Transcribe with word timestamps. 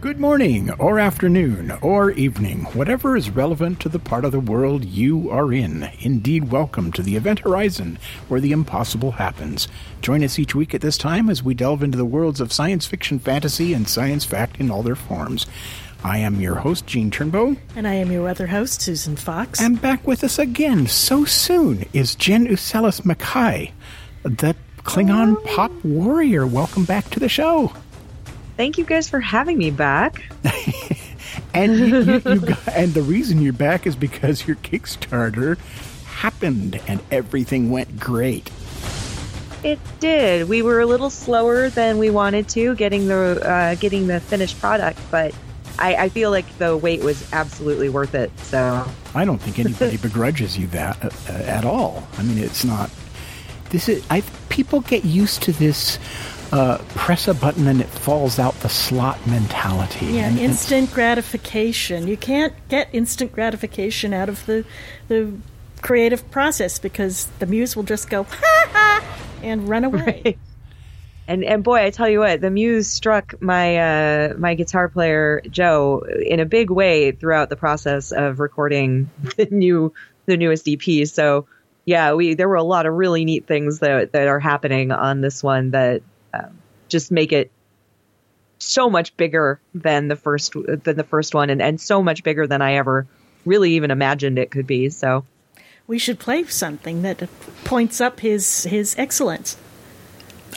Good 0.00 0.20
morning, 0.20 0.70
or 0.78 1.00
afternoon, 1.00 1.72
or 1.82 2.12
evening, 2.12 2.60
whatever 2.66 3.16
is 3.16 3.30
relevant 3.30 3.80
to 3.80 3.88
the 3.88 3.98
part 3.98 4.24
of 4.24 4.30
the 4.30 4.38
world 4.38 4.84
you 4.84 5.28
are 5.28 5.52
in. 5.52 5.90
Indeed, 6.00 6.52
welcome 6.52 6.92
to 6.92 7.02
the 7.02 7.16
Event 7.16 7.40
Horizon, 7.40 7.98
where 8.28 8.40
the 8.40 8.52
impossible 8.52 9.10
happens. 9.12 9.66
Join 10.00 10.22
us 10.22 10.38
each 10.38 10.54
week 10.54 10.72
at 10.72 10.82
this 10.82 10.98
time 10.98 11.28
as 11.28 11.42
we 11.42 11.52
delve 11.52 11.82
into 11.82 11.98
the 11.98 12.04
worlds 12.04 12.40
of 12.40 12.52
science 12.52 12.86
fiction, 12.86 13.18
fantasy, 13.18 13.74
and 13.74 13.88
science 13.88 14.24
fact 14.24 14.60
in 14.60 14.70
all 14.70 14.84
their 14.84 14.94
forms. 14.94 15.46
I 16.04 16.18
am 16.18 16.40
your 16.40 16.54
host, 16.54 16.86
Gene 16.86 17.10
Turnbow, 17.10 17.56
And 17.74 17.88
I 17.88 17.94
am 17.94 18.12
your 18.12 18.28
other 18.28 18.46
host, 18.46 18.80
Susan 18.80 19.16
Fox. 19.16 19.60
and 19.60 19.82
back 19.82 20.06
with 20.06 20.22
us 20.22 20.38
again 20.38 20.86
so 20.86 21.24
soon 21.24 21.84
is 21.92 22.14
Jenn 22.14 22.46
Usellis 22.46 23.04
Mackay, 23.04 23.72
the 24.22 24.54
Klingon 24.84 25.44
pop 25.44 25.72
warrior. 25.84 26.46
Welcome 26.46 26.84
back 26.84 27.10
to 27.10 27.18
the 27.20 27.28
show. 27.28 27.72
Thank 28.58 28.76
you 28.76 28.84
guys 28.84 29.08
for 29.08 29.20
having 29.20 29.56
me 29.56 29.70
back. 29.70 30.30
And 31.54 31.76
you, 31.76 31.86
you, 32.02 32.12
you 32.12 32.40
got, 32.40 32.68
and 32.68 32.94
the 32.94 33.02
reason 33.02 33.40
you're 33.40 33.52
back 33.52 33.86
is 33.86 33.96
because 33.96 34.46
your 34.46 34.56
Kickstarter 34.56 35.58
happened 36.04 36.80
and 36.86 37.00
everything 37.10 37.70
went 37.70 37.98
great. 37.98 38.50
It 39.64 39.78
did. 39.98 40.48
We 40.48 40.62
were 40.62 40.80
a 40.80 40.86
little 40.86 41.10
slower 41.10 41.68
than 41.68 41.98
we 41.98 42.10
wanted 42.10 42.48
to 42.50 42.74
getting 42.76 43.08
the 43.08 43.40
uh, 43.44 43.74
getting 43.76 44.06
the 44.06 44.20
finished 44.20 44.60
product, 44.60 45.00
but 45.10 45.34
I, 45.78 45.94
I 45.96 46.08
feel 46.10 46.30
like 46.30 46.58
the 46.58 46.76
wait 46.76 47.02
was 47.02 47.32
absolutely 47.32 47.88
worth 47.88 48.14
it. 48.14 48.30
So 48.40 48.86
I 49.14 49.24
don't 49.24 49.40
think 49.40 49.58
anybody 49.58 49.96
begrudges 50.02 50.56
you 50.56 50.68
that 50.68 51.04
uh, 51.04 51.10
uh, 51.28 51.32
at 51.32 51.64
all. 51.64 52.06
I 52.18 52.22
mean, 52.22 52.38
it's 52.38 52.64
not. 52.64 52.90
This 53.70 53.88
is. 53.88 54.04
I 54.10 54.22
people 54.48 54.80
get 54.82 55.04
used 55.04 55.42
to 55.44 55.52
this. 55.52 55.98
Uh, 56.50 56.78
press 56.94 57.28
a 57.28 57.34
button 57.34 57.66
and 57.66 57.80
it 57.80 57.86
falls 57.88 58.38
out 58.38 58.54
the 58.60 58.68
slot 58.70 59.18
mentality. 59.26 60.06
yeah, 60.06 60.26
And 60.28 60.36
it's- 60.38 60.50
instant 60.50 60.90
gratification. 60.92 62.08
You 62.08 62.16
can't 62.16 62.54
get 62.68 62.88
instant 62.92 63.32
gratification 63.32 64.14
out 64.14 64.28
of 64.30 64.44
the 64.46 64.64
the 65.08 65.32
creative 65.82 66.28
process 66.30 66.78
because 66.78 67.26
the 67.38 67.46
muse 67.46 67.76
will 67.76 67.82
just 67.84 68.08
go 68.10 68.22
ha 68.24 68.68
ha 68.72 69.04
and 69.42 69.68
run 69.68 69.84
away. 69.84 70.22
Right. 70.24 70.38
and 71.28 71.44
and 71.44 71.62
boy, 71.62 71.84
I 71.84 71.90
tell 71.90 72.08
you 72.08 72.20
what, 72.20 72.40
the 72.40 72.50
muse 72.50 72.90
struck 72.90 73.34
my 73.42 73.76
uh, 73.76 74.34
my 74.38 74.54
guitar 74.54 74.88
player 74.88 75.42
Joe 75.50 76.00
in 76.24 76.40
a 76.40 76.46
big 76.46 76.70
way 76.70 77.12
throughout 77.12 77.50
the 77.50 77.56
process 77.56 78.10
of 78.10 78.40
recording 78.40 79.10
the 79.36 79.46
new 79.50 79.92
the 80.24 80.36
newest 80.38 80.66
EP. 80.66 81.06
So 81.06 81.46
yeah, 81.84 82.14
we 82.14 82.32
there 82.34 82.48
were 82.48 82.56
a 82.56 82.62
lot 82.62 82.86
of 82.86 82.94
really 82.94 83.26
neat 83.26 83.46
things 83.46 83.80
that 83.80 84.12
that 84.12 84.28
are 84.28 84.40
happening 84.40 84.92
on 84.92 85.20
this 85.20 85.42
one 85.42 85.72
that 85.72 86.00
um, 86.34 86.58
just 86.88 87.10
make 87.10 87.32
it 87.32 87.50
so 88.58 88.90
much 88.90 89.16
bigger 89.16 89.60
than 89.74 90.08
the 90.08 90.16
first 90.16 90.52
than 90.54 90.96
the 90.96 91.04
first 91.04 91.34
one, 91.34 91.50
and 91.50 91.62
and 91.62 91.80
so 91.80 92.02
much 92.02 92.22
bigger 92.24 92.46
than 92.46 92.60
I 92.62 92.74
ever 92.74 93.06
really 93.44 93.72
even 93.74 93.90
imagined 93.90 94.38
it 94.38 94.50
could 94.50 94.66
be. 94.66 94.88
So 94.90 95.24
We 95.86 95.98
should 95.98 96.18
play 96.18 96.44
something 96.44 97.02
that 97.02 97.28
points 97.64 98.00
up 98.00 98.20
his 98.20 98.64
his 98.64 98.94
excellence. 98.98 99.56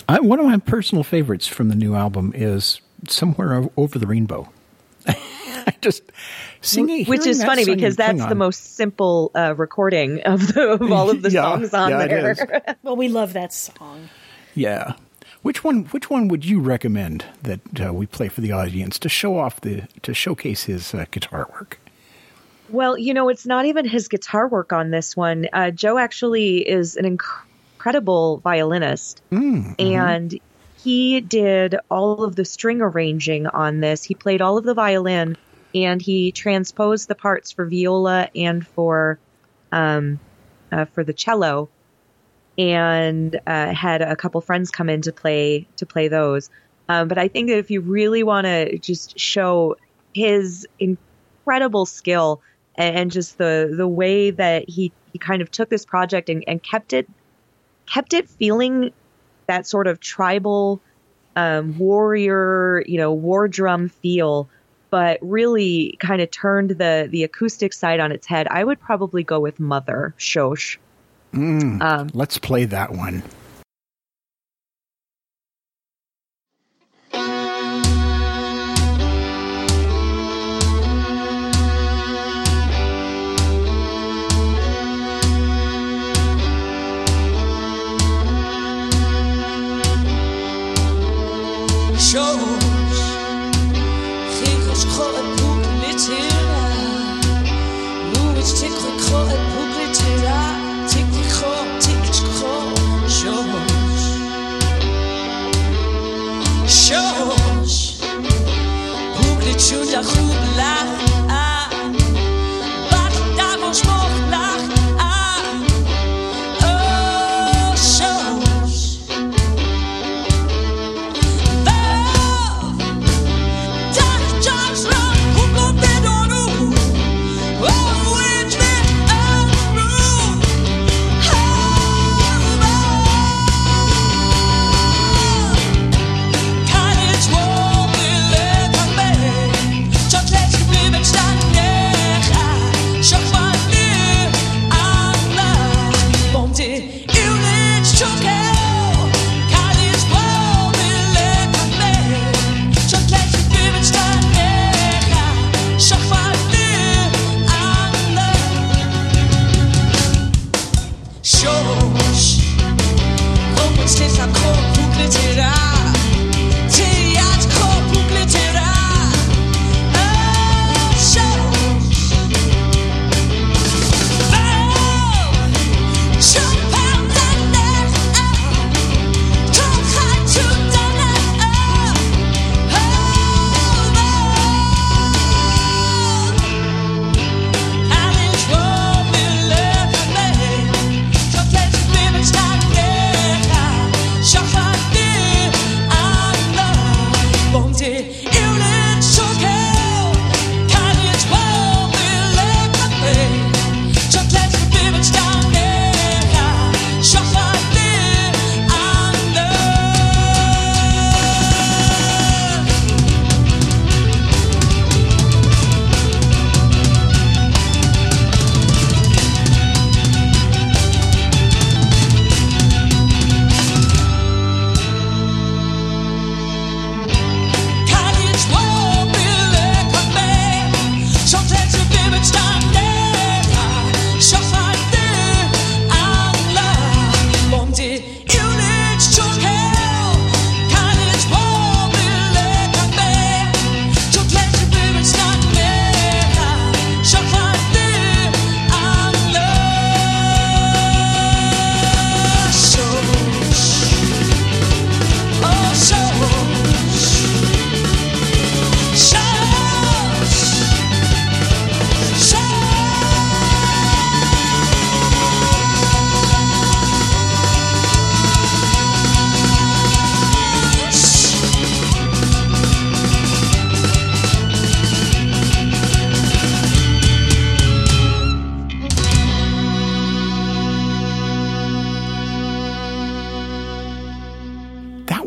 I, 0.09 0.20
one 0.20 0.40
of 0.40 0.46
my 0.46 0.58
personal 0.58 1.04
favorites 1.04 1.48
from 1.48 1.70
the 1.70 1.76
new 1.76 1.96
album 1.96 2.32
is 2.36 2.82
"Somewhere 3.08 3.70
Over 3.78 4.00
the 4.00 4.08
Rainbow." 4.08 4.50
I 5.08 5.74
just 5.82 6.02
singing, 6.62 7.06
which 7.06 7.26
is 7.28 7.44
funny 7.44 7.66
because 7.66 7.96
that's 7.96 8.20
Klingon- 8.20 8.30
the 8.30 8.36
most 8.36 8.76
simple 8.76 9.32
uh, 9.36 9.53
recording 9.56 10.22
of 10.24 10.53
the 10.53 10.72
of 10.72 10.92
all 10.92 11.09
of 11.12 11.22
the 11.22 11.30
Yeah, 11.32 11.44
songs 11.44 11.74
on 11.74 11.92
yeah, 11.92 12.03
it 12.03 12.08
there. 12.09 12.32
is. 12.32 12.76
Well, 12.84 12.96
we 12.96 13.09
love 13.09 13.34
that 13.34 13.53
song. 13.53 14.09
Yeah. 14.56 14.94
Which 15.41 15.63
one? 15.63 15.85
Which 15.85 16.09
one 16.09 16.28
would 16.28 16.46
you 16.46 16.59
recommend 16.59 17.25
that 17.44 17.59
uh, 17.84 17.94
we 17.94 18.06
play 18.06 18.28
for 18.29 18.41
the 18.41 18.52
audience 18.52 19.00
to 19.00 19.09
show 19.09 19.38
off 19.38 19.62
the 19.62 19.88
to 20.03 20.13
showcase 20.13 20.63
his 20.63 20.94
uh, 20.94 21.06
guitar 21.12 21.50
work? 21.53 21.79
Well, 22.69 22.97
you 22.97 23.13
know, 23.13 23.29
it's 23.29 23.46
not 23.46 23.66
even 23.66 23.85
his 23.85 24.07
guitar 24.07 24.47
work 24.47 24.72
on 24.72 24.91
this 24.91 25.18
one. 25.18 25.47
Uh, 25.52 25.72
Joe 25.72 25.97
actually 25.97 26.59
is 26.59 26.96
an 26.96 27.18
inc- 27.18 27.25
incredible 27.81 28.38
violinist, 28.38 29.24
and 29.79 30.40
he 30.84 31.19
did 31.19 31.78
all 31.90 32.23
of 32.23 32.35
the 32.35 32.46
string 32.46 32.79
arranging 32.79 33.47
on 33.47 33.79
this. 33.79 34.03
He 34.03 34.13
played 34.13 34.40
all 34.40 34.59
of 34.59 34.63
the 34.63 34.75
violin, 34.75 35.35
and 35.73 36.00
he 36.00 36.31
transposed 36.31 37.08
the 37.08 37.16
parts 37.16 37.52
for 37.52 37.66
viola 37.66 38.29
and 38.35 38.68
for 38.68 39.18
um, 39.72 40.19
uh, 40.72 40.85
for 40.85 41.03
the 41.03 41.13
cello, 41.13 41.69
and 42.62 43.40
uh, 43.48 43.74
had 43.74 44.04
a 44.04 44.16
couple 44.16 44.40
friends 44.40 44.70
come 44.70 44.88
in 44.88 45.02
to 45.02 45.12
play 45.12 45.68
to 45.78 45.86
play 45.88 46.08
those. 46.08 46.52
Um, 46.88 47.08
but 47.08 47.18
I 47.18 47.28
think 47.28 47.50
that 47.50 47.58
if 47.58 47.72
you 47.72 47.82
really 47.82 48.22
want 48.22 48.46
to 48.46 48.78
just 48.78 49.18
show 49.18 49.78
his 50.14 50.68
incredible 50.78 51.88
skill 51.88 52.42
and, 52.76 52.96
and 52.96 53.12
just 53.12 53.40
the 53.40 53.74
the 53.76 53.88
way 53.88 54.30
that 54.30 54.70
he, 54.70 54.92
he 55.12 55.18
kind 55.18 55.42
of 55.42 55.50
took 55.50 55.70
this 55.70 55.86
project 55.86 56.30
and, 56.30 56.44
and 56.48 56.62
kept 56.62 56.94
it 56.94 57.10
kept 57.88 58.14
it 58.14 58.30
feeling 58.30 58.94
that 59.48 59.66
sort 59.66 59.88
of 59.88 60.00
tribal 60.00 60.80
um, 61.36 61.80
warrior, 61.80 62.84
you 62.86 62.98
know, 62.98 63.12
war 63.12 63.48
drum 63.48 63.90
feel, 63.90 64.50
but 64.92 65.18
really 65.22 65.98
kind 66.00 66.22
of 66.22 66.30
turned 66.30 66.70
the 66.70 67.08
the 67.10 67.24
acoustic 67.24 67.74
side 67.74 68.00
on 68.00 68.12
its 68.12 68.28
head. 68.28 68.48
I 68.48 68.64
would 68.64 68.80
probably 68.80 69.24
go 69.24 69.40
with 69.40 69.60
Mother 69.60 70.14
Shosh. 70.20 70.78
Um, 71.34 72.09
Let's 72.14 72.38
play 72.38 72.66
that 72.66 72.92
one. 72.92 73.24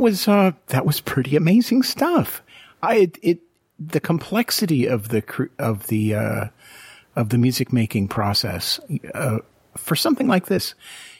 Was 0.04 0.28
uh, 0.28 0.52
that 0.66 0.84
was 0.84 1.00
pretty 1.00 1.34
amazing 1.34 1.82
stuff. 1.82 2.42
I 2.82 2.96
it, 2.96 3.18
it 3.22 3.38
the 3.80 4.00
complexity 4.00 4.86
of 4.86 5.08
the 5.08 5.48
of 5.58 5.86
the 5.86 6.14
uh, 6.14 6.44
of 7.16 7.30
the 7.30 7.38
music 7.38 7.72
making 7.72 8.08
process 8.08 8.78
uh, 9.14 9.38
for 9.76 9.96
something 9.96 10.28
like 10.28 10.46
this 10.46 10.74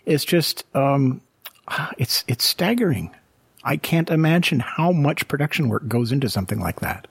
is 0.04 0.22
just 0.24 0.64
um, 0.76 1.22
it's 1.98 2.24
it's 2.28 2.44
staggering. 2.44 3.12
I 3.64 3.78
can't 3.78 4.10
imagine 4.10 4.60
how 4.60 4.92
much 4.92 5.26
production 5.28 5.70
work 5.70 5.88
goes 5.88 6.12
into 6.12 6.28
something 6.28 6.60
like 6.60 6.80
that. 6.80 7.08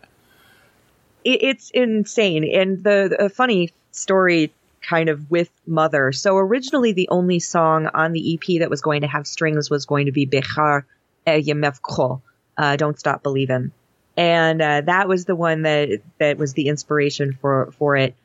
It, 1.24 1.42
it's 1.42 1.72
insane. 1.72 2.44
And 2.44 2.84
the, 2.84 3.16
the 3.20 3.30
funny 3.30 3.72
story 3.92 4.54
kind 4.88 5.10
of 5.10 5.31
with 5.31 5.50
Mother. 5.66 6.12
So 6.12 6.38
originally 6.38 6.94
the 6.94 7.10
only 7.10 7.40
song 7.40 7.88
on 7.88 8.12
the 8.12 8.36
EP 8.36 8.60
that 8.60 8.70
was 8.70 8.81
going 8.81 9.02
to 9.02 9.08
have 9.08 9.25
strings 9.25 9.72
was 9.72 9.88
going 9.88 10.06
to 10.06 10.12
be 10.12 10.28
Yemevko, 10.28 10.84
uh, 11.28 12.75
Don't 12.75 13.00
Stop 13.00 13.24
Believing. 13.24 13.72
And, 14.16 14.62
uh, 14.62 14.81
that 14.81 15.08
was 15.08 15.25
the 15.25 15.36
one 15.36 15.64
that, 15.64 16.02
that 16.20 16.38
was 16.38 16.54
the 16.54 16.68
inspiration 16.68 17.38
for, 17.42 17.72
for 17.78 17.96
it. 17.96 18.16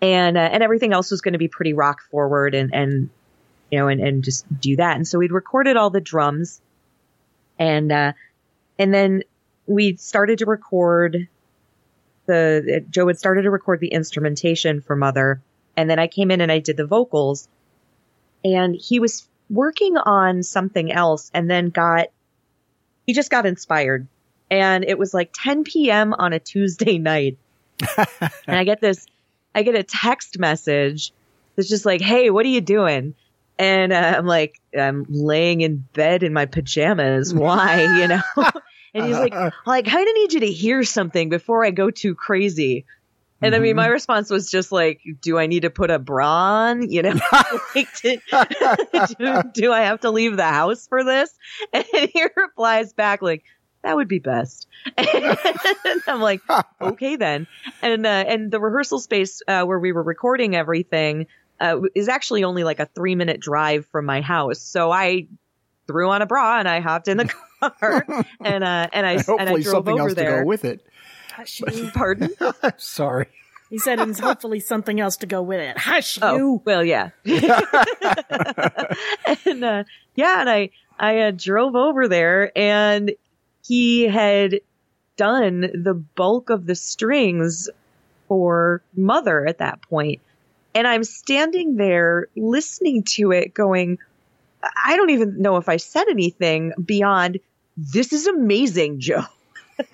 And, 0.00 0.36
uh, 0.36 0.48
and 0.52 0.62
everything 0.62 0.92
else 0.92 1.10
was 1.10 1.20
going 1.20 1.32
to 1.32 1.38
be 1.38 1.48
pretty 1.48 1.74
rock 1.74 2.00
forward 2.10 2.54
and, 2.54 2.74
and, 2.74 3.10
you 3.70 3.78
know, 3.78 3.88
and, 3.88 4.00
and 4.00 4.24
just 4.24 4.46
do 4.60 4.76
that. 4.76 4.96
And 4.96 5.06
so 5.06 5.18
we'd 5.18 5.32
recorded 5.32 5.76
all 5.76 5.90
the 5.90 6.00
drums 6.00 6.60
and, 7.58 7.90
uh, 7.92 8.12
and 8.78 8.94
then 8.94 9.22
we 9.66 9.96
started 9.96 10.38
to 10.38 10.46
record 10.46 11.28
the, 12.26 12.84
Joe 12.90 13.08
had 13.08 13.18
started 13.18 13.42
to 13.42 13.50
record 13.50 13.80
the 13.80 13.88
instrumentation 13.88 14.80
for 14.80 14.94
Mother 14.96 15.40
and 15.76 15.88
then 15.88 16.00
I 16.00 16.08
came 16.08 16.32
in 16.32 16.40
and 16.40 16.50
I 16.50 16.58
did 16.58 16.76
the 16.76 16.86
vocals 16.86 17.48
and 18.44 18.74
he 18.74 18.98
was 18.98 19.28
working 19.48 19.96
on 19.96 20.42
something 20.42 20.92
else 20.92 21.30
and 21.32 21.48
then 21.48 21.70
got, 21.70 22.08
he 23.08 23.14
just 23.14 23.30
got 23.30 23.46
inspired 23.46 24.06
and 24.50 24.84
it 24.84 24.98
was 24.98 25.14
like 25.14 25.30
10 25.32 25.64
p.m. 25.64 26.12
on 26.12 26.34
a 26.34 26.38
Tuesday 26.38 26.98
night. 26.98 27.38
and 28.46 28.56
I 28.56 28.64
get 28.64 28.82
this, 28.82 29.06
I 29.54 29.62
get 29.62 29.74
a 29.74 29.82
text 29.82 30.38
message 30.38 31.12
that's 31.56 31.70
just 31.70 31.86
like, 31.86 32.02
Hey, 32.02 32.28
what 32.28 32.44
are 32.44 32.50
you 32.50 32.60
doing? 32.60 33.14
And 33.58 33.94
uh, 33.94 34.14
I'm 34.18 34.26
like, 34.26 34.60
I'm 34.78 35.06
laying 35.08 35.62
in 35.62 35.86
bed 35.94 36.22
in 36.22 36.34
my 36.34 36.44
pajamas. 36.44 37.32
Why, 37.32 37.80
you 37.98 38.08
know? 38.08 38.20
and 38.94 39.06
he's 39.06 39.18
like, 39.18 39.32
well, 39.32 39.52
I 39.66 39.80
kind 39.80 40.06
of 40.06 40.14
need 40.14 40.34
you 40.34 40.40
to 40.40 40.52
hear 40.52 40.84
something 40.84 41.30
before 41.30 41.64
I 41.64 41.70
go 41.70 41.90
too 41.90 42.14
crazy. 42.14 42.84
And 43.40 43.54
I 43.54 43.60
mean, 43.60 43.76
my 43.76 43.86
response 43.86 44.30
was 44.30 44.50
just 44.50 44.72
like, 44.72 45.00
do 45.20 45.38
I 45.38 45.46
need 45.46 45.60
to 45.60 45.70
put 45.70 45.90
a 45.90 45.98
bra 45.98 46.28
on? 46.28 46.90
You 46.90 47.02
know, 47.02 47.14
like, 47.74 48.00
do, 48.02 48.18
do, 49.18 49.42
do 49.52 49.72
I 49.72 49.82
have 49.82 50.00
to 50.00 50.10
leave 50.10 50.36
the 50.36 50.44
house 50.44 50.86
for 50.88 51.04
this? 51.04 51.32
And 51.72 51.84
he 51.92 52.24
replies 52.36 52.92
back 52.92 53.22
like, 53.22 53.44
that 53.82 53.94
would 53.94 54.08
be 54.08 54.18
best. 54.18 54.66
And 54.96 56.02
I'm 56.08 56.20
like, 56.20 56.40
okay 56.80 57.14
then. 57.14 57.46
And, 57.80 58.04
uh, 58.06 58.24
and 58.26 58.50
the 58.50 58.60
rehearsal 58.60 58.98
space, 58.98 59.40
uh, 59.46 59.64
where 59.64 59.78
we 59.78 59.92
were 59.92 60.02
recording 60.02 60.56
everything, 60.56 61.26
uh, 61.60 61.80
is 61.94 62.08
actually 62.08 62.42
only 62.42 62.64
like 62.64 62.80
a 62.80 62.86
three 62.86 63.14
minute 63.14 63.40
drive 63.40 63.86
from 63.86 64.04
my 64.04 64.20
house. 64.20 64.60
So 64.60 64.90
I 64.90 65.28
threw 65.86 66.10
on 66.10 66.22
a 66.22 66.26
bra 66.26 66.58
and 66.58 66.68
I 66.68 66.80
hopped 66.80 67.08
in 67.08 67.16
the 67.18 67.32
car 67.60 68.04
and, 68.40 68.64
uh, 68.64 68.88
and 68.92 69.06
I, 69.06 69.06
and 69.06 69.06
I 69.06 69.22
Hopefully, 69.22 69.62
drove 69.62 69.74
something 69.74 69.94
over 69.94 70.08
else 70.08 70.14
to 70.14 70.24
go 70.24 70.44
with 70.44 70.64
it. 70.64 70.84
Hush 71.38 71.60
you. 71.60 71.90
Pardon? 71.94 72.30
Sorry. 72.78 73.26
He 73.70 73.78
said, 73.78 74.00
and 74.00 74.18
hopefully 74.18 74.58
something 74.58 74.98
else 74.98 75.18
to 75.18 75.26
go 75.26 75.40
with 75.40 75.60
it. 75.60 75.78
Hush 75.78 76.18
Oh, 76.20 76.36
you. 76.36 76.62
well, 76.64 76.82
yeah. 76.82 77.10
and, 77.24 77.34
uh, 79.62 79.84
yeah, 80.16 80.40
and 80.40 80.50
I, 80.50 80.70
I 80.98 81.18
uh, 81.20 81.30
drove 81.30 81.76
over 81.76 82.08
there 82.08 82.50
and 82.58 83.12
he 83.64 84.04
had 84.08 84.60
done 85.16 85.60
the 85.60 85.94
bulk 85.94 86.50
of 86.50 86.66
the 86.66 86.74
strings 86.74 87.68
for 88.26 88.82
Mother 88.96 89.46
at 89.46 89.58
that 89.58 89.80
point. 89.82 90.20
And 90.74 90.86
I'm 90.88 91.04
standing 91.04 91.76
there 91.76 92.26
listening 92.36 93.04
to 93.14 93.30
it 93.30 93.54
going, 93.54 93.98
I 94.84 94.96
don't 94.96 95.10
even 95.10 95.40
know 95.40 95.56
if 95.56 95.68
I 95.68 95.76
said 95.76 96.08
anything 96.08 96.72
beyond, 96.84 97.38
this 97.76 98.12
is 98.12 98.26
amazing, 98.26 98.98
Joe. 98.98 99.22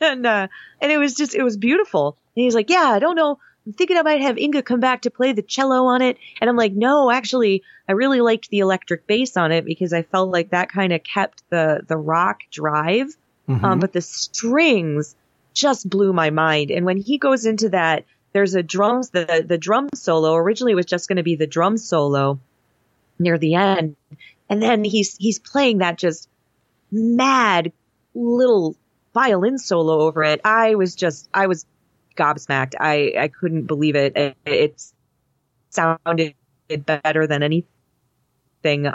and, 0.00 0.26
uh, 0.26 0.48
and 0.80 0.92
it 0.92 0.98
was 0.98 1.14
just, 1.14 1.34
it 1.34 1.42
was 1.42 1.56
beautiful. 1.56 2.16
And 2.36 2.44
he's 2.44 2.54
like, 2.54 2.70
yeah, 2.70 2.88
I 2.88 2.98
don't 2.98 3.16
know. 3.16 3.38
I'm 3.66 3.72
thinking 3.74 3.96
I 3.98 4.02
might 4.02 4.22
have 4.22 4.38
Inga 4.38 4.62
come 4.62 4.80
back 4.80 5.02
to 5.02 5.10
play 5.10 5.32
the 5.32 5.42
cello 5.42 5.86
on 5.86 6.00
it. 6.00 6.16
And 6.40 6.48
I'm 6.48 6.56
like, 6.56 6.72
no, 6.72 7.10
actually, 7.10 7.62
I 7.88 7.92
really 7.92 8.20
liked 8.20 8.48
the 8.48 8.60
electric 8.60 9.06
bass 9.06 9.36
on 9.36 9.52
it 9.52 9.64
because 9.64 9.92
I 9.92 10.02
felt 10.02 10.30
like 10.30 10.50
that 10.50 10.70
kind 10.70 10.92
of 10.92 11.02
kept 11.02 11.42
the, 11.50 11.82
the 11.86 11.96
rock 11.96 12.40
drive. 12.50 13.08
Um, 13.64 13.80
but 13.80 13.92
the 13.92 14.00
strings 14.00 15.16
just 15.54 15.88
blew 15.88 16.12
my 16.12 16.30
mind. 16.30 16.70
And 16.70 16.86
when 16.86 16.98
he 16.98 17.18
goes 17.18 17.46
into 17.46 17.70
that, 17.70 18.04
there's 18.32 18.54
a 18.54 18.62
drums, 18.62 19.10
the, 19.10 19.44
the 19.46 19.58
drum 19.58 19.88
solo 19.94 20.34
originally 20.34 20.74
was 20.74 20.86
just 20.86 21.08
going 21.08 21.16
to 21.16 21.22
be 21.22 21.36
the 21.36 21.46
drum 21.46 21.76
solo 21.78 22.38
near 23.18 23.38
the 23.38 23.54
end. 23.54 23.96
And 24.48 24.62
then 24.62 24.84
he's, 24.84 25.16
he's 25.16 25.38
playing 25.38 25.78
that 25.78 25.98
just 25.98 26.28
mad 26.90 27.72
little 28.18 28.76
violin 29.14 29.58
solo 29.58 30.00
over 30.00 30.22
it. 30.24 30.40
I 30.44 30.74
was 30.74 30.94
just, 30.94 31.28
I 31.32 31.46
was 31.46 31.66
gobsmacked. 32.16 32.74
I, 32.78 33.14
I 33.18 33.28
couldn't 33.28 33.64
believe 33.66 33.96
it. 33.96 34.16
It, 34.16 34.36
it 34.44 34.82
sounded 35.70 36.34
better 36.84 37.26
than 37.26 37.42
anything 37.42 38.92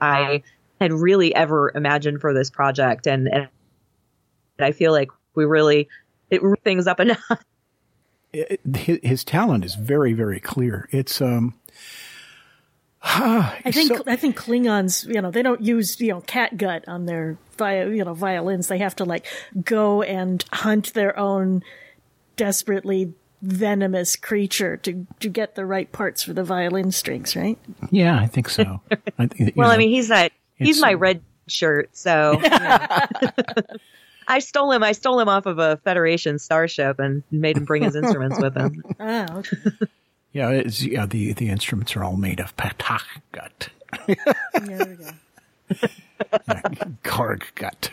I 0.00 0.42
had 0.80 0.92
really 0.92 1.34
ever 1.34 1.72
imagined 1.74 2.20
for 2.20 2.34
this 2.34 2.50
project. 2.50 3.06
And, 3.06 3.28
and 3.28 3.48
I 4.58 4.72
feel 4.72 4.92
like 4.92 5.10
we 5.34 5.44
really, 5.44 5.88
it 6.30 6.40
things 6.64 6.86
up 6.86 7.00
enough. 7.00 7.44
his 8.32 9.24
talent 9.24 9.64
is 9.64 9.74
very, 9.74 10.12
very 10.12 10.40
clear. 10.40 10.88
It's 10.92 11.20
um. 11.20 11.54
I 13.02 13.70
think 13.72 13.88
so- 13.96 14.02
I 14.06 14.16
think 14.16 14.36
Klingons, 14.36 15.06
you 15.12 15.20
know, 15.22 15.30
they 15.30 15.42
don't 15.42 15.60
use 15.60 16.00
you 16.00 16.08
know 16.12 16.20
catgut 16.22 16.84
on 16.88 17.06
their 17.06 17.36
vi- 17.56 17.84
you 17.84 18.04
know 18.04 18.14
violins. 18.14 18.66
They 18.68 18.78
have 18.78 18.96
to 18.96 19.04
like 19.04 19.24
go 19.64 20.02
and 20.02 20.44
hunt 20.52 20.94
their 20.94 21.18
own 21.18 21.62
desperately 22.36 23.12
venomous 23.40 24.16
creature 24.16 24.76
to 24.78 25.06
to 25.20 25.28
get 25.28 25.54
the 25.54 25.64
right 25.64 25.90
parts 25.92 26.22
for 26.22 26.32
the 26.32 26.42
violin 26.44 26.90
strings, 26.92 27.36
right? 27.36 27.58
yeah, 27.90 28.18
I 28.18 28.26
think 28.26 28.48
so. 28.48 28.80
I 29.18 29.26
think, 29.26 29.38
you 29.38 29.52
Well, 29.54 29.70
I 29.70 29.76
mean, 29.76 29.90
he's 29.90 30.08
that, 30.08 30.32
he's 30.56 30.78
it's- 30.78 30.80
my 30.82 30.94
red 30.94 31.22
shirt. 31.46 31.90
So 31.96 32.32
you 32.42 32.48
know. 32.48 32.88
I 34.30 34.40
stole 34.40 34.72
him. 34.72 34.82
I 34.82 34.92
stole 34.92 35.18
him 35.20 35.28
off 35.30 35.46
of 35.46 35.58
a 35.58 35.78
Federation 35.78 36.38
starship 36.38 36.98
and 36.98 37.22
made 37.30 37.56
him 37.56 37.64
bring 37.64 37.82
his 37.82 37.96
instruments 37.96 38.38
with 38.38 38.54
him. 38.54 38.82
Ah, 39.00 39.36
okay. 39.38 39.56
Yeah, 40.32 40.50
it's, 40.50 40.82
yeah. 40.82 41.06
The 41.06 41.32
the 41.32 41.48
instruments 41.48 41.96
are 41.96 42.04
all 42.04 42.16
made 42.16 42.40
of 42.40 42.56
patach 42.56 43.02
gut. 43.32 43.68
There 44.06 44.16
we 44.86 44.96
go. 44.96 45.10
Karg 47.02 47.44
gut. 47.54 47.90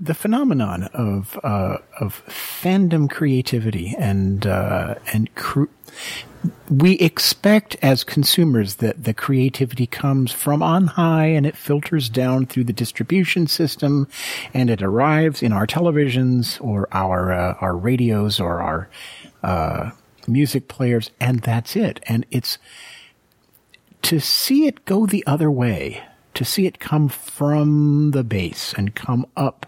The 0.00 0.14
phenomenon 0.14 0.84
of 0.92 1.38
uh, 1.42 1.78
of 2.00 2.24
fandom 2.26 3.10
creativity 3.10 3.94
and 3.98 4.46
uh, 4.46 4.96
and 5.12 5.34
cr- 5.34 5.64
we 6.68 6.94
expect 6.94 7.76
as 7.80 8.04
consumers 8.04 8.76
that 8.76 9.04
the 9.04 9.14
creativity 9.14 9.86
comes 9.86 10.30
from 10.32 10.62
on 10.62 10.88
high 10.88 11.26
and 11.26 11.46
it 11.46 11.56
filters 11.56 12.08
down 12.08 12.46
through 12.46 12.64
the 12.64 12.72
distribution 12.72 13.46
system 13.46 14.08
and 14.52 14.68
it 14.68 14.82
arrives 14.82 15.42
in 15.42 15.52
our 15.52 15.66
televisions 15.66 16.62
or 16.62 16.88
our 16.92 17.32
uh, 17.32 17.54
our 17.60 17.76
radios 17.76 18.40
or 18.40 18.60
our 18.60 18.88
uh, 19.42 19.90
music 20.28 20.68
players 20.68 21.10
and 21.20 21.40
that's 21.40 21.76
it 21.76 22.00
and 22.06 22.26
it's 22.30 22.58
to 24.04 24.20
see 24.20 24.66
it 24.66 24.84
go 24.84 25.06
the 25.06 25.26
other 25.26 25.50
way, 25.50 26.04
to 26.34 26.44
see 26.44 26.66
it 26.66 26.78
come 26.78 27.08
from 27.08 28.10
the 28.10 28.22
base 28.22 28.74
and 28.74 28.94
come 28.94 29.26
up 29.34 29.66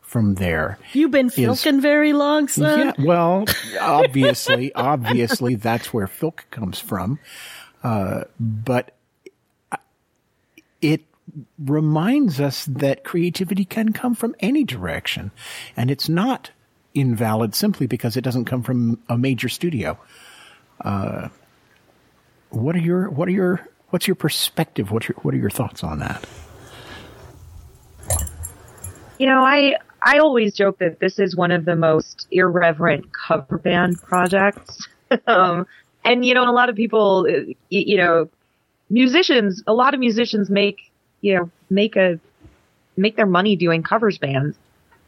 from 0.00 0.34
there. 0.34 0.78
You've 0.92 1.12
been 1.12 1.28
filking 1.28 1.80
very 1.80 2.12
long, 2.12 2.48
son. 2.48 2.92
Yeah, 2.98 3.04
well, 3.06 3.44
obviously, 3.80 4.74
obviously, 4.74 5.54
that's 5.54 5.94
where 5.94 6.06
filk 6.06 6.40
comes 6.50 6.80
from. 6.80 7.20
Uh, 7.84 8.24
but 8.40 8.92
it 10.82 11.02
reminds 11.58 12.40
us 12.40 12.64
that 12.66 13.04
creativity 13.04 13.64
can 13.64 13.92
come 13.92 14.16
from 14.16 14.34
any 14.40 14.64
direction, 14.64 15.30
and 15.76 15.92
it's 15.92 16.08
not 16.08 16.50
invalid 16.96 17.54
simply 17.54 17.86
because 17.86 18.16
it 18.16 18.22
doesn't 18.22 18.46
come 18.46 18.62
from 18.62 18.98
a 19.08 19.18
major 19.18 19.48
studio. 19.48 19.98
Uh, 20.80 21.28
what 22.50 22.74
are 22.74 22.80
your 22.80 23.10
what 23.10 23.28
are 23.28 23.32
your 23.32 23.68
what's 23.90 24.06
your 24.06 24.14
perspective? 24.14 24.90
What 24.90 25.08
are, 25.10 25.14
what 25.22 25.34
are 25.34 25.38
your 25.38 25.50
thoughts 25.50 25.84
on 25.84 25.98
that? 26.00 26.24
You 29.18 29.26
know, 29.26 29.44
I 29.44 29.76
I 30.02 30.18
always 30.18 30.54
joke 30.54 30.78
that 30.78 31.00
this 31.00 31.18
is 31.18 31.36
one 31.36 31.50
of 31.50 31.64
the 31.64 31.76
most 31.76 32.26
irreverent 32.30 33.12
cover 33.12 33.58
band 33.58 34.00
projects. 34.02 34.86
um, 35.26 35.66
and 36.04 36.24
you 36.24 36.34
know, 36.34 36.48
a 36.48 36.52
lot 36.52 36.68
of 36.68 36.76
people, 36.76 37.26
uh, 37.28 37.52
you 37.68 37.96
know, 37.96 38.28
musicians, 38.90 39.62
a 39.66 39.74
lot 39.74 39.94
of 39.94 40.00
musicians 40.00 40.50
make 40.50 40.90
you 41.20 41.34
know 41.34 41.50
make 41.70 41.96
a 41.96 42.20
make 42.96 43.16
their 43.16 43.26
money 43.26 43.56
doing 43.56 43.82
covers 43.82 44.18
bands. 44.18 44.56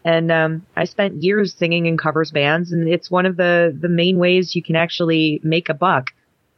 And 0.08 0.32
um, 0.32 0.64
I 0.74 0.84
spent 0.84 1.22
years 1.22 1.52
singing 1.52 1.84
in 1.84 1.98
covers 1.98 2.30
bands, 2.30 2.72
and 2.72 2.88
it's 2.88 3.10
one 3.10 3.26
of 3.26 3.36
the 3.36 3.76
the 3.78 3.90
main 3.90 4.16
ways 4.16 4.56
you 4.56 4.62
can 4.62 4.74
actually 4.74 5.38
make 5.42 5.68
a 5.68 5.74
buck. 5.74 6.06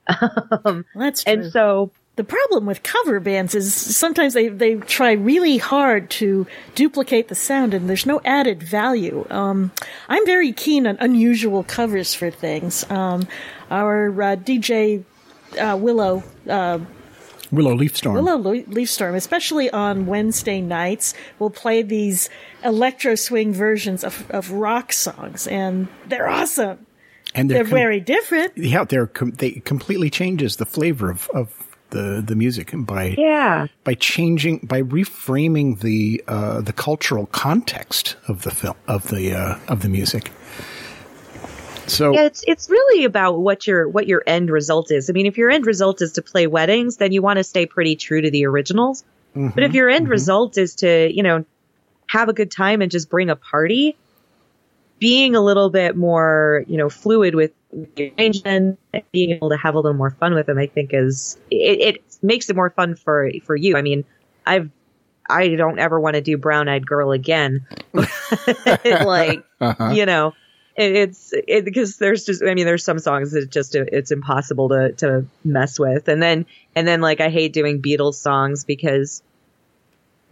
um, 0.65 0.85
that's 0.95 1.25
true. 1.25 1.33
and 1.33 1.53
so 1.53 1.91
the 2.15 2.23
problem 2.23 2.65
with 2.65 2.85
cover 2.85 3.19
bands 3.19 3.57
is 3.57 3.75
sometimes 3.75 4.35
they, 4.35 4.47
they 4.47 4.77
try 4.77 5.13
really 5.13 5.59
hard 5.59 6.11
to 6.11 6.47
duplicate 6.77 7.27
the 7.27 7.35
sound 7.35 7.75
and 7.75 7.89
there's 7.89 8.07
no 8.07 8.21
added 8.25 8.63
value. 8.63 9.27
Um, 9.31 9.73
I'm 10.09 10.25
very 10.27 10.53
keen 10.53 10.87
on 10.87 10.97
unusual 11.01 11.65
covers 11.65 12.15
for 12.15 12.31
things. 12.31 12.89
Um, 12.89 13.27
our 13.69 14.11
uh, 14.11 14.37
DJ 14.37 15.03
uh, 15.59 15.77
Willow 15.77 16.23
uh, 16.49 16.79
Willow 17.53 17.75
Leaf 17.75 17.97
Storm. 17.97 18.15
Willow 18.15 18.37
Le- 18.37 18.65
Leaf 18.67 18.91
Storm, 18.91 19.15
especially 19.15 19.71
on 19.71 20.07
Wednesday 20.07 20.61
nights, 20.61 21.15
will 21.39 21.51
play 21.51 21.83
these 21.83 22.29
electro 22.65 23.15
swing 23.15 23.53
versions 23.53 24.05
of, 24.05 24.31
of 24.31 24.51
rock 24.53 24.93
songs, 24.93 25.47
and 25.47 25.89
they're 26.07 26.29
awesome. 26.29 26.87
and 27.35 27.51
They're 27.51 27.65
com- 27.65 27.71
very 27.71 28.01
different. 28.01 28.53
yeah, 28.57 28.85
they're 28.85 29.07
com- 29.07 29.33
they 29.33 29.53
completely 29.53 30.11
changes 30.11 30.57
the 30.57 30.67
flavor 30.67 31.11
of, 31.11 31.29
of 31.35 31.53
the 31.91 32.23
the 32.25 32.37
music 32.37 32.71
by 32.75 33.17
yeah, 33.19 33.67
by 33.83 33.95
changing 33.95 34.59
by 34.63 34.81
reframing 34.83 35.81
the 35.81 36.23
uh, 36.29 36.61
the 36.61 36.73
cultural 36.73 37.27
context 37.27 38.17
of 38.29 38.43
the 38.43 38.53
film 38.53 38.77
of 38.87 39.09
the 39.09 39.35
uh, 39.35 39.59
of 39.67 39.83
the 39.83 39.89
music. 39.89 40.31
So 41.91 42.13
Yeah, 42.13 42.27
it's 42.27 42.45
it's 42.47 42.71
really 42.71 43.05
about 43.05 43.41
what 43.41 43.67
your 43.67 43.89
what 43.89 44.07
your 44.07 44.23
end 44.27 44.51
result 44.51 44.91
is. 44.91 45.11
I 45.11 45.13
mean, 45.13 45.27
if 45.27 45.37
your 45.37 45.51
end 45.51 45.67
result 45.67 46.01
is 46.03 46.13
to 46.13 46.23
play 46.23 46.47
weddings, 46.47 46.97
then 46.97 47.13
you 47.13 47.21
want 47.21 47.39
to 47.39 47.45
stay 47.45 47.67
pretty 47.67 47.97
true 47.97 48.21
to 48.21 48.31
the 48.31 48.47
originals. 48.47 49.05
Mm-hmm, 49.35 49.49
but 49.55 49.65
if 49.65 49.75
your 49.75 49.89
end 49.89 50.05
mm-hmm. 50.05 50.13
result 50.13 50.59
is 50.59 50.77
to, 50.77 51.13
you 51.13 51.23
know, 51.23 51.45
have 52.07 52.29
a 52.29 52.33
good 52.33 52.51
time 52.51 52.81
and 52.81 52.91
just 52.91 53.11
bring 53.11 53.31
a 53.31 53.37
party, 53.37 53.97
being 54.99 55.37
a 55.37 55.41
little 55.41 55.71
bit 55.71 55.97
more, 55.97 56.65
you 56.67 56.77
know, 56.77 56.89
fluid 56.89 57.35
with 57.35 57.53
the 57.73 58.13
arrangement, 58.17 58.79
and 58.93 59.03
being 59.13 59.31
able 59.31 59.51
to 59.51 59.57
have 59.57 59.75
a 59.75 59.79
little 59.79 59.97
more 59.97 60.11
fun 60.11 60.35
with 60.35 60.47
them, 60.47 60.59
I 60.59 60.67
think 60.67 60.91
is 60.93 61.39
it, 61.51 61.97
it 61.97 62.05
makes 62.23 62.51
it 62.51 62.57
more 62.57 62.71
fun 62.71 62.95
for 62.95 63.31
for 63.45 63.57
you. 63.57 63.77
I 63.77 63.83
mean, 63.83 64.05
I've 64.47 64.71
I 65.29 65.49
don't 65.49 65.79
ever 65.79 65.99
want 65.99 66.15
to 66.15 66.21
do 66.21 66.37
Brown 66.37 66.69
Eyed 66.69 66.87
Girl 66.87 67.13
again. 67.13 67.67
like, 68.85 69.45
uh-huh. 69.61 69.91
you 69.91 70.07
know, 70.07 70.35
it, 70.77 70.97
it's 70.97 71.33
it, 71.33 71.65
because 71.65 71.97
there's 71.97 72.25
just 72.25 72.43
I 72.43 72.55
mean 72.55 72.67
there's 72.67 72.85
some 72.85 72.99
songs 72.99 73.33
that 73.33 73.51
just 73.51 73.75
it's 73.75 74.11
impossible 74.11 74.69
to 74.71 74.93
to 74.93 75.27
mess 75.45 75.79
with, 75.79 76.09
and 76.09 76.23
then 76.23 76.47
and 76.75 76.87
then 76.87 77.01
like 77.01 77.21
I 77.21 77.31
hate 77.31 77.53
doing 77.53 77.83
Beatles 77.83 78.15
songs 78.15 78.65
because 78.65 79.23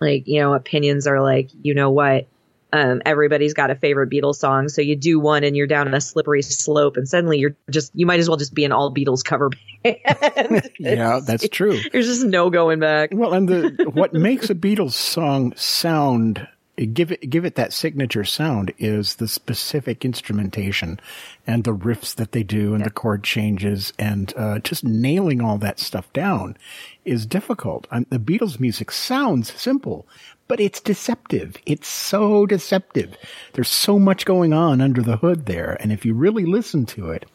like 0.01 0.27
you 0.27 0.41
know 0.41 0.55
opinions 0.55 1.07
are 1.07 1.21
like 1.21 1.51
you 1.63 1.75
know 1.75 1.91
what 1.91 2.27
um, 2.73 3.01
everybody's 3.07 3.55
got 3.55 3.71
a 3.71 3.75
favorite 3.75 4.11
Beatles 4.11 4.37
song, 4.37 4.69
so 4.69 4.83
you 4.83 4.95
do 4.95 5.19
one 5.19 5.43
and 5.43 5.57
you're 5.57 5.67
down 5.67 5.93
a 5.93 6.01
slippery 6.01 6.43
slope, 6.43 6.97
and 6.97 7.09
suddenly 7.09 7.39
you're 7.39 7.57
just 7.71 7.93
you 7.95 8.05
might 8.07 8.21
as 8.21 8.29
well 8.29 8.37
just 8.37 8.55
be 8.55 8.65
an 8.65 8.73
all 8.73 8.93
Beatles 8.93 9.25
cover 9.25 9.51
band. 9.83 10.71
yeah, 10.79 11.21
that's 11.23 11.49
true. 11.49 11.79
There's 11.93 12.07
just 12.07 12.25
no 12.25 12.51
going 12.51 12.79
back. 12.79 13.11
Well, 13.13 13.33
and 13.33 13.49
the 13.49 13.91
what 13.93 14.13
makes 14.13 14.51
a 14.51 14.55
Beatles 14.55 14.93
song 14.93 15.55
sound 15.57 16.47
give 16.87 17.13
it 17.13 17.29
give 17.29 17.45
it 17.45 17.57
that 17.57 17.73
signature 17.73 18.25
sound 18.25 18.73
is 18.79 19.17
the 19.17 19.29
specific 19.29 20.05
instrumentation 20.05 21.01
and 21.47 21.65
the 21.65 21.75
riffs 21.75 22.15
that 22.15 22.33
they 22.33 22.43
do 22.43 22.75
and 22.75 22.85
the 22.85 22.91
chord 22.91 23.25
changes 23.25 23.93
and 23.99 24.33
uh, 24.37 24.59
just 24.61 24.85
nailing 24.85 25.41
all 25.41 25.59
that 25.59 25.81
stuff 25.81 26.13
down 26.13 26.57
is 27.05 27.27
difficult. 27.27 27.87
And 27.91 28.07
the 28.11 28.19
Beatles 28.19 28.61
music 28.61 28.91
sounds 28.91 29.53
simple, 29.53 30.07
but 30.47 30.61
it's 30.61 30.81
deceptive. 30.81 31.57
It's 31.67 31.89
so 31.89 32.47
deceptive. 32.47 33.17
There's 33.55 33.69
so 33.69 33.99
much 33.99 34.25
going 34.25 34.53
on 34.53 34.81
under 34.81 35.03
the 35.03 35.17
hood 35.17 35.47
there, 35.47 35.77
and 35.81 35.93
if 35.93 36.05
you 36.05 36.15
really 36.15 36.45
listen 36.45 36.87
to 36.87 37.11
it, 37.11 37.27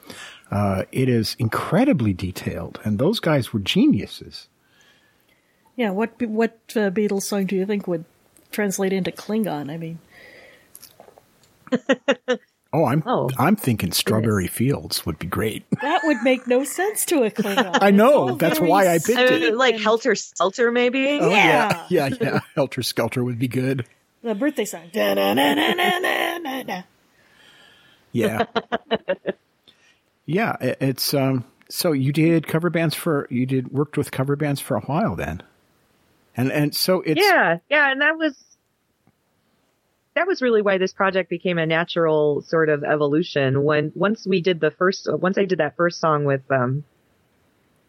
uh, 0.52 0.84
it 0.92 1.10
is 1.10 1.36
incredibly 1.40 2.14
detailed. 2.14 2.80
And 2.84 3.00
those 3.00 3.20
guys 3.20 3.52
were 3.52 3.60
geniuses. 3.60 4.48
Yeah, 5.76 5.90
what 5.90 6.22
what 6.22 6.60
uh, 6.76 6.92
Beatles 6.92 7.24
song 7.24 7.46
do 7.46 7.56
you 7.56 7.66
think 7.66 7.88
would 7.88 8.06
translate 8.54 8.94
into 8.94 9.12
Klingon? 9.12 9.70
I 9.72 9.78
mean, 9.78 10.00
Oh, 12.76 12.86
I'm 12.86 13.04
Oh, 13.06 13.30
I'm 13.38 13.56
thinking 13.56 13.92
Strawberry 13.92 14.48
Fields 14.48 15.06
would 15.06 15.20
be 15.20 15.28
great. 15.28 15.64
that 15.84 16.02
would 16.06 16.18
make 16.24 16.48
no 16.48 16.64
sense 16.64 17.06
to 17.06 17.22
a 17.24 17.30
Klingon. 17.30 17.78
I 17.82 17.92
know, 17.92 18.36
that's 18.36 18.60
why 18.60 18.88
I 18.88 18.98
picked 18.98 19.20
I 19.20 19.26
it. 19.26 19.56
like 19.56 19.80
Helter 19.80 20.16
Skelter, 20.16 20.72
maybe. 20.72 21.20
Oh 21.22 21.30
Yeah. 21.30 21.86
yeah, 21.90 22.08
yeah, 22.10 22.18
yeah. 22.20 22.40
Helter 22.56 22.82
Skelter 22.82 23.24
would 23.24 23.38
be 23.38 23.48
good. 23.48 23.86
The 24.24 24.34
birthday 24.34 24.66
song. 24.66 24.90
Da-na-na-na-na-na-na. 24.92 26.84
Yeah, 28.12 28.46
yeah. 30.26 30.56
it- 30.62 30.78
It's 30.82 31.14
um. 31.14 31.46
So 31.70 31.92
you 31.92 32.12
did 32.14 32.48
cover 32.48 32.70
bands 32.70 32.94
for 32.96 33.28
you 33.32 33.46
did 33.46 33.72
worked 33.72 33.98
with 33.98 34.12
cover 34.12 34.36
bands 34.36 34.62
for 34.62 34.78
a 34.78 34.82
while 34.82 35.16
then, 35.16 35.42
and 36.36 36.52
and 36.52 36.76
so 36.76 37.02
it's 37.02 37.20
yeah, 37.22 37.58
yeah, 37.70 37.92
and 37.92 38.02
that 38.02 38.18
was 38.18 38.36
that 40.16 40.28
was 40.28 40.42
really 40.42 40.62
why 40.62 40.78
this 40.78 40.94
project 40.94 41.30
became 41.30 41.58
a 41.58 41.66
natural 41.66 42.42
sort 42.44 42.70
of 42.70 42.84
evolution. 42.84 43.64
When 43.64 43.92
once 43.96 44.28
we 44.28 44.42
did 44.42 44.60
the 44.60 44.70
first, 44.72 45.08
once 45.12 45.38
I 45.38 45.46
did 45.46 45.58
that 45.60 45.76
first 45.76 46.00
song 46.00 46.26
with 46.26 46.42
um 46.52 46.84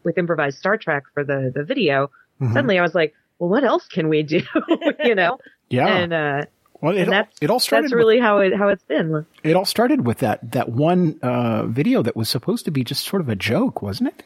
with 0.03 0.17
improvised 0.17 0.57
Star 0.59 0.77
Trek 0.77 1.03
for 1.13 1.23
the 1.23 1.51
the 1.53 1.63
video, 1.63 2.11
Mm-hmm. 2.41 2.51
suddenly 2.53 2.77
I 2.77 2.81
was 2.81 2.93
like, 2.93 3.13
well, 3.39 3.49
what 3.49 3.63
else 3.63 3.87
can 3.87 4.09
we 4.09 4.21
do? 4.21 4.41
you 5.05 5.15
know, 5.15 5.37
yeah. 5.69 5.87
and 5.87 6.11
uh, 6.13 6.41
well, 6.81 6.93
it, 6.97 7.03
and 7.03 7.07
all- 7.07 7.11
that's 7.13 7.37
it 7.41 7.49
all 7.49 7.59
started. 7.61 7.85
that's 7.85 7.93
with- 7.93 7.97
really 7.97 8.19
how 8.19 8.39
it 8.39 8.53
how 8.53 8.67
it's 8.67 8.83
been. 8.83 9.25
it 9.41 9.55
all 9.55 9.63
started 9.63 10.05
with 10.05 10.17
that 10.17 10.51
that 10.51 10.67
one 10.69 11.17
uh, 11.21 11.65
video 11.67 12.01
that 12.03 12.15
was 12.17 12.27
supposed 12.27 12.65
to 12.65 12.71
be 12.71 12.83
just 12.83 13.05
sort 13.05 13.21
of 13.21 13.29
a 13.29 13.35
joke, 13.37 13.81
wasn't 13.81 14.09
it? 14.09 14.23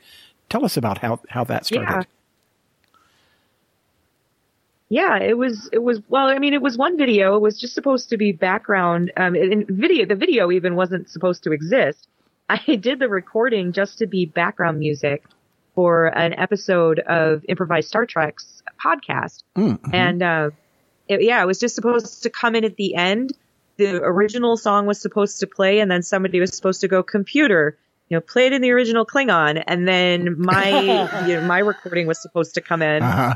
Tell 0.49 0.65
us 0.65 0.75
about 0.75 0.97
how 0.99 1.19
how 1.29 1.43
that 1.43 1.67
started. 1.67 1.87
Yeah, 1.87 2.03
it 5.17 5.37
was. 5.37 5.69
It 5.71 5.79
was. 5.79 6.01
Well, 6.09 6.27
I 6.27 6.39
mean, 6.39 6.53
it 6.53 6.61
was 6.61 6.77
one 6.77 6.97
video. 6.97 7.35
It 7.35 7.41
was 7.41 7.59
just 7.59 7.73
supposed 7.75 8.09
to 8.09 8.17
be 8.17 8.31
background. 8.31 9.11
Um, 9.15 9.35
and 9.35 9.67
video. 9.67 10.05
The 10.05 10.15
video 10.15 10.51
even 10.51 10.75
wasn't 10.75 11.09
supposed 11.09 11.43
to 11.43 11.51
exist. 11.51 12.07
I 12.49 12.75
did 12.75 12.97
the 12.99 13.07
recording 13.07 13.71
just 13.73 13.99
to 13.99 14.07
be 14.07 14.25
background 14.25 14.79
music 14.79 15.23
for 15.75 16.07
an 16.07 16.33
episode 16.33 16.99
of 16.99 17.45
Improvised 17.47 17.87
Star 17.87 18.07
Trek's 18.07 18.63
podcast. 18.83 19.43
And 19.93 20.23
uh, 20.23 20.49
it, 21.07 21.21
yeah, 21.21 21.41
it 21.43 21.45
was 21.45 21.59
just 21.59 21.75
supposed 21.75 22.23
to 22.23 22.29
come 22.31 22.55
in 22.55 22.65
at 22.65 22.75
the 22.75 22.95
end. 22.95 23.31
The 23.77 24.01
original 24.01 24.57
song 24.57 24.87
was 24.87 24.99
supposed 24.99 25.39
to 25.41 25.47
play, 25.47 25.79
and 25.79 25.89
then 25.89 26.01
somebody 26.03 26.39
was 26.39 26.53
supposed 26.55 26.81
to 26.81 26.87
go 26.87 27.03
computer. 27.03 27.77
You 28.09 28.17
know, 28.17 28.21
play 28.21 28.47
it 28.47 28.53
in 28.53 28.61
the 28.63 28.71
original 28.71 29.05
Klingon, 29.05 29.63
and 29.67 29.87
then 29.87 30.35
my 30.41 30.79
you 31.27 31.35
know, 31.35 31.41
my 31.45 31.59
recording 31.59 32.07
was 32.07 32.19
supposed 32.19 32.55
to 32.55 32.61
come 32.61 32.81
in 32.81 33.03
Uh-huh. 33.03 33.35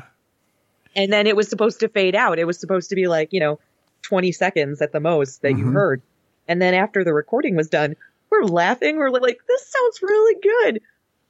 And 0.96 1.12
then 1.12 1.28
it 1.28 1.36
was 1.36 1.50
supposed 1.50 1.80
to 1.82 1.90
fade 1.90 2.16
out. 2.16 2.40
It 2.40 2.46
was 2.46 2.60
supposed 2.60 2.90
to 2.90 2.96
be 2.96 3.08
like, 3.08 3.30
you 3.32 3.40
know, 3.40 3.60
20 4.04 4.32
seconds 4.32 4.82
at 4.82 4.92
the 4.92 5.00
most 5.00 5.42
that 5.42 5.52
you 5.52 5.66
mm-hmm. 5.66 5.74
heard. 5.74 6.02
And 6.48 6.62
then 6.62 6.74
after 6.74 7.04
the 7.04 7.14
recording 7.14 7.56
was 7.56 7.70
done, 7.70 7.96
we're 8.30 8.44
laughing. 8.44 8.98
We're 8.98 9.10
like, 9.10 9.40
this 9.48 9.68
sounds 9.68 10.02
really 10.02 10.40
good. 10.42 10.82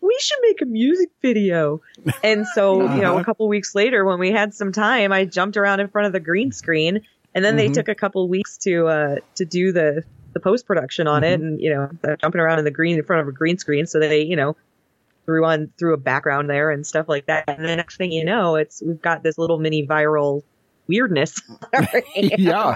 We 0.01 0.17
should 0.19 0.39
make 0.41 0.61
a 0.61 0.65
music 0.65 1.09
video. 1.21 1.81
And 2.23 2.45
so, 2.47 2.81
you 2.81 3.01
know, 3.01 3.13
uh-huh. 3.13 3.21
a 3.21 3.23
couple 3.23 3.47
weeks 3.47 3.75
later, 3.75 4.05
when 4.05 4.19
we 4.19 4.31
had 4.31 4.53
some 4.53 4.71
time, 4.71 5.11
I 5.11 5.25
jumped 5.25 5.57
around 5.57 5.79
in 5.81 5.87
front 5.87 6.07
of 6.07 6.13
the 6.13 6.19
green 6.19 6.51
screen 6.51 7.01
and 7.35 7.43
then 7.43 7.55
they 7.55 7.65
mm-hmm. 7.65 7.73
took 7.73 7.87
a 7.89 7.95
couple 7.95 8.27
weeks 8.27 8.57
to, 8.59 8.87
uh, 8.87 9.15
to 9.35 9.45
do 9.45 9.71
the, 9.71 10.03
the 10.33 10.39
post 10.39 10.65
production 10.65 11.07
on 11.07 11.23
it. 11.23 11.39
Mm-hmm. 11.39 11.47
And, 11.47 11.61
you 11.61 11.69
know, 11.73 12.15
jumping 12.21 12.41
around 12.41 12.59
in 12.59 12.65
the 12.65 12.71
green 12.71 12.97
in 12.97 13.03
front 13.03 13.21
of 13.21 13.27
a 13.27 13.31
green 13.31 13.57
screen. 13.57 13.85
So 13.85 13.99
they, 13.99 14.23
you 14.23 14.35
know, 14.35 14.55
threw 15.25 15.45
on 15.45 15.71
through 15.77 15.93
a 15.93 15.97
background 15.97 16.49
there 16.49 16.71
and 16.71 16.85
stuff 16.85 17.07
like 17.07 17.25
that. 17.27 17.45
And 17.47 17.63
the 17.63 17.75
next 17.75 17.97
thing 17.97 18.11
you 18.11 18.25
know, 18.25 18.55
it's 18.55 18.81
we've 18.85 19.01
got 19.01 19.23
this 19.23 19.37
little 19.37 19.59
mini 19.59 19.85
viral 19.87 20.43
weirdness. 20.87 21.41
yeah, 22.15 22.75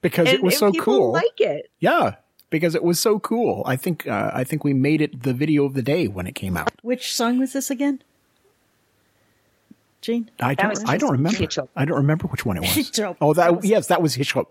because 0.00 0.28
and, 0.28 0.36
it 0.36 0.42
was 0.42 0.54
and 0.54 0.58
so 0.60 0.70
people 0.72 0.84
cool. 0.84 1.12
Like 1.12 1.40
it. 1.40 1.70
yeah, 1.78 2.16
because 2.50 2.74
it 2.74 2.82
was 2.82 2.98
so 2.98 3.18
cool. 3.18 3.62
I 3.66 3.76
think 3.76 4.06
uh, 4.06 4.30
I 4.32 4.44
think 4.44 4.64
we 4.64 4.72
made 4.74 5.00
it 5.00 5.22
the 5.22 5.34
video 5.34 5.64
of 5.64 5.74
the 5.74 5.82
day 5.82 6.08
when 6.08 6.26
it 6.26 6.34
came 6.34 6.56
out. 6.56 6.72
Which 6.82 7.14
song 7.14 7.38
was 7.38 7.52
this 7.52 7.70
again? 7.70 8.02
Gene? 10.00 10.30
I 10.40 10.54
don't. 10.54 10.70
was 10.70 10.84
I 10.84 10.96
don't 10.96 11.12
remember. 11.12 11.38
Hitchcock. 11.38 11.68
I 11.76 11.84
don't 11.84 11.98
remember 11.98 12.26
which 12.26 12.44
one 12.44 12.56
it 12.56 12.60
was. 12.60 12.70
Hitchcock. 12.74 13.16
Oh, 13.20 13.34
that, 13.34 13.44
That 13.44 13.56
was- 13.56 13.64
yes, 13.64 13.86
that 13.86 14.02
was 14.02 14.14
Hitchcock, 14.14 14.48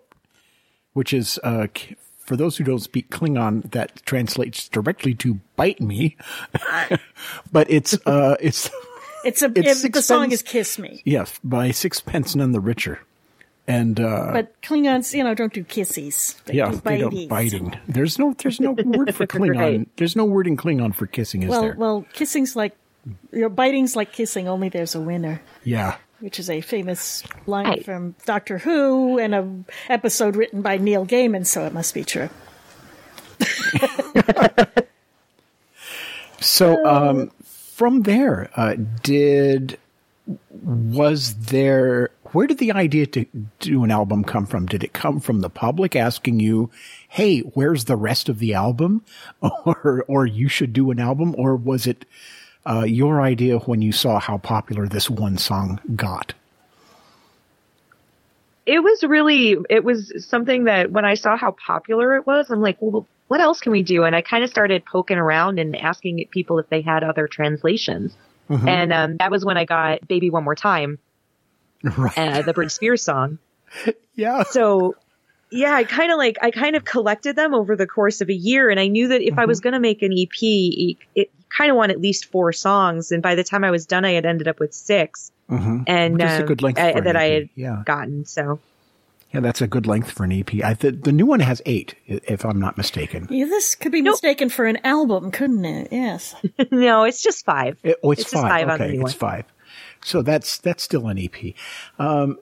which 0.94 1.14
is 1.14 1.40
uh, 1.44 1.68
k- 1.74 1.98
for 2.32 2.38
those 2.38 2.56
who 2.56 2.64
don't 2.64 2.80
speak 2.80 3.10
Klingon, 3.10 3.70
that 3.72 4.02
translates 4.06 4.70
directly 4.70 5.14
to 5.16 5.40
"bite 5.58 5.82
me," 5.82 6.16
but 7.52 7.70
it's 7.70 7.94
uh, 8.06 8.38
it's 8.40 8.70
It's 9.26 9.42
a 9.42 9.52
It's 9.54 9.84
it- 9.84 9.92
the 9.92 10.02
song 10.02 10.32
is 10.32 10.42
"Kiss 10.42 10.80
Me," 10.80 11.02
yes 11.04 11.40
by 11.44 11.72
Sixpence 11.72 12.36
None 12.38 12.54
the 12.54 12.62
Richer, 12.62 13.00
and 13.68 14.00
uh, 14.00 14.30
but 14.32 14.62
Klingons, 14.62 15.14
you 15.14 15.26
know, 15.26 15.34
don't 15.36 15.52
do 15.54 15.64
kissies. 15.66 16.42
They 16.46 16.54
yeah, 16.54 16.72
do 16.72 16.78
they 16.78 16.98
don't 17.00 17.28
biting. 17.28 17.76
There's 17.86 18.18
no 18.18 18.34
there's 18.38 18.62
no 18.62 18.72
word 18.72 19.14
for 19.14 19.28
Klingon. 19.34 19.58
Right. 19.60 19.98
There's 19.98 20.16
no 20.16 20.24
word 20.24 20.48
in 20.48 20.56
Klingon 20.56 20.96
for 20.96 21.06
kissing, 21.06 21.44
is 21.44 21.50
Well, 21.50 21.62
there? 21.62 21.76
well, 21.76 22.06
kissing's 22.14 22.56
like, 22.56 22.76
your 23.34 23.50
biting's 23.50 23.96
like 23.98 24.14
kissing. 24.14 24.48
Only 24.48 24.70
there's 24.70 24.96
a 24.96 25.02
winner. 25.02 25.42
yeah. 25.66 25.98
Which 26.22 26.40
is 26.40 26.50
a 26.50 26.62
famous 26.62 27.24
line 27.46 27.66
Right. 27.66 27.86
from 27.86 28.16
Doctor 28.26 28.58
Who 28.60 29.20
and 29.20 29.36
an 29.36 29.66
episode 29.90 30.36
written 30.36 30.62
by 30.62 30.78
Neil 30.78 31.06
Gaiman, 31.06 31.46
so 31.46 31.66
it 31.66 31.74
must 31.74 31.94
be 31.94 32.04
true. 32.04 32.30
So, 36.40 36.84
um, 36.86 37.32
from 37.44 38.02
there, 38.02 38.50
uh, 38.56 38.76
did 39.04 39.78
was 40.54 41.36
there? 41.36 42.10
Where 42.32 42.48
did 42.48 42.58
the 42.58 42.72
idea 42.72 43.06
to 43.08 43.26
do 43.60 43.84
an 43.84 43.92
album 43.92 44.24
come 44.24 44.48
from? 44.48 44.66
Did 44.66 44.84
it 44.84 44.92
come 44.94 45.20
from 45.20 45.42
the 45.42 45.52
public 45.52 45.96
asking 45.96 46.40
you, 46.40 46.72
"Hey, 47.08 47.40
where's 47.42 47.86
the 47.86 47.96
rest 47.96 48.28
of 48.28 48.40
the 48.40 48.56
album?" 48.56 49.04
or 49.42 50.04
or 50.08 50.26
you 50.26 50.48
should 50.48 50.74
do 50.74 50.90
an 50.90 51.00
album, 51.00 51.36
or 51.38 51.56
was 51.56 51.86
it 51.86 52.06
uh, 52.66 52.84
your 52.84 53.22
idea 53.22 53.60
when 53.60 53.82
you 53.82 53.92
saw 53.92 54.20
how 54.20 54.38
popular 54.38 54.88
this 54.88 55.10
one 55.10 55.38
song 55.38 55.80
got? 55.96 56.34
it 58.66 58.80
was 58.80 59.04
really 59.04 59.58
it 59.70 59.84
was 59.84 60.14
something 60.26 60.66
that 60.66 60.92
when 60.92 61.04
I 61.04 61.16
saw 61.16 61.36
how 61.36 61.52
popular 61.66 62.16
it 62.16 62.28
was, 62.28 62.50
I'm 62.50 62.62
like, 62.62 62.78
well, 62.80 63.08
what 63.28 63.42
else 63.42 63.60
can 63.60 63.72
we 63.72 63.84
do? 63.84 64.04
And 64.04 64.16
I 64.16 64.22
kind 64.22 64.44
of 64.44 64.50
started 64.50 64.86
poking 64.86 65.18
around 65.18 65.60
and 65.60 65.76
asking 65.76 66.26
people 66.32 66.60
if 66.60 66.70
they 66.70 66.82
had 66.82 67.04
other 67.04 67.28
translations. 67.28 68.16
And 68.68 68.92
um, 68.92 69.18
that 69.18 69.32
was 69.32 69.46
when 69.46 69.56
I 69.56 69.64
got 69.64 70.06
"Baby 70.08 70.30
One 70.30 70.44
More 70.44 70.56
Time," 70.56 71.00
Right. 71.84 72.18
uh, 72.18 72.42
the 72.42 72.54
Britney 72.54 72.72
Spears 72.72 73.02
song. 73.02 73.40
yeah. 74.16 74.44
So, 74.44 74.96
yeah, 75.50 75.74
I 75.74 75.86
kind 75.86 76.12
of 76.12 76.18
like 76.18 76.38
I 76.42 76.52
kind 76.52 76.76
of 76.76 76.84
collected 76.84 77.38
them 77.38 77.54
over 77.54 77.78
the 77.78 77.88
course 77.88 78.20
of 78.20 78.30
a 78.30 78.34
year, 78.34 78.70
and 78.70 78.78
I 78.78 78.88
knew 78.88 79.08
that 79.08 79.22
if 79.22 79.40
I 79.40 79.46
was 79.46 79.62
going 79.62 79.74
to 79.74 79.80
make 79.80 80.02
an 80.02 80.12
EP, 80.12 80.98
it 81.16 81.30
kind 81.58 81.70
of 81.72 81.78
want 81.78 81.92
at 81.92 82.00
least 82.02 82.26
four 82.32 82.52
songs. 82.54 83.12
And 83.12 83.22
by 83.22 83.36
the 83.36 83.44
time 83.44 83.64
I 83.64 83.72
was 83.72 83.86
done, 83.86 84.06
I 84.06 84.12
had 84.12 84.26
ended 84.26 84.48
up 84.48 84.60
with 84.60 84.74
6 84.74 85.32
Mhm. 85.50 85.84
and 85.88 86.14
Which 86.16 86.24
is 86.24 86.32
a 86.32 86.42
um, 86.42 86.46
good 86.46 86.62
length 86.62 86.80
I- 86.80 87.00
that 87.02 87.16
I 87.16 87.24
had 87.26 87.50
yeah. 87.56 87.84
gotten. 87.86 88.26
So. 88.26 88.60
Yeah, 89.34 89.40
that's 89.40 89.62
a 89.62 89.68
good 89.68 89.88
length 89.88 90.12
for 90.12 90.26
an 90.26 90.32
EP. 90.34 90.62
I, 90.62 90.74
the, 90.74 90.92
the 90.92 91.12
new 91.14 91.26
one 91.26 91.40
has 91.40 91.62
eight, 91.66 91.96
if 92.06 92.44
I'm 92.46 92.60
not 92.60 92.76
mistaken. 92.78 93.28
Yeah, 93.30 93.46
this 93.46 93.76
could 93.76 93.92
be 93.94 94.02
mistaken 94.02 94.50
for 94.50 94.66
an 94.66 94.78
album, 94.84 95.32
couldn't 95.32 95.64
it? 95.64 95.88
Yes. 95.92 96.36
no, 96.72 97.06
it's 97.06 97.24
just 97.24 97.46
five. 97.46 97.78
It- 97.84 97.98
oh, 98.04 98.12
it's, 98.12 98.22
It's 98.24 98.32
just 98.32 98.42
five. 98.44 98.50
five 98.52 98.70
on 98.70 98.78
the 98.80 98.84
okay, 98.86 98.94
new 98.98 99.02
it's 99.06 99.14
one. 99.22 99.32
five. 99.32 99.46
So 100.04 100.22
that's 100.22 100.58
that's 100.58 100.84
still 100.84 101.08
an 101.08 101.18
EP. 101.20 101.54
Um, 102.00 102.40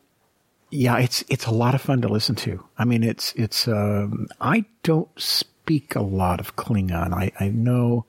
yeah, 0.72 0.98
it's 0.98 1.24
it's 1.30 1.46
a 1.46 1.52
lot 1.52 1.76
of 1.76 1.82
fun 1.82 2.02
to 2.02 2.08
listen 2.08 2.36
to. 2.36 2.64
I 2.78 2.86
mean, 2.86 3.04
it's 3.04 3.34
it's. 3.34 3.68
Um, 3.68 4.28
I 4.40 4.66
don't 4.84 5.10
speak 5.20 5.96
a 5.96 6.02
lot 6.02 6.40
of 6.40 6.56
Klingon. 6.56 7.14
I 7.14 7.32
I 7.40 7.50
know 7.50 8.06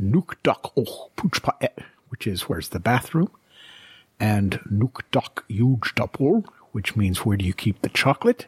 Nuk 0.00 0.34
Dok 0.42 0.72
Oh 0.76 1.10
Puch 1.16 1.42
Pa 1.42 1.56
which 2.08 2.26
is 2.26 2.42
where's 2.42 2.68
the 2.68 2.80
bathroom, 2.80 3.30
and 4.20 4.60
Nuk 4.70 5.00
Dok 5.10 5.44
Yuj 5.48 5.94
Dapur, 5.94 6.44
which 6.72 6.94
means 6.94 7.24
where 7.24 7.36
do 7.36 7.44
you 7.44 7.54
keep 7.54 7.80
the 7.80 7.88
chocolate, 7.88 8.46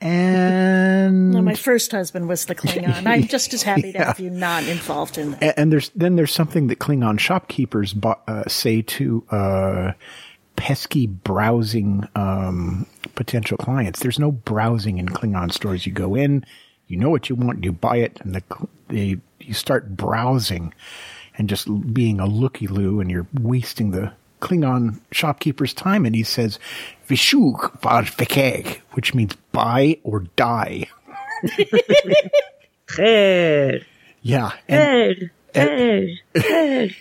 and 0.00 1.32
No, 1.32 1.42
my 1.42 1.54
first 1.54 1.90
husband 1.90 2.28
was 2.28 2.46
the 2.46 2.54
Klingon. 2.54 3.06
I'm 3.06 3.22
just 3.28 3.52
as 3.52 3.62
happy 3.62 3.92
to 3.92 3.98
have 3.98 4.20
you 4.20 4.30
not 4.30 4.64
involved 4.64 5.18
in 5.18 5.32
that. 5.32 5.58
And 5.58 5.72
there's 5.72 5.90
then 5.90 6.16
there's 6.16 6.32
something 6.32 6.68
that 6.68 6.78
Klingon 6.78 7.18
shopkeepers 7.18 7.92
bu- 7.94 8.14
uh, 8.26 8.44
say 8.48 8.82
to 8.82 9.24
uh, 9.30 9.92
pesky 10.56 11.06
browsing 11.06 12.06
um, 12.14 12.86
potential 13.16 13.58
clients. 13.58 14.00
There's 14.00 14.20
no 14.20 14.30
browsing 14.30 14.98
in 14.98 15.08
Klingon 15.08 15.52
stores. 15.52 15.84
You 15.84 15.92
go 15.92 16.14
in, 16.14 16.44
you 16.88 16.96
know 16.96 17.10
what 17.10 17.28
you 17.28 17.36
want, 17.36 17.64
you 17.64 17.72
buy 17.72 17.98
it, 17.98 18.18
and 18.22 18.34
the, 18.34 18.42
they, 18.88 19.18
you 19.40 19.54
start 19.54 19.96
browsing 19.96 20.74
and 21.36 21.48
just 21.48 21.68
being 21.94 22.18
a 22.18 22.26
looky 22.26 22.66
loo, 22.66 23.00
and 23.00 23.10
you're 23.10 23.28
wasting 23.32 23.92
the 23.92 24.12
Klingon 24.40 25.00
shopkeeper's 25.12 25.74
time. 25.74 26.04
And 26.06 26.14
he 26.14 26.22
says, 26.24 26.58
"Vishuk 27.08 27.80
var 27.80 28.02
vekeg," 28.02 28.78
which 28.92 29.14
means 29.14 29.36
buy 29.52 29.98
or 30.02 30.20
die. 30.36 30.88
Yeah, 34.22 34.52
and 34.66 35.30
red. 35.54 36.94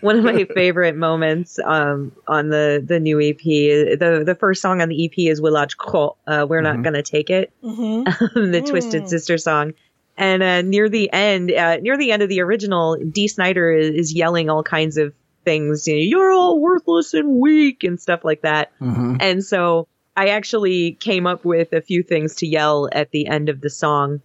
One 0.00 0.16
of 0.18 0.24
my 0.24 0.44
favorite 0.54 0.96
moments 0.96 1.58
um, 1.64 2.12
on 2.26 2.48
the 2.48 2.82
the 2.84 3.00
new 3.00 3.20
EP, 3.20 3.38
the 3.38 4.22
the 4.24 4.34
first 4.34 4.62
song 4.62 4.80
on 4.80 4.88
the 4.88 5.04
EP 5.06 5.12
is 5.16 5.40
Willage 5.40 5.76
Kro, 5.76 6.16
uh, 6.26 6.46
We're 6.48 6.60
Not 6.60 6.82
Gonna 6.82 7.02
Take 7.02 7.30
It, 7.30 7.52
the 7.62 8.62
Twisted 8.66 9.08
Sister 9.08 9.38
song. 9.38 9.74
And 10.16 10.42
uh, 10.42 10.62
near 10.62 10.88
the 10.88 11.12
end, 11.12 11.52
uh, 11.52 11.76
near 11.76 11.96
the 11.96 12.10
end 12.10 12.22
of 12.22 12.28
the 12.28 12.40
original, 12.40 12.96
Dee 12.96 13.28
Snider 13.28 13.70
is, 13.70 13.90
is 13.90 14.12
yelling 14.14 14.50
all 14.50 14.64
kinds 14.64 14.96
of 14.96 15.14
things. 15.44 15.86
You 15.86 15.94
know, 15.94 16.00
You're 16.00 16.32
all 16.32 16.60
worthless 16.60 17.14
and 17.14 17.40
weak 17.40 17.84
and 17.84 18.00
stuff 18.00 18.24
like 18.24 18.42
that. 18.42 18.72
And 19.20 19.44
so 19.44 19.86
I 20.16 20.28
actually 20.30 20.92
came 20.92 21.28
up 21.28 21.44
with 21.44 21.72
a 21.72 21.80
few 21.80 22.02
things 22.02 22.34
to 22.36 22.48
yell 22.48 22.88
at 22.90 23.12
the 23.12 23.28
end 23.28 23.48
of 23.48 23.60
the 23.60 23.70
song. 23.70 24.20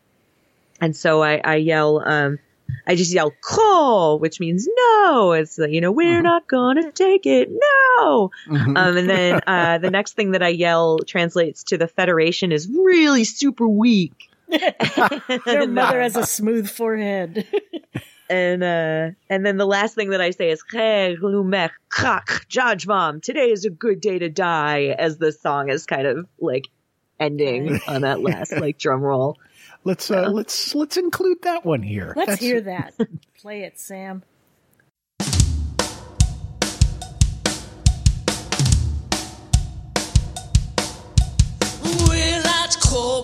And 0.81 0.95
so 0.95 1.21
I, 1.21 1.39
I 1.43 1.55
yell, 1.57 2.01
um, 2.03 2.39
I 2.88 2.95
just 2.95 3.13
yell, 3.13 3.31
call, 3.41 4.19
which 4.19 4.39
means 4.39 4.67
no. 4.75 5.31
It's, 5.33 5.57
you 5.57 5.81
know, 5.81 5.91
we're 5.91 6.21
not 6.21 6.47
gonna 6.47 6.91
take 6.91 7.25
it. 7.25 7.49
No. 7.51 8.31
Um, 8.49 8.77
and 8.77 9.09
then, 9.09 9.41
uh, 9.47 9.77
the 9.77 9.91
next 9.91 10.13
thing 10.13 10.31
that 10.31 10.43
I 10.43 10.49
yell 10.49 10.99
translates 10.99 11.63
to 11.65 11.77
the 11.77 11.88
Federation 11.88 12.51
is 12.51 12.67
really 12.67 13.23
super 13.23 13.67
weak. 13.67 14.29
Their 14.47 15.67
mother 15.67 16.01
has 16.01 16.15
a 16.15 16.25
smooth 16.25 16.69
forehead. 16.69 17.47
And, 18.29 18.63
uh, 18.63 19.09
and 19.29 19.45
then 19.45 19.57
the 19.57 19.65
last 19.65 19.95
thing 19.95 20.09
that 20.12 20.21
I 20.21 20.31
say 20.31 20.49
is, 20.49 20.63
"Hey, 20.71 21.15
Lumek, 21.21 21.71
krak, 21.91 22.47
Judge 22.47 22.88
Mom, 22.88 23.21
today 23.21 23.51
is 23.51 23.65
a 23.65 23.69
good 23.69 24.01
day 24.01 24.17
to 24.17 24.29
die, 24.29 24.95
as 24.97 25.17
the 25.17 25.31
song 25.31 25.69
is 25.69 25.86
kind 25.86 26.07
of 26.07 26.25
like 26.39 26.63
ending 27.19 27.79
on 27.88 28.01
that 28.01 28.21
last 28.21 28.51
like 28.53 28.77
drum 28.77 29.01
roll. 29.01 29.38
Let's 29.84 30.10
uh, 30.12 30.30
let's 30.30 30.74
let's 30.76 30.98
include 30.98 31.41
that 31.43 31.65
one 31.65 31.82
here. 31.82 32.13
Let's 32.15 32.32
That's- 32.32 32.39
hear 32.39 32.62
that. 32.62 32.93
Play 33.39 33.63
it, 33.63 33.80
Sam. 33.80 34.24
Wylatko, 42.04 43.24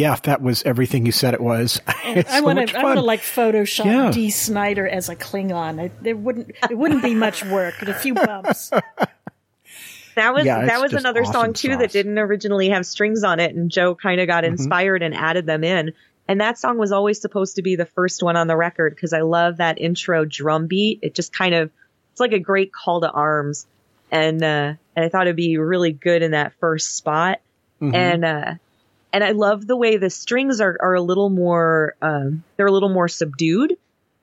yeah, 0.00 0.14
if 0.14 0.22
that 0.22 0.40
was 0.42 0.62
everything 0.64 1.06
you 1.06 1.12
said 1.12 1.34
it 1.34 1.40
was. 1.40 1.80
It's 2.04 2.32
I 2.32 2.40
want 2.40 2.58
much 2.58 2.72
to. 2.72 2.78
I 2.80 2.82
want 2.82 2.96
to 2.96 3.02
like 3.02 3.20
Photoshop 3.20 3.84
Yeah. 3.84 4.10
Dee 4.10 4.30
Snider 4.30 4.88
as 4.88 5.08
a 5.08 5.14
Klingon. 5.14 5.80
I, 5.80 5.90
there 6.00 6.16
wouldn't. 6.16 6.50
It 6.68 6.76
wouldn't 6.76 7.02
be 7.02 7.14
much 7.14 7.44
work. 7.44 7.74
but 7.78 7.88
A 7.88 7.94
few 7.94 8.14
bumps. 8.14 8.72
That 10.16 10.34
was 10.34 10.44
Yeah, 10.44 10.66
that 10.66 10.80
was 10.80 10.92
another 10.92 11.20
awesome 11.22 11.32
song 11.32 11.52
too 11.52 11.68
sauce. 11.72 11.78
that 11.80 11.92
didn't 11.92 12.18
originally 12.18 12.70
have 12.70 12.84
strings 12.84 13.22
on 13.22 13.38
it, 13.38 13.54
and 13.54 13.70
Joe 13.70 13.94
kind 13.94 14.20
of 14.20 14.26
got 14.26 14.42
Mm-hmm. 14.44 14.52
inspired 14.54 15.02
and 15.02 15.14
added 15.14 15.46
them 15.46 15.62
in. 15.62 15.92
And 16.26 16.40
that 16.40 16.58
song 16.58 16.78
was 16.78 16.92
always 16.92 17.20
supposed 17.20 17.56
to 17.56 17.62
be 17.62 17.76
the 17.76 17.86
first 17.86 18.22
one 18.22 18.36
on 18.36 18.46
the 18.46 18.56
record 18.56 18.94
because 18.94 19.12
I 19.12 19.20
love 19.20 19.58
that 19.58 19.80
intro 19.80 20.24
drum 20.24 20.66
beat. 20.66 20.98
It 21.02 21.14
just 21.14 21.32
kind 21.32 21.54
of 21.54 21.70
it's 22.12 22.20
like 22.20 22.32
a 22.32 22.38
great 22.40 22.72
call 22.72 23.00
to 23.02 23.10
arms, 23.10 23.66
and 24.10 24.42
uh, 24.42 24.74
and 24.96 25.04
I 25.04 25.08
thought 25.08 25.26
it'd 25.28 25.36
be 25.36 25.58
really 25.58 25.92
good 25.92 26.22
in 26.22 26.32
that 26.32 26.54
first 26.60 26.96
spot. 26.96 27.40
Mm-hmm. 27.80 27.94
And 27.94 28.24
uh, 28.24 28.54
and 29.12 29.24
I 29.24 29.32
love 29.32 29.66
the 29.66 29.76
way 29.76 29.96
the 29.96 30.10
strings 30.10 30.60
are 30.60 30.76
are 30.80 30.94
a 30.94 31.02
little 31.02 31.30
more 31.30 31.94
um, 32.02 32.44
they're 32.56 32.66
a 32.66 32.72
little 32.72 32.88
more 32.88 33.08
subdued, 33.08 33.76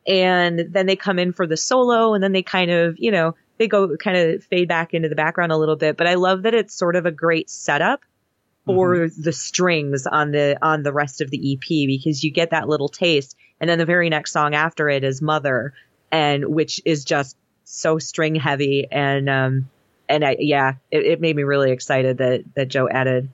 and 0.08 0.68
then 0.70 0.86
they 0.86 0.96
come 0.96 1.20
in 1.20 1.34
for 1.34 1.48
the 1.48 1.58
solo, 1.58 2.14
and 2.14 2.24
then 2.24 2.32
they 2.32 2.44
kind 2.44 2.72
of 2.72 2.98
you 3.00 3.12
know 3.12 3.36
they 3.58 3.68
go 3.68 3.98
kind 3.98 4.18
of 4.18 4.44
fade 4.44 4.68
back 4.68 4.94
into 4.94 5.10
the 5.10 5.16
background 5.16 5.52
a 5.52 5.58
little 5.58 5.76
bit. 5.76 5.98
But 5.98 6.08
I 6.08 6.16
love 6.16 6.44
that 6.44 6.54
it's 6.54 6.74
sort 6.74 6.96
of 6.96 7.06
a 7.06 7.12
great 7.12 7.50
setup 7.50 8.02
for 8.66 9.08
the 9.08 9.32
strings 9.32 10.06
on 10.06 10.32
the 10.32 10.58
on 10.62 10.84
the 10.84 10.92
rest 10.92 11.22
of 11.22 11.32
the 11.32 11.54
EP 11.54 11.68
because 11.68 12.24
you 12.24 12.32
get 12.32 12.52
that 12.52 12.68
little 12.68 12.90
taste, 12.90 13.36
and 13.60 13.70
then 13.70 13.78
the 13.78 13.86
very 13.86 14.10
next 14.10 14.32
song 14.34 14.56
after 14.56 14.90
it 14.90 15.04
is 15.04 15.22
Mother, 15.22 15.74
and 16.12 16.46
which 16.46 16.82
is 16.86 17.06
just 17.06 17.38
so 17.64 17.98
string 17.98 18.36
heavy. 18.36 18.88
And 18.92 19.30
um 19.30 19.70
and 20.10 20.24
I 20.24 20.38
yeah 20.40 20.74
it, 20.92 21.06
it 21.06 21.22
made 21.22 21.36
me 21.36 21.44
really 21.44 21.72
excited 21.72 22.18
that 22.20 22.44
that 22.56 22.68
Joe 22.68 22.90
added 22.90 23.30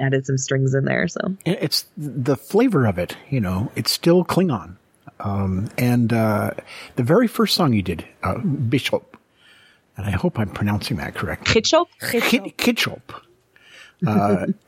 added 0.00 0.26
some 0.26 0.38
strings 0.38 0.74
in 0.74 0.84
there 0.84 1.06
so 1.08 1.36
it's 1.44 1.86
the 1.96 2.36
flavor 2.36 2.86
of 2.86 2.98
it, 2.98 3.16
you 3.28 3.40
know, 3.40 3.70
it's 3.76 3.90
still 3.90 4.24
Klingon. 4.24 4.76
Um, 5.18 5.68
and 5.76 6.12
uh, 6.12 6.52
the 6.96 7.02
very 7.02 7.26
first 7.28 7.54
song 7.54 7.72
you 7.72 7.82
did, 7.82 8.06
uh, 8.22 8.38
Bishop, 8.38 9.16
and 9.96 10.06
I 10.06 10.12
hope 10.12 10.38
I'm 10.38 10.50
pronouncing 10.50 10.96
that 10.96 11.14
correctly. 11.14 11.60
Kitschop 11.60 11.86
Kit- 12.00 12.56
Kitchop. 12.56 13.02
Uh, 14.06 14.46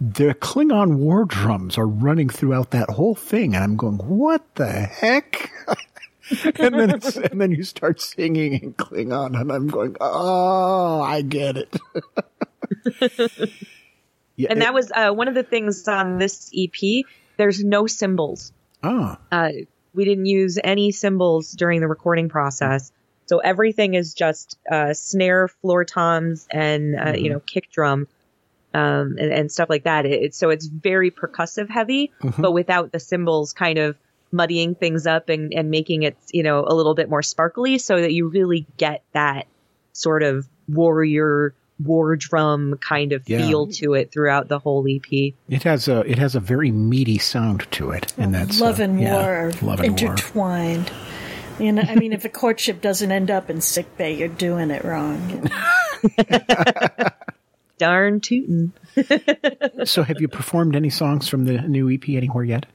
the 0.00 0.34
Klingon 0.34 0.96
war 0.96 1.24
drums 1.24 1.78
are 1.78 1.86
running 1.86 2.28
throughout 2.28 2.72
that 2.72 2.90
whole 2.90 3.14
thing, 3.14 3.54
and 3.54 3.64
I'm 3.64 3.76
going, 3.76 3.96
"What 3.96 4.42
the 4.56 4.70
heck?" 4.70 5.50
and 6.58 6.74
then 6.74 6.90
it's, 6.90 7.16
and 7.16 7.40
then 7.40 7.52
you 7.52 7.62
start 7.62 8.00
singing 8.00 8.52
in 8.54 8.74
Klingon, 8.74 9.40
and 9.40 9.50
I'm 9.50 9.68
going, 9.68 9.96
"Oh, 10.00 11.00
I 11.00 11.22
get 11.22 11.56
it." 11.56 11.74
yeah, 14.36 14.48
and 14.50 14.58
it- 14.58 14.64
that 14.64 14.74
was 14.74 14.92
uh, 14.94 15.10
one 15.12 15.28
of 15.28 15.34
the 15.34 15.42
things 15.42 15.86
on 15.88 16.18
this 16.18 16.50
EP 16.56 17.04
there's 17.36 17.62
no 17.62 17.86
cymbals 17.86 18.52
oh, 18.82 19.16
uh, 19.32 19.50
we 19.94 20.04
didn't 20.04 20.26
use 20.26 20.58
any 20.62 20.92
cymbals 20.92 21.52
during 21.52 21.80
the 21.80 21.88
recording 21.88 22.28
process. 22.28 22.92
So 23.26 23.38
everything 23.38 23.94
is 23.94 24.14
just 24.14 24.56
uh, 24.70 24.94
snare, 24.94 25.48
floor 25.48 25.84
toms, 25.84 26.46
and 26.50 26.94
uh, 26.98 27.12
you 27.16 27.30
know 27.30 27.40
kick 27.40 27.70
drum, 27.72 28.06
um, 28.74 29.16
and, 29.18 29.32
and 29.32 29.50
stuff 29.52 29.68
like 29.70 29.84
that. 29.84 30.06
It, 30.06 30.22
it's 30.22 30.38
so 30.38 30.50
it's 30.50 30.66
very 30.66 31.10
percussive 31.10 31.68
heavy, 31.70 32.12
but 32.38 32.52
without 32.52 32.92
the 32.92 33.00
cymbals 33.00 33.52
kind 33.52 33.78
of 33.78 33.96
muddying 34.32 34.74
things 34.74 35.06
up 35.06 35.28
and, 35.28 35.52
and 35.54 35.70
making 35.70 36.02
it 36.04 36.16
you 36.32 36.42
know 36.42 36.64
a 36.68 36.74
little 36.74 36.94
bit 36.94 37.08
more 37.08 37.22
sparkly, 37.22 37.78
so 37.78 38.00
that 38.00 38.12
you 38.12 38.28
really 38.28 38.66
get 38.76 39.02
that 39.12 39.46
sort 39.92 40.22
of 40.22 40.46
warrior 40.68 41.54
war 41.82 42.16
drum 42.16 42.78
kind 42.80 43.12
of 43.12 43.28
Yeah. 43.28 43.38
feel 43.46 43.66
to 43.68 43.94
it 43.94 44.10
throughout 44.12 44.48
the 44.48 44.58
whole 44.58 44.86
EP. 44.88 45.34
it 45.48 45.62
has 45.64 45.88
a 45.88 46.00
it 46.10 46.18
has 46.18 46.34
a 46.34 46.40
very 46.40 46.70
meaty 46.70 47.18
sound 47.18 47.66
to 47.72 47.90
it, 47.90 48.12
and 48.16 48.34
that's 48.34 48.60
love 48.60 48.80
uh, 48.80 48.84
and 48.84 49.00
yeah, 49.00 49.12
war 49.12 49.22
are 49.34 49.52
love 49.62 49.80
and 49.80 50.00
war. 50.00 50.10
intertwined. 50.12 50.90
You 51.58 51.72
know, 51.72 51.82
I 51.82 51.94
mean, 51.94 52.12
if 52.12 52.24
a 52.26 52.28
courtship 52.28 52.82
doesn't 52.82 53.10
end 53.10 53.30
up 53.30 53.48
in 53.48 53.60
sick 53.62 53.96
bay, 53.96 54.14
you're 54.16 54.28
doing 54.28 54.70
it 54.70 54.84
wrong. 54.84 55.30
you 55.30 55.40
know. 56.30 57.08
Darn 57.78 58.20
tootin'. 58.20 58.72
So, 59.84 60.02
have 60.02 60.20
you 60.20 60.28
performed 60.28 60.74
any 60.76 60.88
songs 60.90 61.28
from 61.28 61.44
the 61.44 61.60
new 61.60 61.90
EP 61.90 62.08
anywhere 62.08 62.44
yet? 62.44 62.66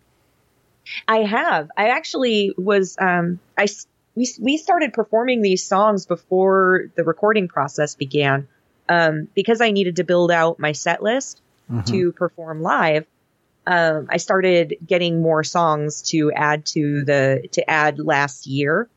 I 1.08 1.18
have. 1.24 1.70
I 1.76 1.90
actually 1.90 2.54
was. 2.58 2.98
Um, 3.00 3.40
I 3.58 3.64
s- 3.64 3.88
we 4.16 4.28
we 4.40 4.58
started 4.58 4.94
performing 4.94 5.42
these 5.42 5.66
songs 5.66 6.06
before 6.06 6.92
the 6.96 7.04
recording 7.04 7.48
process 7.48 7.96
began, 7.96 8.48
um, 8.92 9.30
because 9.34 9.62
I 9.62 9.72
needed 9.72 9.96
to 9.96 10.04
build 10.04 10.32
out 10.32 10.60
my 10.60 10.74
set 10.74 11.02
list 11.02 11.42
to 11.86 12.12
perform 12.12 12.62
live. 12.62 13.06
Um, 13.66 14.08
I 14.10 14.18
started 14.18 14.76
getting 14.86 15.22
more 15.22 15.46
songs 15.46 16.02
to 16.10 16.34
add 16.34 16.66
to 16.68 17.06
the 17.06 17.48
to 17.54 17.70
add 17.70 18.00
last 18.00 18.48
year, 18.48 18.90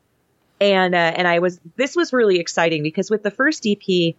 and 0.61 0.95
uh, 0.97 0.99
and 0.99 1.29
I 1.29 1.39
was 1.39 1.61
this 1.77 1.95
was 1.95 2.13
really 2.13 2.41
exciting 2.41 2.83
because 2.83 3.09
with 3.09 3.23
the 3.23 3.31
first 3.31 3.65
EP, 3.69 4.17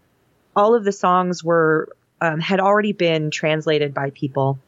all 0.55 0.75
of 0.75 0.85
the 0.85 0.93
songs 0.93 1.43
were 1.43 1.89
um, 2.21 2.39
had 2.39 2.61
already 2.61 2.93
been 2.93 3.29
translated 3.29 3.93
by 3.93 4.11
people. 4.11 4.59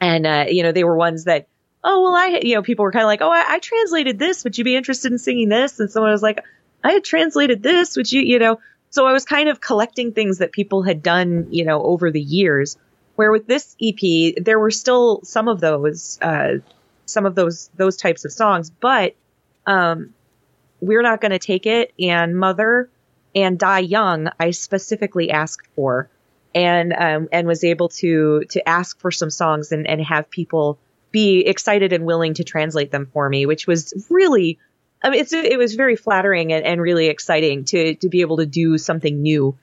And 0.00 0.26
uh, 0.26 0.46
you 0.48 0.62
know 0.62 0.72
they 0.72 0.84
were 0.84 0.96
ones 0.96 1.24
that 1.24 1.48
oh 1.84 2.02
well 2.02 2.14
i 2.14 2.40
you 2.42 2.54
know 2.54 2.62
people 2.62 2.84
were 2.84 2.92
kind 2.92 3.02
of 3.02 3.08
like 3.08 3.20
oh 3.20 3.30
I, 3.30 3.44
I 3.46 3.58
translated 3.58 4.18
this. 4.18 4.42
Would 4.44 4.56
you 4.56 4.64
be 4.64 4.74
interested 4.74 5.12
in 5.12 5.18
singing 5.18 5.50
this? 5.50 5.78
And 5.80 5.90
someone 5.90 6.12
was 6.12 6.22
like 6.22 6.42
i 6.82 6.92
had 6.92 7.04
translated 7.04 7.62
this. 7.62 7.94
Would 7.96 8.10
you 8.10 8.22
you 8.22 8.38
know 8.38 8.58
so 8.90 9.06
i 9.06 9.12
was 9.12 9.24
kind 9.24 9.48
of 9.48 9.60
collecting 9.60 10.12
things 10.12 10.38
that 10.38 10.52
people 10.52 10.82
had 10.82 11.02
done 11.02 11.46
you 11.50 11.64
know 11.64 11.82
over 11.82 12.10
the 12.10 12.20
years 12.20 12.76
where 13.16 13.30
with 13.30 13.46
this 13.46 13.76
ep 13.82 14.34
there 14.42 14.58
were 14.58 14.70
still 14.70 15.20
some 15.24 15.48
of 15.48 15.60
those 15.60 16.18
uh 16.22 16.54
some 17.06 17.26
of 17.26 17.34
those 17.34 17.70
those 17.76 17.96
types 17.96 18.24
of 18.24 18.32
songs 18.32 18.70
but 18.70 19.14
um 19.66 20.12
we're 20.80 21.02
not 21.02 21.20
going 21.20 21.32
to 21.32 21.40
take 21.40 21.66
it. 21.66 21.92
And 21.98 22.36
mother 22.36 22.88
and 23.34 23.58
die 23.58 23.80
young 23.80 24.28
i 24.38 24.50
specifically 24.52 25.30
asked 25.30 25.66
for 25.74 26.08
and 26.54 26.92
um, 26.92 27.28
and 27.30 27.46
was 27.46 27.64
able 27.64 27.88
to 27.88 28.44
to 28.48 28.66
ask 28.68 28.98
for 29.00 29.10
some 29.10 29.30
songs 29.30 29.70
and, 29.72 29.86
and 29.86 30.00
have 30.02 30.30
people 30.30 30.78
be 31.10 31.40
excited 31.40 31.92
and 31.92 32.04
willing 32.04 32.34
to 32.34 32.44
translate 32.44 32.90
them 32.90 33.06
for 33.12 33.28
me, 33.28 33.46
which 33.46 33.66
was 33.66 34.06
really, 34.10 34.58
I 35.02 35.10
mean, 35.10 35.20
it's 35.20 35.32
it 35.32 35.58
was 35.58 35.74
very 35.74 35.96
flattering 35.96 36.52
and, 36.52 36.64
and 36.64 36.80
really 36.80 37.06
exciting 37.06 37.64
to 37.66 37.94
to 37.96 38.08
be 38.08 38.20
able 38.20 38.38
to 38.38 38.46
do 38.46 38.78
something 38.78 39.22
new, 39.22 39.56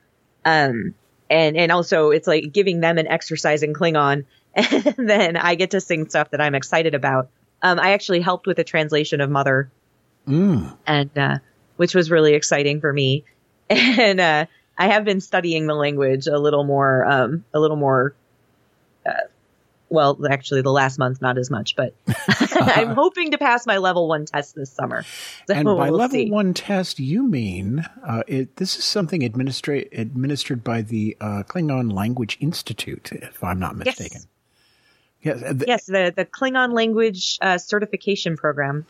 um, 0.44 0.94
and 1.28 1.56
and 1.56 1.70
also 1.72 2.10
it's 2.10 2.26
like 2.26 2.52
giving 2.52 2.80
them 2.80 2.98
an 2.98 3.06
exercise 3.06 3.62
in 3.62 3.74
Klingon, 3.74 4.24
and 4.54 5.08
then 5.08 5.36
I 5.36 5.54
get 5.54 5.72
to 5.72 5.80
sing 5.80 6.08
stuff 6.08 6.30
that 6.30 6.40
I'm 6.40 6.54
excited 6.54 6.94
about. 6.94 7.28
Um, 7.62 7.78
I 7.78 7.92
actually 7.92 8.20
helped 8.20 8.46
with 8.46 8.56
the 8.56 8.64
translation 8.64 9.20
of 9.20 9.28
Mother, 9.30 9.70
and 10.86 11.10
uh, 11.16 11.38
which 11.76 11.94
was 11.94 12.10
really 12.10 12.34
exciting 12.34 12.80
for 12.80 12.92
me, 12.92 13.24
and 13.70 14.20
uh, 14.20 14.46
I 14.78 14.88
have 14.88 15.04
been 15.04 15.20
studying 15.20 15.66
the 15.66 15.74
language 15.74 16.26
a 16.26 16.38
little 16.38 16.64
more, 16.64 17.04
um, 17.04 17.44
a 17.52 17.60
little 17.60 17.76
more. 17.76 18.14
Well, 19.88 20.18
actually, 20.28 20.62
the 20.62 20.72
last 20.72 20.98
month 20.98 21.22
not 21.22 21.38
as 21.38 21.48
much, 21.50 21.76
but 21.76 21.94
I'm 22.50 22.88
hoping 22.96 23.30
to 23.30 23.38
pass 23.38 23.66
my 23.66 23.78
level 23.78 24.08
one 24.08 24.26
test 24.26 24.54
this 24.56 24.70
summer. 24.72 25.04
So 25.46 25.54
And 25.54 25.64
by 25.64 25.90
we'll 25.90 25.98
level 26.00 26.10
see. 26.18 26.30
one 26.30 26.54
test, 26.54 26.98
you 26.98 27.22
mean 27.26 27.84
uh, 28.04 28.22
it, 28.26 28.56
this 28.56 28.76
is 28.78 28.84
something 28.84 29.20
administra- 29.22 29.86
administered 29.96 30.64
by 30.64 30.82
the 30.82 31.16
uh, 31.20 31.44
Klingon 31.46 31.92
Language 31.92 32.36
Institute, 32.40 33.12
if 33.12 33.44
I'm 33.44 33.60
not 33.60 33.76
mistaken. 33.76 34.22
Yes, 35.22 35.42
uh, 35.42 35.52
th- 35.52 35.64
Yes, 35.68 35.86
the 35.86 36.12
the 36.14 36.24
Klingon 36.24 36.72
language 36.72 37.38
uh, 37.40 37.58
certification 37.58 38.36
program. 38.36 38.86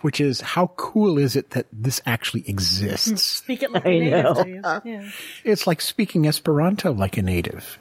which 0.00 0.20
is 0.20 0.40
how 0.40 0.68
cool 0.76 1.18
is 1.18 1.36
it 1.36 1.50
that 1.50 1.66
this 1.72 2.00
actually 2.06 2.48
exists? 2.48 3.22
Speak 3.40 3.62
it 3.62 3.70
like 3.72 3.84
I 3.86 3.90
a 3.90 4.00
native 4.00 4.24
know. 4.24 4.42
to 4.42 4.48
you. 4.48 4.62
Yeah. 4.92 5.10
it's 5.44 5.66
like 5.66 5.80
speaking 5.82 6.26
Esperanto 6.26 6.92
like 6.92 7.16
a 7.18 7.22
native. 7.22 7.78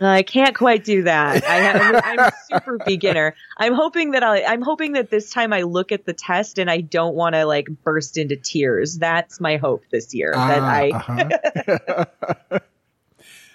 I 0.00 0.22
can't 0.22 0.54
quite 0.54 0.84
do 0.84 1.02
that. 1.04 1.44
I 1.44 1.54
have, 1.56 2.02
I'm 2.04 2.18
a 2.18 2.32
super 2.52 2.78
beginner. 2.78 3.34
I'm 3.56 3.74
hoping 3.74 4.12
that 4.12 4.22
I, 4.22 4.44
I'm 4.44 4.62
hoping 4.62 4.92
that 4.92 5.10
this 5.10 5.30
time 5.30 5.52
I 5.52 5.62
look 5.62 5.90
at 5.92 6.04
the 6.04 6.12
test 6.12 6.58
and 6.58 6.70
I 6.70 6.80
don't 6.80 7.14
want 7.14 7.34
to 7.34 7.44
like 7.44 7.66
burst 7.82 8.16
into 8.16 8.36
tears. 8.36 8.98
That's 8.98 9.40
my 9.40 9.56
hope 9.56 9.82
this 9.90 10.14
year. 10.14 10.32
that 10.34 10.62
I, 10.62 10.90
uh-huh. 10.90 12.58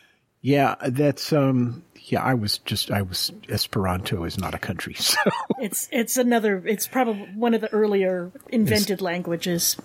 yeah, 0.41 0.75
that's 0.87 1.31
um. 1.33 1.83
Yeah, 2.05 2.21
I 2.21 2.33
was 2.33 2.57
just 2.57 2.91
I 2.91 3.01
was 3.01 3.31
Esperanto 3.47 4.25
is 4.25 4.37
not 4.37 4.53
a 4.53 4.59
country, 4.59 4.93
so 4.99 5.17
It's 5.59 5.87
it's 5.89 6.17
another. 6.17 6.61
It's 6.65 6.85
probably 6.85 7.29
one 7.33 7.53
of 7.53 7.61
the 7.61 7.71
earlier 7.71 8.29
invented 8.49 9.01
languages. 9.01 9.77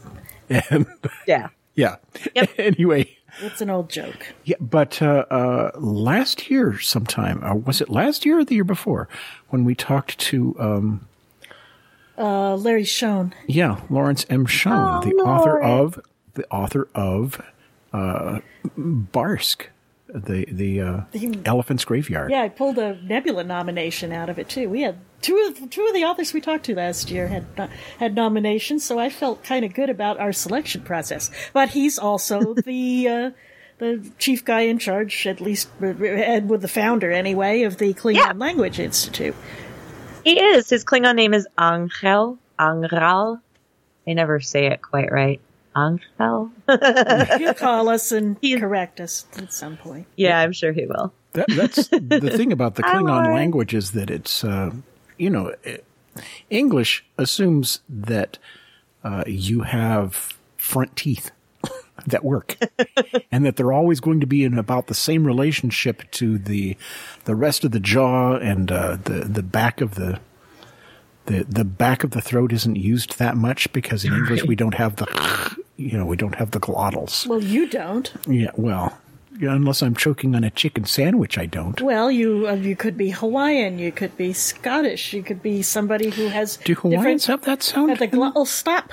and, 0.50 0.86
yeah. 1.28 1.50
yeah. 1.76 1.96
Yep. 2.34 2.50
Anyway, 2.58 3.16
It's 3.40 3.60
an 3.60 3.70
old 3.70 3.88
joke. 3.90 4.34
Yeah, 4.44 4.56
but 4.60 5.00
uh, 5.00 5.24
uh, 5.30 5.70
last 5.78 6.50
year, 6.50 6.78
sometime, 6.78 7.42
uh, 7.44 7.54
was 7.54 7.80
it 7.80 7.88
last 7.88 8.24
year 8.26 8.38
or 8.40 8.44
the 8.44 8.54
year 8.56 8.64
before, 8.64 9.08
when 9.48 9.64
we 9.64 9.74
talked 9.74 10.18
to, 10.18 10.56
um, 10.58 11.06
Uh, 12.16 12.56
Larry 12.56 12.84
Schoen. 12.84 13.32
yeah, 13.46 13.80
Lawrence 13.88 14.26
M. 14.28 14.44
Schoen, 14.46 15.00
the 15.08 15.14
author 15.24 15.60
of 15.60 16.00
the 16.34 16.44
author 16.50 16.88
of 16.94 17.40
uh, 17.92 18.40
Barsk, 18.76 19.66
the 20.08 20.46
the 20.50 20.80
uh, 20.80 21.00
Elephant's 21.44 21.84
Graveyard. 21.84 22.30
Yeah, 22.30 22.42
I 22.42 22.48
pulled 22.48 22.78
a 22.78 23.00
Nebula 23.02 23.44
nomination 23.44 24.12
out 24.12 24.28
of 24.28 24.38
it 24.38 24.48
too. 24.48 24.68
We 24.68 24.82
had 24.82 24.96
two 25.22 25.36
of 25.48 25.70
two 25.70 25.86
of 25.86 25.94
the 25.94 26.04
authors 26.04 26.32
we 26.32 26.40
talked 26.40 26.64
to 26.66 26.74
last 26.74 27.10
year 27.10 27.28
had 27.28 27.70
had 27.98 28.14
nominations, 28.14 28.84
so 28.84 28.98
I 28.98 29.10
felt 29.10 29.44
kind 29.44 29.64
of 29.64 29.74
good 29.74 29.90
about 29.90 30.18
our 30.18 30.32
selection 30.32 30.82
process. 30.82 31.30
But 31.52 31.70
he's 31.70 31.98
also 31.98 32.54
the 32.64 33.08
uh, 33.08 33.30
the 33.78 34.10
chief 34.18 34.44
guy 34.44 34.62
in 34.62 34.78
charge, 34.78 35.26
at 35.26 35.40
least 35.40 35.68
Ed 35.82 36.48
with 36.48 36.62
the 36.62 36.68
founder 36.68 37.10
anyway, 37.12 37.62
of 37.62 37.78
the 37.78 37.94
Klingon 37.94 38.14
Yeah. 38.16 38.32
Language 38.34 38.80
Institute. 38.80 39.34
He 40.24 40.40
is. 40.40 40.68
His 40.68 40.84
Klingon 40.84 41.14
name 41.14 41.34
is 41.34 41.46
Angel. 41.60 42.38
Angral. 42.58 43.40
I 44.06 44.12
never 44.14 44.40
say 44.40 44.66
it 44.66 44.82
quite 44.82 45.12
right. 45.12 45.40
Angel. 45.78 46.50
He'll 47.38 47.54
call 47.54 47.88
us 47.88 48.12
and 48.12 48.36
He- 48.42 48.58
correct 48.58 49.00
us 49.00 49.26
at 49.36 49.52
some 49.52 49.76
point. 49.76 50.06
yeah, 50.16 50.40
I'm 50.40 50.52
sure 50.52 50.72
he 50.72 50.86
will. 50.86 51.12
That, 51.32 51.46
that's 51.48 51.88
the 51.88 52.32
thing 52.36 52.52
about 52.52 52.74
the 52.76 52.82
Klingon 52.82 53.32
language 53.34 53.74
is 53.74 53.90
that 53.92 54.10
it's, 54.10 54.42
uh, 54.42 54.72
you 55.18 55.28
know, 55.30 55.54
eh, 55.64 55.76
English 56.50 57.04
assumes 57.18 57.80
that 57.88 58.38
uh, 59.04 59.24
you 59.26 59.60
have 59.62 60.36
front 60.56 60.96
teeth 60.96 61.30
that 62.06 62.24
work, 62.24 62.56
and 63.30 63.44
that 63.44 63.56
they're 63.56 63.72
always 63.72 64.00
going 64.00 64.20
to 64.20 64.26
be 64.26 64.42
in 64.44 64.56
about 64.56 64.86
the 64.86 64.94
same 64.94 65.26
relationship 65.26 66.08
to 66.12 66.38
the 66.38 66.76
the 67.24 67.34
rest 67.34 67.64
of 67.64 67.72
the 67.72 67.80
jaw 67.80 68.36
and 68.36 68.70
uh, 68.72 68.96
the 69.04 69.20
the 69.24 69.42
back 69.42 69.80
of 69.80 69.94
the. 69.96 70.20
The, 71.26 71.44
the 71.44 71.64
back 71.64 72.04
of 72.04 72.12
the 72.12 72.22
throat 72.22 72.54
isn't 72.54 72.76
used 72.76 73.18
that 73.18 73.36
much 73.36 73.70
because 73.74 74.02
in 74.02 74.14
English 74.14 74.44
we 74.44 74.56
don't 74.56 74.72
have 74.72 74.96
the, 74.96 75.04
you 75.78 75.96
know, 75.96 76.04
we 76.04 76.16
don't 76.16 76.34
have 76.34 76.50
the 76.50 76.60
glottals. 76.60 77.26
Well, 77.26 77.42
you 77.42 77.68
don't. 77.68 78.12
Yeah, 78.26 78.50
well, 78.56 78.98
unless 79.40 79.80
I'm 79.80 79.94
choking 79.94 80.34
on 80.34 80.42
a 80.42 80.50
chicken 80.50 80.84
sandwich, 80.84 81.38
I 81.38 81.46
don't. 81.46 81.80
Well, 81.80 82.10
you 82.10 82.48
uh, 82.48 82.54
you 82.54 82.74
could 82.74 82.98
be 82.98 83.10
Hawaiian, 83.10 83.78
you 83.78 83.92
could 83.92 84.16
be 84.16 84.32
Scottish, 84.32 85.12
you 85.12 85.22
could 85.22 85.40
be 85.40 85.62
somebody 85.62 86.10
who 86.10 86.26
has 86.28 86.56
Do 86.58 86.74
Hawaiians 86.74 87.22
different- 87.22 87.24
have 87.26 87.44
that 87.44 87.62
sound? 87.62 87.92
At 87.92 88.00
the 88.00 88.08
glottal 88.08 88.46
stop. 88.46 88.90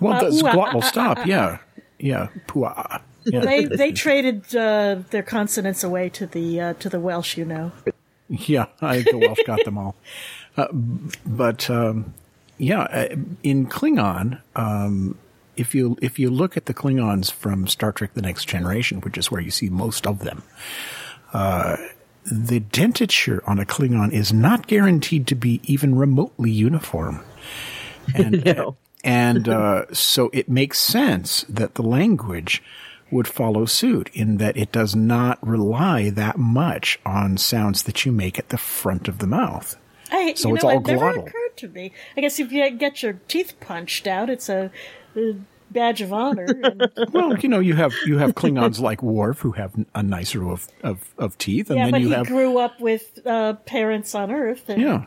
well, 0.00 0.20
the 0.20 0.30
glottal 0.42 0.82
ah, 0.82 0.86
stop, 0.86 1.26
yeah, 1.26 1.58
yeah, 1.98 2.28
pua. 2.48 3.00
Yeah. 3.24 3.40
They 3.40 3.64
they 3.66 3.92
traded 3.92 4.56
uh, 4.56 5.02
their 5.10 5.22
consonants 5.22 5.84
away 5.84 6.08
to 6.10 6.26
the 6.26 6.60
uh, 6.60 6.74
to 6.74 6.88
the 6.88 6.98
Welsh, 6.98 7.36
you 7.36 7.44
know. 7.44 7.70
yeah, 8.28 8.66
I, 8.80 9.02
the 9.02 9.18
Welsh 9.18 9.40
got 9.46 9.64
them 9.64 9.78
all. 9.78 9.94
Uh, 10.56 10.66
but 11.24 11.70
um, 11.70 12.12
yeah, 12.58 12.80
uh, 12.80 13.14
in 13.44 13.68
Klingon, 13.68 14.40
um, 14.56 15.16
if 15.60 15.74
you 15.74 15.96
if 16.00 16.18
you 16.18 16.30
look 16.30 16.56
at 16.56 16.66
the 16.66 16.74
Klingons 16.74 17.30
from 17.30 17.66
Star 17.66 17.92
Trek: 17.92 18.14
The 18.14 18.22
Next 18.22 18.46
Generation, 18.46 19.00
which 19.00 19.18
is 19.18 19.30
where 19.30 19.40
you 19.40 19.50
see 19.50 19.68
most 19.68 20.06
of 20.06 20.20
them, 20.20 20.42
uh, 21.32 21.76
the 22.24 22.60
dentiture 22.60 23.42
on 23.46 23.58
a 23.58 23.64
Klingon 23.64 24.12
is 24.12 24.32
not 24.32 24.66
guaranteed 24.66 25.26
to 25.28 25.34
be 25.34 25.60
even 25.64 25.94
remotely 25.94 26.50
uniform. 26.50 27.20
And, 28.14 28.44
No. 28.44 28.76
and 29.04 29.48
uh, 29.48 29.84
so 29.92 30.30
it 30.32 30.48
makes 30.48 30.78
sense 30.80 31.44
that 31.48 31.74
the 31.74 31.82
language 31.82 32.60
would 33.10 33.28
follow 33.28 33.64
suit 33.66 34.10
in 34.14 34.38
that 34.38 34.56
it 34.56 34.72
does 34.72 34.96
not 34.96 35.38
rely 35.46 36.10
that 36.10 36.38
much 36.38 36.98
on 37.04 37.36
sounds 37.36 37.82
that 37.84 38.04
you 38.04 38.10
make 38.10 38.38
at 38.38 38.48
the 38.48 38.58
front 38.58 39.06
of 39.06 39.18
the 39.18 39.26
mouth. 39.26 39.76
I, 40.10 40.34
So 40.34 40.48
you 40.48 40.54
it's 40.56 40.64
know, 40.64 40.70
all 40.70 40.78
it 40.80 40.86
never 40.86 41.10
occurred 41.10 41.56
to 41.58 41.68
me. 41.68 41.92
I 42.16 42.20
guess 42.20 42.40
if 42.40 42.50
you 42.50 42.68
get 42.70 43.02
your 43.02 43.14
teeth 43.28 43.54
punched 43.60 44.06
out, 44.08 44.28
it's 44.30 44.48
a, 44.48 44.70
a 45.16 45.36
badge 45.70 46.00
of 46.00 46.12
honor. 46.12 46.44
And, 46.44 46.90
Well, 47.12 47.38
you 47.38 47.48
know, 47.48 47.60
you 47.60 47.74
have 47.74 47.94
you 48.06 48.18
have 48.18 48.34
Klingons 48.34 48.80
like 48.80 49.02
Worf 49.02 49.40
who 49.40 49.52
have 49.52 49.72
a 49.94 50.02
nice 50.02 50.34
row 50.34 50.52
of, 50.52 50.68
of, 50.82 51.14
of 51.18 51.38
teeth, 51.38 51.70
and 51.70 51.78
yeah, 51.78 51.84
then 51.84 51.92
but 51.92 52.00
you 52.00 52.08
he 52.08 52.14
have 52.14 52.26
grew 52.26 52.58
up 52.58 52.80
with 52.80 53.24
uh, 53.26 53.54
parents 53.54 54.14
on 54.14 54.30
Earth 54.30 54.68
and 54.68 54.82
yeah, 54.82 55.04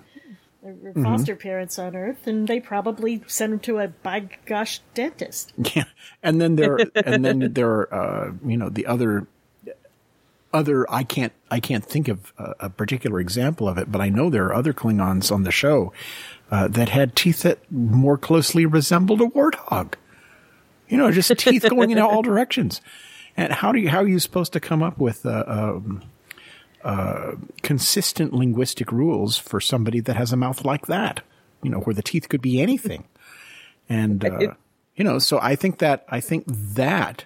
foster 1.02 1.36
parents 1.36 1.78
on 1.78 1.96
Earth, 1.96 2.28
and 2.28 2.48
they 2.48 2.60
probably 2.60 3.24
sent 3.28 3.54
him 3.54 3.60
to 3.60 3.80
a 3.80 3.88
by 3.88 4.28
gosh 4.46 4.80
dentist. 4.94 5.54
Yeah, 5.76 5.86
and 6.22 6.40
then 6.40 6.56
there, 6.56 6.78
and 6.96 7.24
then 7.26 7.54
there 7.54 7.70
are, 7.70 7.94
uh, 7.94 8.34
you 8.46 8.58
know, 8.58 8.70
the 8.70 8.86
other, 8.86 9.28
other. 10.54 10.92
I 10.92 11.04
can't, 11.04 11.34
I 11.50 11.60
can't 11.60 11.86
think 11.86 12.08
of 12.08 12.32
a, 12.38 12.54
a 12.62 12.70
particular 12.70 13.20
example 13.20 13.68
of 13.68 13.78
it, 13.78 13.92
but 13.92 14.02
I 14.02 14.10
know 14.10 14.30
there 14.30 14.46
are 14.46 14.54
other 14.54 14.74
Klingons 14.74 15.32
on 15.32 15.44
the 15.44 15.52
show 15.52 15.92
uh, 16.52 16.68
that 16.68 16.90
had 16.90 17.16
teeth 17.16 17.42
that 17.42 17.60
more 17.72 18.18
closely 18.18 18.66
resembled 18.66 19.22
a 19.22 19.26
warthog. 19.26 19.96
You 20.90 20.98
know, 20.98 21.12
just 21.12 21.36
teeth 21.38 21.68
going 21.70 21.92
in 21.92 22.00
all 22.00 22.22
directions. 22.22 22.82
And 23.36 23.52
how 23.52 23.72
do 23.72 23.80
you, 23.80 23.90
how 23.90 24.00
are 24.00 24.08
you 24.08 24.20
supposed 24.20 24.54
to 24.54 24.60
come 24.60 24.84
up 24.84 25.00
with 25.00 25.26
uh, 25.26 25.44
um, 25.48 26.04
uh, 26.84 27.32
consistent 27.64 28.34
linguistic 28.34 28.92
rules 28.92 29.38
for 29.38 29.60
somebody 29.60 30.00
that 30.02 30.16
has 30.16 30.32
a 30.32 30.38
mouth 30.38 30.64
like 30.64 30.86
that? 30.88 31.22
You 31.64 31.72
know, 31.72 31.80
where 31.80 31.96
the 31.96 32.04
teeth 32.04 32.30
could 32.30 32.42
be 32.42 32.62
anything. 32.62 33.06
And, 33.90 34.24
uh, 34.24 34.54
you 34.96 35.04
know, 35.04 35.18
so 35.20 35.40
I 35.42 35.56
think 35.56 35.80
that, 35.80 36.06
I 36.10 36.20
think 36.20 36.46
that, 36.48 37.26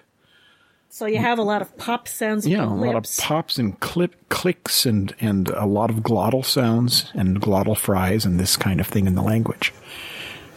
So 0.88 1.06
you 1.06 1.18
have 1.18 1.38
a 1.38 1.42
lot 1.42 1.60
of 1.60 1.76
pop 1.76 2.08
sounds. 2.08 2.46
yeah, 2.46 2.64
a 2.64 2.66
lot 2.66 2.94
of 2.94 3.06
pops 3.18 3.58
and 3.58 3.78
clip, 3.80 4.28
clicks 4.30 4.86
and, 4.86 5.14
and 5.20 5.48
a 5.50 5.66
lot 5.66 5.90
of 5.90 5.96
glottal 5.96 6.44
sounds 6.44 7.12
and 7.14 7.40
glottal 7.40 7.76
fries 7.76 8.24
and 8.24 8.40
this 8.40 8.56
kind 8.56 8.80
of 8.80 8.86
thing 8.86 9.06
in 9.06 9.14
the 9.14 9.22
language. 9.22 9.74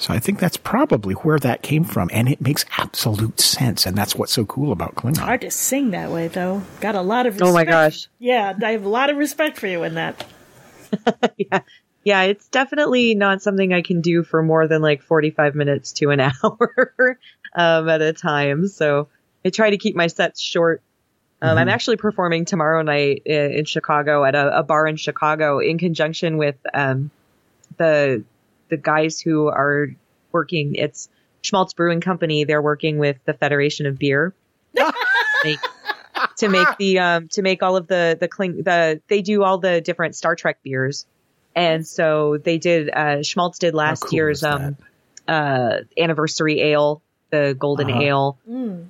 So 0.01 0.13
I 0.15 0.19
think 0.19 0.39
that's 0.39 0.57
probably 0.57 1.13
where 1.13 1.37
that 1.39 1.61
came 1.61 1.83
from. 1.83 2.09
And 2.11 2.27
it 2.27 2.41
makes 2.41 2.65
absolute 2.79 3.39
sense. 3.39 3.85
And 3.85 3.95
that's 3.95 4.15
what's 4.15 4.33
so 4.33 4.45
cool 4.45 4.71
about 4.71 4.95
Klingon. 4.95 5.19
Hard 5.19 5.41
to 5.41 5.51
sing 5.51 5.91
that 5.91 6.09
way, 6.09 6.27
though. 6.27 6.63
Got 6.79 6.95
a 6.95 7.01
lot 7.01 7.27
of. 7.27 7.35
Respect. 7.35 7.49
Oh 7.49 7.53
my 7.53 7.63
gosh. 7.65 8.07
Yeah, 8.17 8.53
I 8.63 8.71
have 8.71 8.83
a 8.83 8.89
lot 8.89 9.11
of 9.11 9.17
respect 9.17 9.59
for 9.59 9.67
you 9.67 9.83
in 9.83 9.93
that. 9.93 10.25
yeah. 11.37 11.59
Yeah, 12.03 12.23
it's 12.23 12.47
definitely 12.47 13.13
not 13.13 13.43
something 13.43 13.71
I 13.73 13.83
can 13.83 14.01
do 14.01 14.23
for 14.23 14.41
more 14.41 14.67
than 14.67 14.81
like 14.81 15.03
45 15.03 15.53
minutes 15.53 15.91
to 15.93 16.09
an 16.09 16.19
hour 16.43 17.19
um, 17.55 17.87
at 17.87 18.01
a 18.01 18.11
time. 18.11 18.67
So 18.67 19.07
I 19.45 19.49
try 19.51 19.69
to 19.69 19.77
keep 19.77 19.95
my 19.95 20.07
sets 20.07 20.41
short. 20.41 20.81
Um, 21.43 21.57
I'm 21.59 21.69
actually 21.69 21.97
performing 21.97 22.45
tomorrow 22.45 22.81
night 22.81 23.21
i- 23.27 23.29
in 23.29 23.65
Chicago 23.65 24.23
at 24.23 24.33
a, 24.33 24.59
a 24.59 24.63
bar 24.63 24.87
in 24.87 24.95
Chicago 24.95 25.59
in 25.59 25.77
conjunction 25.77 26.37
with 26.37 26.55
um, 26.73 27.11
the 27.77 28.23
the 28.71 28.77
guys 28.77 29.19
who 29.21 29.47
are 29.47 29.89
working. 30.31 30.73
It's 30.73 31.07
Schmaltz 31.43 31.73
Brewing 31.73 32.01
Company. 32.01 32.45
They're 32.45 32.61
working 32.61 32.97
with 32.97 33.17
the 33.25 33.33
Federation 33.33 33.85
of 33.85 33.99
Beer. 33.99 34.33
Make- 35.43 35.59
to 36.37 36.49
make 36.49 36.67
the 36.77 36.99
um 36.99 37.27
to 37.29 37.41
make 37.41 37.61
all 37.63 37.75
of 37.75 37.87
the 37.87 38.17
the 38.19 38.27
cling 38.27 38.63
the 38.63 39.01
they 39.07 39.21
do 39.21 39.43
all 39.43 39.57
the 39.57 39.81
different 39.81 40.15
Star 40.15 40.35
Trek 40.35 40.59
beers, 40.63 41.05
and 41.55 41.85
so 41.85 42.37
they 42.37 42.57
did 42.57 42.89
uh 42.93 43.21
Schmaltz 43.23 43.59
did 43.59 43.73
last 43.73 44.03
cool 44.03 44.13
year's 44.13 44.43
um 44.43 44.77
uh 45.27 45.77
anniversary 45.97 46.61
ale, 46.61 47.01
the 47.31 47.55
golden 47.57 47.89
Uh-huh. 47.89 48.01
ale, 48.01 48.37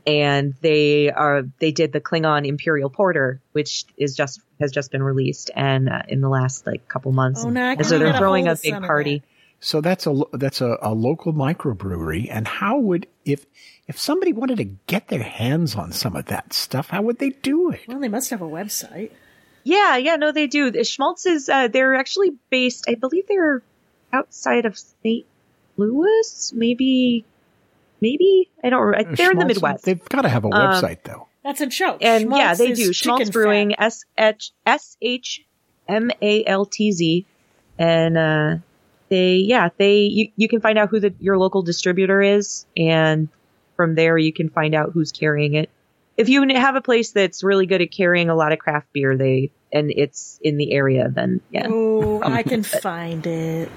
and 0.05 0.53
they 0.61 1.09
are 1.09 1.43
they 1.59 1.71
did 1.71 1.91
the 1.93 2.01
Klingon 2.01 2.45
Imperial 2.45 2.89
Porter, 2.89 3.41
which 3.53 3.85
is 3.97 4.15
just 4.15 4.41
has 4.59 4.71
just 4.71 4.91
been 4.91 5.03
released 5.03 5.51
and 5.55 5.89
uh, 5.89 6.01
in 6.07 6.19
the 6.21 6.29
last 6.29 6.65
like 6.67 6.87
couple 6.87 7.11
months, 7.13 7.43
Oh, 7.45 7.49
no, 7.49 7.61
and 7.63 7.85
so 7.85 7.97
they're 7.97 8.07
get 8.09 8.15
a 8.15 8.19
throwing 8.19 8.47
a 8.47 8.55
big 8.55 8.73
some 8.73 8.83
of 8.83 8.87
party. 8.87 9.23
So 9.63 9.79
that's 9.79 10.07
a 10.07 10.21
that's 10.33 10.59
a, 10.59 10.75
a 10.81 10.93
local 10.93 11.33
microbrewery, 11.33 12.27
and 12.31 12.47
how 12.47 12.79
would 12.79 13.05
if 13.25 13.45
if 13.87 13.99
somebody 13.99 14.33
wanted 14.33 14.57
to 14.57 14.63
get 14.87 15.07
their 15.09 15.21
hands 15.21 15.75
on 15.75 15.91
some 15.91 16.15
of 16.15 16.25
that 16.25 16.51
stuff, 16.51 16.89
how 16.89 17.03
would 17.03 17.19
they 17.19 17.29
do 17.29 17.69
it? 17.69 17.81
Well, 17.87 17.99
they 17.99 18.07
must 18.09 18.31
have 18.31 18.41
a 18.41 18.47
website. 18.47 19.11
Yeah, 19.63 19.97
yeah, 19.97 20.15
no, 20.15 20.31
they 20.31 20.47
do. 20.47 20.71
The 20.71 20.83
Schmaltz 20.83 21.27
is 21.27 21.47
uh, 21.47 21.67
they're 21.67 21.93
actually 21.93 22.31
based. 22.49 22.85
I 22.89 22.95
believe 22.95 23.27
they're 23.27 23.61
outside 24.11 24.65
of 24.65 24.77
St. 24.79 25.25
Louis, 25.77 26.51
maybe, 26.55 27.23
maybe 28.01 28.49
I 28.63 28.69
don't. 28.71 28.95
I- 28.95 29.03
They're 29.03 29.31
in 29.31 29.37
the 29.37 29.45
Midwest, 29.45 29.85
They've 29.85 30.03
got 30.09 30.23
to 30.23 30.29
have 30.29 30.43
a 30.43 30.49
website 30.49 31.03
though. 31.03 31.27
That's 31.43 31.61
a 31.61 31.67
joke. 31.67 31.99
and 32.01 32.31
yeah, 32.35 32.55
they 32.55 32.73
do. 32.73 32.93
Schmaltz 32.93 33.29
Brewing. 33.29 33.75
S 33.79 34.05
H 34.17 34.51
S 34.65 34.97
H 35.01 35.45
M 35.87 36.09
A 36.21 36.43
L 36.45 36.65
T 36.65 36.91
Z, 36.91 37.25
and 37.77 38.17
uh, 38.17 38.55
they 39.11 39.35
yeah 39.35 39.69
they 39.77 39.99
you 39.99 40.31
you 40.37 40.47
can 40.47 40.61
find 40.61 40.79
out 40.79 40.89
who 40.89 40.99
the 40.99 41.13
your 41.19 41.37
local 41.37 41.61
distributor 41.61 42.21
is, 42.21 42.65
and 42.75 43.27
from 43.75 43.93
there 43.93 44.17
you 44.17 44.33
can 44.33 44.49
find 44.49 44.73
out 44.73 44.91
who's 44.93 45.11
carrying 45.11 45.53
it. 45.53 45.69
If 46.17 46.29
you 46.29 46.47
have 46.55 46.75
a 46.75 46.81
place 46.81 47.11
that's 47.11 47.43
really 47.43 47.65
good 47.65 47.81
at 47.81 47.91
carrying 47.91 48.29
a 48.29 48.35
lot 48.35 48.53
of 48.53 48.59
craft 48.59 48.87
beer, 48.93 49.17
they 49.17 49.51
and 49.71 49.91
it's 49.91 50.39
in 50.41 50.57
the 50.57 50.71
area, 50.71 51.09
then 51.09 51.41
yeah. 51.51 51.67
Oh, 51.69 52.21
I 52.21 52.39
um, 52.39 52.43
can 52.43 52.63
find 52.63 53.27
it. 53.27 53.69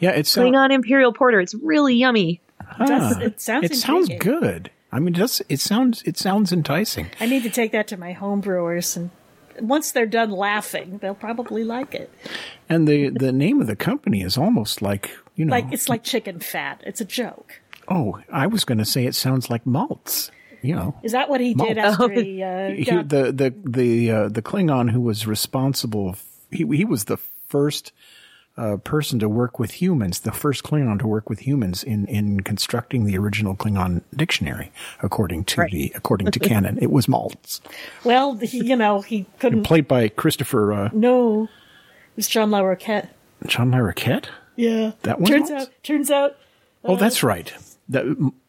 Yeah, 0.00 0.10
it 0.10 0.26
sounds 0.26 0.48
uh, 0.48 0.50
Klingon 0.50 0.72
Imperial 0.72 1.12
Porter. 1.12 1.40
It's 1.40 1.54
really 1.54 1.94
yummy. 1.94 2.40
Ah, 2.60 2.86
does- 2.86 3.18
it 3.18 3.40
sounds 3.40 3.70
it 3.70 3.76
sounds 3.76 4.10
good. 4.18 4.70
I 4.92 4.98
mean, 4.98 5.14
it 5.14 5.18
does 5.18 5.40
it 5.48 5.60
sounds 5.60 6.02
it 6.02 6.18
sounds 6.18 6.52
enticing. 6.52 7.10
I 7.20 7.26
need 7.26 7.44
to 7.44 7.50
take 7.50 7.70
that 7.72 7.86
to 7.88 7.96
my 7.96 8.12
home 8.12 8.40
brewers, 8.40 8.96
and 8.96 9.10
once 9.60 9.92
they're 9.92 10.06
done 10.06 10.30
laughing, 10.30 10.98
they'll 11.00 11.14
probably 11.14 11.64
like 11.64 11.94
it. 11.94 12.10
And 12.68 12.86
the 12.86 13.10
the 13.10 13.32
name 13.32 13.60
of 13.60 13.66
the 13.66 13.76
company 13.76 14.22
is 14.22 14.36
almost 14.36 14.82
like 14.82 15.16
you 15.36 15.44
know. 15.44 15.50
Like 15.52 15.72
it's 15.72 15.88
like 15.88 16.02
chicken 16.02 16.40
fat. 16.40 16.82
It's 16.86 17.00
a 17.00 17.04
joke. 17.04 17.60
oh, 17.88 18.20
I 18.32 18.46
was 18.46 18.64
going 18.64 18.78
to 18.78 18.84
say 18.84 19.06
it 19.06 19.14
sounds 19.14 19.50
like 19.50 19.66
malts. 19.66 20.30
you 20.62 20.74
know, 20.74 20.94
Is 21.02 21.12
that 21.12 21.28
what 21.28 21.40
he 21.40 21.54
did 21.54 21.76
Maltz. 21.76 22.00
after 22.00 22.12
he, 22.12 22.42
uh, 22.50 22.70
he, 22.70 22.84
got 22.84 23.08
the 23.08 23.32
the 23.32 23.54
the 23.64 24.10
uh, 24.10 24.28
the 24.28 24.42
Klingon 24.42 24.90
who 24.90 25.00
was 25.00 25.26
responsible. 25.26 26.16
He 26.50 26.66
he 26.66 26.84
was 26.84 27.04
the 27.04 27.16
first 27.48 27.92
uh, 28.60 28.76
person 28.78 29.18
to 29.20 29.28
work 29.28 29.58
with 29.58 29.80
humans, 29.82 30.20
the 30.20 30.32
first 30.32 30.62
Klingon 30.62 30.98
to 31.00 31.06
work 31.06 31.28
with 31.30 31.40
humans 31.46 31.82
in 31.82 32.06
in 32.06 32.40
constructing 32.40 33.06
the 33.06 33.16
original 33.18 33.54
Klingon 33.56 34.02
dictionary, 34.14 34.70
according 35.02 35.44
to 35.44 35.66
the 35.70 35.92
according 35.94 36.30
to 36.32 36.38
canon. 36.38 36.78
It 36.80 36.90
was 36.90 37.06
Maltz, 37.06 37.60
Well, 38.04 38.36
he, 38.36 38.64
you 38.64 38.76
know, 38.76 39.00
he 39.00 39.26
couldn't. 39.38 39.62
played 39.64 39.88
by 39.88 40.08
Christopher 40.08 40.72
uh, 40.72 40.90
no, 40.92 41.44
it 41.44 42.16
was 42.16 42.28
John 42.28 42.50
Larroquette. 42.50 43.08
John 43.46 43.70
Larroquette. 43.72 44.26
Yeah, 44.56 44.92
That 45.02 45.20
one? 45.20 45.30
turns 45.30 45.50
Maltz? 45.50 45.60
out. 45.62 45.68
Turns 45.82 46.10
out 46.10 46.36
Oh, 46.84 46.96
that's 46.96 47.22
right. 47.22 47.52
That 47.88 48.04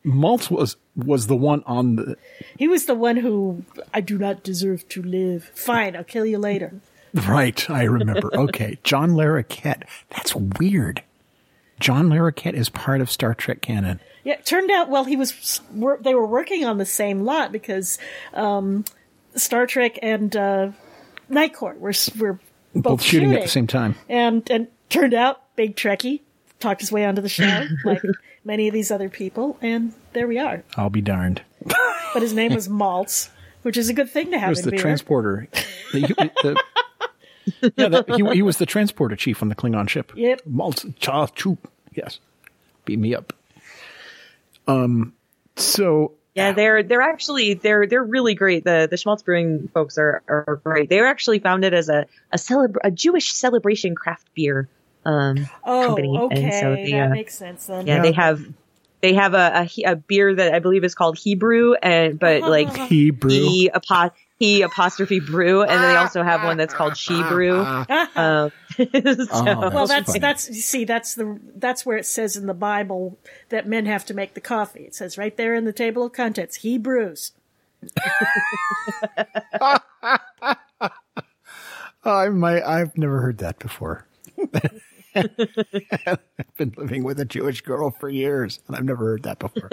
Maltz 0.06 0.50
was 0.52 0.76
was 0.96 1.28
the 1.28 1.36
one 1.36 1.64
on 1.66 1.96
the 1.96 2.18
he 2.58 2.68
was 2.68 2.86
the 2.86 2.94
one 2.96 3.18
who 3.18 3.64
I 3.94 4.02
do 4.02 4.18
not 4.18 4.44
deserve 4.44 4.88
to 4.90 5.02
live. 5.02 5.52
Fine, 5.56 5.96
I'll 5.96 6.04
kill 6.04 6.26
you 6.26 6.38
later. 6.38 6.74
right. 7.28 7.70
I 7.70 7.84
remember. 7.84 8.30
Okay, 8.42 8.78
John 8.84 9.12
Larroquette. 9.12 9.84
That's 10.10 10.36
weird. 10.36 11.04
John 11.80 12.10
Larroquette 12.10 12.54
is 12.54 12.70
part 12.70 13.02
of 13.02 13.10
Star 13.10 13.34
Trek 13.34 13.62
canon. 13.62 14.00
Yeah, 14.24 14.34
it 14.34 14.46
turned 14.46 14.70
out 14.72 14.90
well 14.90 15.04
he 15.06 15.16
was. 15.16 15.62
They 16.02 16.14
were 16.14 16.28
working 16.28 16.64
on 16.66 16.78
the 16.78 16.86
same 16.86 17.24
lot 17.24 17.52
because 17.52 17.98
um, 18.34 18.86
Star 19.36 19.66
Trek 19.66 19.98
and 20.02 20.36
uh, 20.36 20.72
Night 21.30 21.54
Court 21.56 21.80
were 21.80 21.94
were 22.20 22.34
both, 22.76 22.84
Both 22.84 23.02
shooting 23.02 23.34
at 23.34 23.42
the 23.42 23.48
same 23.48 23.68
time. 23.68 23.96
and 24.08 24.50
and 24.52 24.68
turned 24.90 25.14
out 25.14 25.42
big 25.56 25.76
Trekkie 25.76 26.22
talked 26.60 26.82
his 26.82 26.92
way 26.92 27.04
onto 27.06 27.22
the 27.22 27.30
show 27.30 27.66
like 27.84 28.02
many 28.46 28.68
of 28.68 28.74
these 28.74 28.92
other 28.92 29.10
people, 29.10 29.58
and 29.62 29.94
there 30.14 30.28
we 30.28 30.38
are. 30.38 30.64
I'll 30.78 30.90
be 30.92 31.02
darned. 31.02 31.42
But 31.66 32.22
his 32.22 32.34
name 32.34 32.54
was 32.54 32.68
Maltz, 32.68 33.30
which 33.64 33.76
is 33.78 33.90
a 33.90 33.94
good 33.94 34.10
thing 34.10 34.30
to 34.32 34.38
have 34.40 34.50
was 34.50 34.60
in 34.60 34.66
the 34.66 34.72
beer. 34.72 34.80
transporter. 34.82 35.48
The- 35.94 36.32
the- 36.44 36.64
yeah, 37.76 37.90
that, 37.90 38.10
he, 38.10 38.36
he 38.36 38.42
was 38.42 38.58
the 38.58 38.66
transporter 38.66 39.16
chief 39.16 39.42
on 39.42 39.50
the 39.50 39.56
Klingon 39.56 39.90
ship. 39.90 40.12
Yep. 40.16 40.42
Maltz 40.50 40.98
Cha 41.00 41.28
Choop. 41.28 41.60
Yes. 41.94 42.20
Beat 42.86 43.00
me 43.00 43.16
up. 43.16 43.34
Um. 44.68 45.14
So 45.56 46.14
Yeah, 46.34 46.54
they're 46.54 46.84
they're 46.84 47.02
actually 47.02 47.56
they're 47.56 47.88
they're 47.88 48.04
really 48.04 48.36
great. 48.36 48.64
The 48.64 48.88
the 48.90 48.98
Schmaltz 48.98 49.24
Brewing 49.24 49.70
folks 49.74 49.98
are 49.98 50.22
are 50.28 50.62
great. 50.64 50.90
They 50.90 51.02
were 51.02 51.08
actually 51.08 51.40
founded 51.40 51.74
as 51.74 51.90
a 51.90 52.06
a 52.32 52.38
celebr- 52.38 52.78
a 52.84 52.92
Jewish 52.92 53.34
celebration 53.34 53.96
craft 53.96 54.28
beer 54.34 54.70
um 55.06 55.50
oh, 55.64 55.88
company, 55.88 56.18
okay, 56.18 56.44
and 56.44 56.54
so 56.54 56.76
they 56.76 56.92
that 56.92 57.08
uh, 57.08 57.10
makes 57.10 57.36
sense 57.36 57.66
then. 57.66 57.88
yeah 57.88 58.04
they 58.04 58.12
have 58.12 58.40
they 59.02 59.16
have 59.16 59.34
a, 59.34 59.68
a 59.68 59.92
a 59.92 59.96
beer 59.96 60.36
that 60.36 60.54
I 60.54 60.60
believe 60.60 60.84
is 60.84 60.94
called 60.94 61.18
Hebrew 61.18 61.74
and 61.74 62.20
but 62.20 62.42
like 62.42 62.76
Hebrew. 62.88 63.32
he 63.32 63.72
apo- 63.74 64.14
he 64.42 64.64
apostrophe 64.64 65.20
brew, 65.20 65.62
and 65.62 65.70
then 65.70 65.94
they 65.94 65.96
also 65.96 66.24
have 66.24 66.44
one 66.44 66.58
that's 66.58 66.74
called 66.74 66.98
She 66.98 67.22
Brew. 67.24 67.60
Um, 68.16 68.52
so- 68.78 68.90
well, 69.70 69.86
that's 69.86 70.08
funny. 70.08 70.20
that's 70.20 70.48
you 70.50 70.56
see 70.56 70.84
that's 70.84 71.14
the 71.14 71.40
that's 71.56 71.86
where 71.86 71.98
it 71.98 72.06
says 72.08 72.36
in 72.36 72.48
the 72.48 72.54
Bible 72.56 73.20
that 73.50 73.68
men 73.68 73.86
have 73.86 74.04
to 74.06 74.16
make 74.16 74.34
the 74.34 74.42
coffee. 74.42 74.82
It 74.82 74.96
says 74.96 75.16
right 75.18 75.36
there 75.38 75.54
in 75.54 75.66
the 75.66 75.74
table 75.74 76.04
of 76.06 76.14
contents, 76.14 76.56
he 76.58 76.80
brews. 76.80 77.34
I 82.04 82.30
my 82.30 82.62
I've 82.64 82.98
never 82.98 83.22
heard 83.22 83.38
that 83.40 83.60
before. 83.60 84.08
I've 85.16 86.20
been 86.58 86.74
living 86.78 87.04
with 87.04 87.20
a 87.20 87.26
Jewish 87.26 87.62
girl 87.62 87.92
for 87.92 88.10
years, 88.10 88.60
and 88.68 88.76
I've 88.76 88.86
never 88.86 89.06
heard 89.06 89.24
that 89.24 89.38
before. 89.40 89.70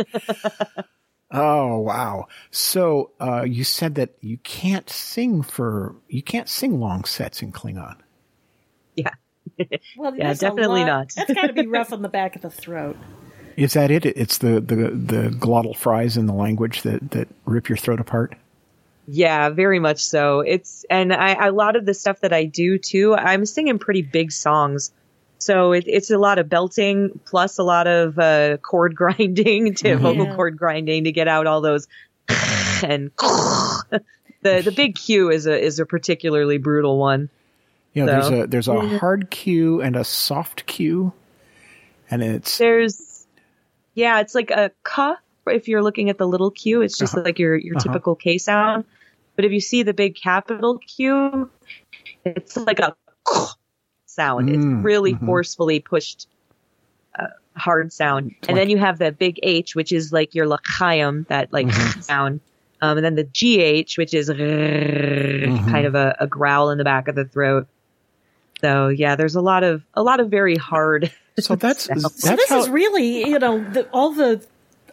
Oh 1.30 1.78
wow! 1.78 2.28
So 2.50 3.10
uh, 3.20 3.42
you 3.42 3.64
said 3.64 3.94
that 3.96 4.10
you 4.20 4.38
can't 4.38 4.88
sing 4.88 5.42
for 5.42 5.94
you 6.08 6.22
can't 6.22 6.48
sing 6.48 6.80
long 6.80 7.04
sets 7.04 7.42
in 7.42 7.52
Klingon. 7.52 7.96
yeah. 8.96 9.10
Well, 9.96 10.14
Yeah, 10.14 10.34
definitely 10.34 10.80
lot- 10.82 10.86
not. 10.86 11.12
That's 11.16 11.32
got 11.34 11.46
to 11.48 11.52
be 11.52 11.66
rough 11.78 11.92
on 11.92 12.02
the 12.02 12.08
back 12.08 12.36
of 12.36 12.42
the 12.42 12.50
throat. 12.50 12.96
Is 13.56 13.72
that 13.72 13.90
it? 13.90 14.04
It's 14.06 14.38
the 14.38 14.60
the 14.60 14.76
the 14.90 15.28
glottal 15.30 15.76
fries 15.76 16.16
in 16.16 16.26
the 16.26 16.32
language 16.34 16.82
that 16.82 17.10
that 17.12 17.28
rip 17.44 17.68
your 17.68 17.76
throat 17.78 17.98
apart. 18.00 18.36
Yeah, 19.08 19.48
very 19.48 19.78
much 19.80 20.04
so. 20.04 20.40
It's 20.40 20.84
and 20.90 21.12
I 21.12 21.46
a 21.48 21.50
lot 21.50 21.74
of 21.76 21.84
the 21.86 21.94
stuff 21.94 22.20
that 22.20 22.32
I 22.32 22.44
do 22.44 22.78
too. 22.78 23.14
I'm 23.14 23.46
singing 23.46 23.78
pretty 23.78 24.02
big 24.02 24.30
songs, 24.30 24.92
so 25.38 25.72
it, 25.72 25.84
it's 25.86 26.10
a 26.10 26.18
lot 26.18 26.38
of 26.38 26.48
belting 26.48 27.18
plus 27.24 27.58
a 27.58 27.62
lot 27.62 27.86
of 27.86 28.18
uh, 28.18 28.56
chord 28.58 28.94
grinding 29.02 29.74
to 29.74 29.96
vocal 29.96 30.26
Yeah. 30.26 30.34
chord 30.34 30.56
grinding 30.58 31.04
to 31.04 31.12
get 31.12 31.28
out 31.28 31.46
all 31.46 31.60
those 31.60 31.86
and 32.82 33.10
the 33.18 34.00
the 34.62 34.72
big 34.76 34.94
Q 34.96 35.30
is 35.30 35.46
a 35.46 35.58
is 35.58 35.78
a 35.78 35.86
particularly 35.86 36.58
brutal 36.58 36.98
one. 36.98 37.28
You 37.94 38.04
know, 38.06 38.22
So- 38.22 38.30
there's 38.30 38.44
a 38.44 38.46
there's 38.48 38.68
a 38.68 38.98
hard 38.98 39.30
cue 39.30 39.80
and 39.80 39.96
a 39.96 40.04
soft 40.04 40.66
cue, 40.66 41.12
and 42.10 42.22
it's 42.22 42.58
There's 42.58 43.26
yeah, 43.94 44.20
it's 44.20 44.34
like 44.34 44.50
a 44.50 44.70
k. 44.84 45.14
If 45.46 45.66
you're 45.66 45.82
looking 45.82 46.10
at 46.10 46.18
the 46.18 46.28
little 46.28 46.50
Q, 46.50 46.82
it's 46.82 46.98
just 46.98 47.14
Uh-huh. 47.14 47.24
like 47.24 47.38
your 47.38 47.56
your 47.56 47.76
Uh-huh. 47.76 47.84
typical 47.84 48.14
K 48.14 48.36
sound. 48.38 48.84
But 49.34 49.44
if 49.46 49.52
you 49.52 49.60
see 49.60 49.82
the 49.82 49.94
big 49.94 50.14
capital 50.14 50.78
Q, 50.78 51.50
it's 52.24 52.56
like 52.56 52.80
a 52.80 52.94
sound. 54.18 54.48
Mm, 54.48 54.54
It's 54.54 54.66
really 54.84 55.14
mhm. 55.14 55.24
forcefully 55.26 55.78
pushed 55.80 56.26
uh, 57.18 57.26
hard 57.56 57.92
sound. 57.92 58.34
And 58.48 58.56
then 58.56 58.68
you 58.68 58.78
have 58.78 58.98
the 58.98 59.12
big 59.12 59.38
H, 59.42 59.74
which 59.76 59.92
is 59.92 60.12
like 60.12 60.34
your 60.34 60.46
l'chaim, 60.48 61.24
that 61.28 61.52
like 61.52 61.66
Mm-hmm. 61.68 62.00
sound. 62.12 62.40
Um, 62.80 62.98
and 62.98 63.04
then 63.06 63.14
the 63.16 63.24
GH, 63.24 63.96
which 63.98 64.14
is 64.14 64.28
Mm-hmm. 64.30 65.70
kind 65.70 65.86
of 65.86 65.94
a, 65.94 66.16
a 66.20 66.26
growl 66.26 66.70
in 66.70 66.78
the 66.78 66.84
back 66.84 67.08
of 67.08 67.14
the 67.14 67.24
throat. 67.24 67.66
So 68.60 68.88
yeah, 68.88 69.14
there's 69.16 69.36
a 69.36 69.40
lot 69.40 69.62
of 69.62 69.82
a 69.94 70.02
lot 70.02 70.18
of 70.20 70.30
very 70.30 70.56
hard. 70.56 71.12
so 71.38 71.54
that's 71.56 71.86
that's 71.88 72.22
So 72.22 72.34
this 72.36 72.48
how 72.48 72.60
is 72.60 72.68
really, 72.68 73.20
you 73.28 73.38
know, 73.38 73.62
the, 73.72 73.86
all 73.92 74.10
the 74.12 74.44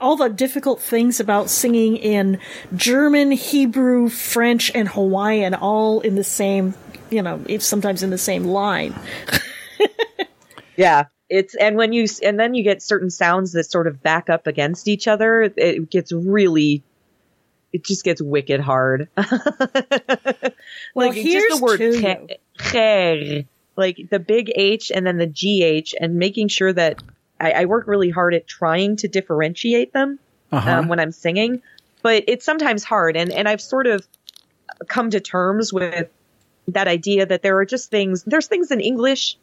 all 0.02 0.16
the 0.16 0.30
difficult 0.30 0.82
things 0.82 1.20
about 1.20 1.50
singing 1.50 1.98
in 1.98 2.40
German, 2.76 3.32
Hebrew, 3.32 4.10
French, 4.10 4.72
and 4.76 4.88
Hawaiian, 4.88 5.54
all 5.54 6.02
in 6.02 6.16
the 6.16 6.24
same, 6.24 6.74
you 7.10 7.22
know, 7.22 7.44
sometimes 7.60 8.04
in 8.04 8.10
the 8.10 8.18
same 8.18 8.46
line. 8.46 8.94
Yeah. 10.78 11.06
It's 11.28 11.56
and 11.56 11.76
when 11.76 11.92
you 11.92 12.06
and 12.24 12.40
then 12.40 12.54
you 12.54 12.64
get 12.64 12.84
certain 12.84 13.10
sounds 13.10 13.54
that 13.54 13.64
sort 13.64 13.88
of 13.88 14.04
back 14.04 14.30
up 14.30 14.46
against 14.46 14.88
each 14.88 15.08
other, 15.08 15.42
it 15.56 15.90
gets 15.90 16.12
really 16.12 16.84
it 17.74 17.84
just 17.84 18.04
gets 18.04 18.22
wicked 18.22 18.60
hard. 18.60 19.10
Well, 20.94 21.10
like 21.10 21.18
here's 21.18 21.44
just 21.44 21.60
the 21.60 21.66
word 21.66 21.78
to 21.78 22.02
che- 22.02 22.38
cher, 22.60 23.44
like 23.76 24.10
the 24.10 24.20
big 24.20 24.52
H 24.56 24.92
and 24.94 25.06
then 25.06 25.18
the 25.18 25.28
GH 25.28 25.94
and 26.00 26.16
making 26.16 26.48
sure 26.48 26.72
that 26.72 27.04
I, 27.40 27.52
I 27.52 27.66
work 27.66 27.88
really 27.88 28.10
hard 28.10 28.34
at 28.34 28.48
trying 28.48 28.98
to 28.98 29.08
differentiate 29.08 29.94
them 29.94 30.20
uh-huh. 30.52 30.72
um, 30.72 30.88
when 30.88 31.00
I'm 31.00 31.12
singing, 31.12 31.62
but 32.02 32.24
it's 32.28 32.46
sometimes 32.46 32.84
hard. 32.84 33.18
And, 33.18 33.32
and 33.32 33.48
I've 33.48 33.62
sort 33.62 33.88
of 33.88 34.08
come 34.88 35.10
to 35.10 35.20
terms 35.20 35.72
with 35.74 36.10
that 36.70 36.88
idea 36.88 37.26
that 37.26 37.42
there 37.42 37.58
are 37.60 37.66
just 37.66 37.92
things, 37.92 38.24
there's 38.24 38.48
things 38.48 38.72
in 38.72 38.80
English 38.80 39.38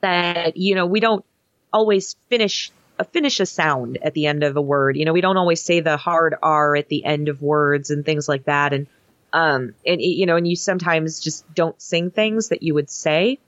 that, 0.00 0.56
you 0.56 0.74
know, 0.74 0.86
we 0.86 1.00
don't 1.00 1.24
always 1.72 2.16
finish 2.28 2.72
uh, 2.98 3.04
finish 3.04 3.40
a 3.40 3.46
sound 3.46 3.98
at 4.02 4.14
the 4.14 4.26
end 4.26 4.42
of 4.42 4.56
a 4.56 4.60
word. 4.60 4.96
You 4.96 5.04
know, 5.04 5.12
we 5.12 5.20
don't 5.20 5.36
always 5.36 5.62
say 5.62 5.80
the 5.80 5.96
hard 5.96 6.34
R 6.42 6.76
at 6.76 6.88
the 6.88 7.04
end 7.04 7.28
of 7.28 7.40
words 7.40 7.90
and 7.90 8.04
things 8.04 8.28
like 8.28 8.44
that. 8.44 8.72
And, 8.72 8.86
um, 9.32 9.74
and, 9.86 10.00
you 10.00 10.26
know, 10.26 10.36
and 10.36 10.46
you 10.46 10.56
sometimes 10.56 11.20
just 11.20 11.44
don't 11.54 11.80
sing 11.80 12.10
things 12.10 12.48
that 12.48 12.62
you 12.62 12.74
would 12.74 12.90
say. 12.90 13.38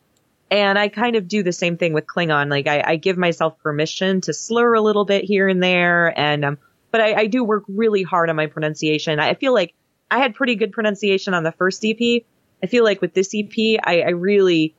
And 0.52 0.78
I 0.78 0.88
kind 0.88 1.16
of 1.16 1.28
do 1.28 1.42
the 1.42 1.50
same 1.50 1.78
thing 1.78 1.94
with 1.94 2.06
Klingon. 2.06 2.50
Like 2.50 2.66
I, 2.66 2.82
I 2.86 2.96
give 2.96 3.16
myself 3.16 3.58
permission 3.60 4.20
to 4.20 4.34
slur 4.34 4.74
a 4.74 4.82
little 4.82 5.06
bit 5.06 5.24
here 5.24 5.48
and 5.48 5.62
there. 5.62 6.12
And, 6.16 6.44
um, 6.44 6.58
but 6.90 7.00
I, 7.00 7.14
I 7.20 7.26
do 7.26 7.42
work 7.42 7.64
really 7.68 8.02
hard 8.02 8.28
on 8.28 8.36
my 8.36 8.48
pronunciation. 8.48 9.18
I 9.18 9.32
feel 9.32 9.54
like 9.54 9.72
I 10.10 10.18
had 10.18 10.34
pretty 10.34 10.56
good 10.56 10.72
pronunciation 10.72 11.32
on 11.32 11.42
the 11.42 11.52
first 11.52 11.82
EP. 11.86 12.24
I 12.62 12.66
feel 12.66 12.84
like 12.84 13.00
with 13.00 13.14
this 13.14 13.34
EP, 13.34 13.80
I, 13.82 14.02
I 14.02 14.10
really, 14.10 14.74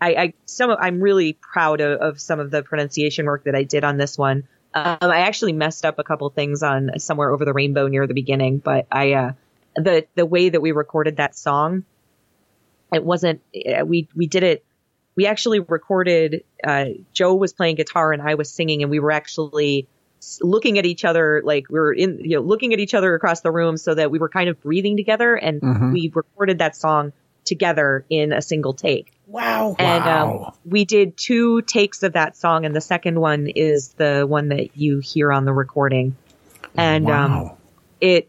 I, 0.00 0.14
I 0.16 0.34
some 0.46 0.70
of, 0.70 0.78
I'm 0.80 1.00
really 1.00 1.34
proud 1.34 1.80
of, 1.80 2.00
of 2.00 2.20
some 2.20 2.40
of 2.40 2.50
the 2.50 2.64
pronunciation 2.64 3.26
work 3.26 3.44
that 3.44 3.54
I 3.54 3.62
did 3.62 3.84
on 3.84 3.98
this 3.98 4.18
one. 4.18 4.48
Um, 4.74 4.98
I 5.00 5.20
actually 5.20 5.52
messed 5.52 5.84
up 5.84 6.00
a 6.00 6.02
couple 6.02 6.28
things 6.30 6.64
on 6.64 6.98
somewhere 6.98 7.30
over 7.30 7.44
the 7.44 7.52
rainbow 7.52 7.86
near 7.86 8.08
the 8.08 8.14
beginning, 8.14 8.58
but 8.58 8.88
I, 8.90 9.12
uh, 9.12 9.32
the, 9.76 10.08
the 10.16 10.26
way 10.26 10.48
that 10.48 10.60
we 10.60 10.72
recorded 10.72 11.18
that 11.18 11.36
song, 11.36 11.84
it 12.92 13.04
wasn't, 13.04 13.42
we, 13.84 14.08
we 14.16 14.26
did 14.26 14.42
it, 14.42 14.64
we 15.16 15.26
actually 15.26 15.60
recorded, 15.60 16.44
uh, 16.62 16.86
Joe 17.12 17.34
was 17.34 17.52
playing 17.52 17.76
guitar 17.76 18.12
and 18.12 18.22
I 18.22 18.34
was 18.34 18.52
singing 18.52 18.82
and 18.82 18.90
we 18.90 18.98
were 18.98 19.12
actually 19.12 19.86
looking 20.40 20.78
at 20.78 20.86
each 20.86 21.04
other, 21.04 21.42
like 21.44 21.68
we 21.68 21.78
were 21.78 21.92
in, 21.92 22.18
you 22.20 22.36
know, 22.36 22.42
looking 22.42 22.72
at 22.72 22.80
each 22.80 22.94
other 22.94 23.14
across 23.14 23.42
the 23.42 23.50
room 23.50 23.76
so 23.76 23.94
that 23.94 24.10
we 24.10 24.18
were 24.18 24.28
kind 24.28 24.48
of 24.48 24.60
breathing 24.62 24.96
together 24.96 25.34
and 25.34 25.60
Mhm. 25.60 25.92
we 25.92 26.10
recorded 26.14 26.58
that 26.58 26.76
song 26.76 27.12
together 27.44 28.04
in 28.08 28.32
a 28.32 28.40
single 28.40 28.72
take. 28.72 29.12
Wow. 29.26 29.76
And 29.78 30.04
um, 30.04 30.52
we 30.64 30.84
did 30.84 31.16
two 31.16 31.62
takes 31.62 32.02
of 32.02 32.14
that 32.14 32.36
song, 32.36 32.64
and 32.64 32.74
the 32.74 32.80
second 32.80 33.20
one 33.20 33.48
is 33.48 33.88
the 33.90 34.24
one 34.26 34.48
that 34.48 34.76
you 34.76 34.98
hear 34.98 35.32
on 35.32 35.44
the 35.44 35.52
recording. 35.52 36.16
And 36.74 37.08
um, 37.10 37.50
it 38.00 38.28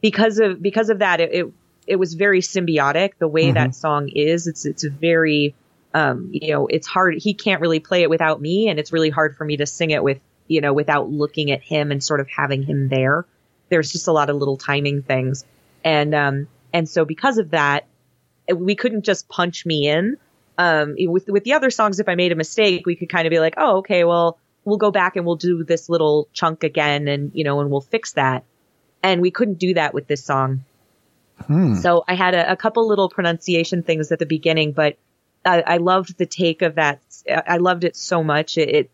because 0.00 0.38
of 0.38 0.60
because 0.60 0.90
of 0.90 0.98
that, 0.98 1.20
it 1.20 1.32
it, 1.32 1.52
it 1.86 1.96
was 1.96 2.14
very 2.14 2.40
symbiotic. 2.40 3.12
The 3.18 3.28
way 3.28 3.52
that 3.52 3.74
song 3.74 4.08
is, 4.08 4.46
it's 4.46 4.66
it's 4.66 4.84
very 4.84 5.54
um, 5.96 6.28
you 6.30 6.52
know, 6.52 6.66
it's 6.66 6.86
hard. 6.86 7.14
He 7.16 7.32
can't 7.32 7.62
really 7.62 7.80
play 7.80 8.02
it 8.02 8.10
without 8.10 8.38
me, 8.38 8.68
and 8.68 8.78
it's 8.78 8.92
really 8.92 9.08
hard 9.08 9.34
for 9.34 9.46
me 9.46 9.56
to 9.56 9.64
sing 9.64 9.90
it 9.92 10.04
with 10.04 10.20
you 10.46 10.60
know 10.60 10.74
without 10.74 11.08
looking 11.08 11.50
at 11.50 11.62
him 11.62 11.90
and 11.90 12.04
sort 12.04 12.20
of 12.20 12.28
having 12.28 12.62
him 12.62 12.88
there. 12.88 13.24
There's 13.70 13.90
just 13.90 14.06
a 14.06 14.12
lot 14.12 14.28
of 14.28 14.36
little 14.36 14.58
timing 14.58 15.00
things, 15.00 15.46
and 15.82 16.14
um, 16.14 16.48
and 16.70 16.86
so 16.86 17.06
because 17.06 17.38
of 17.38 17.52
that, 17.52 17.86
we 18.54 18.74
couldn't 18.74 19.06
just 19.06 19.26
punch 19.26 19.64
me 19.64 19.88
in. 19.88 20.18
Um, 20.58 20.96
with 20.98 21.28
with 21.28 21.44
the 21.44 21.54
other 21.54 21.70
songs, 21.70 21.98
if 21.98 22.10
I 22.10 22.14
made 22.14 22.30
a 22.30 22.36
mistake, 22.36 22.84
we 22.84 22.94
could 22.94 23.08
kind 23.08 23.26
of 23.26 23.30
be 23.30 23.40
like, 23.40 23.54
oh, 23.56 23.78
okay, 23.78 24.04
well, 24.04 24.38
we'll 24.66 24.76
go 24.76 24.90
back 24.90 25.16
and 25.16 25.24
we'll 25.24 25.36
do 25.36 25.64
this 25.64 25.88
little 25.88 26.28
chunk 26.34 26.62
again, 26.62 27.08
and 27.08 27.30
you 27.32 27.42
know, 27.42 27.60
and 27.60 27.70
we'll 27.70 27.80
fix 27.80 28.12
that. 28.12 28.44
And 29.02 29.22
we 29.22 29.30
couldn't 29.30 29.58
do 29.58 29.72
that 29.74 29.94
with 29.94 30.08
this 30.08 30.22
song. 30.22 30.62
So 31.80 32.04
I 32.06 32.14
had 32.14 32.34
a, 32.34 32.52
a 32.52 32.56
couple 32.56 32.86
little 32.86 33.08
pronunciation 33.08 33.82
things 33.82 34.12
at 34.12 34.18
the 34.18 34.26
beginning, 34.26 34.72
but 34.72 34.98
I, 35.46 35.62
I 35.66 35.76
loved 35.78 36.18
the 36.18 36.26
take 36.26 36.62
of 36.62 36.74
that. 36.74 37.00
I 37.28 37.58
loved 37.58 37.84
it 37.84 37.96
so 37.96 38.22
much. 38.22 38.58
It, 38.58 38.68
it 38.68 38.90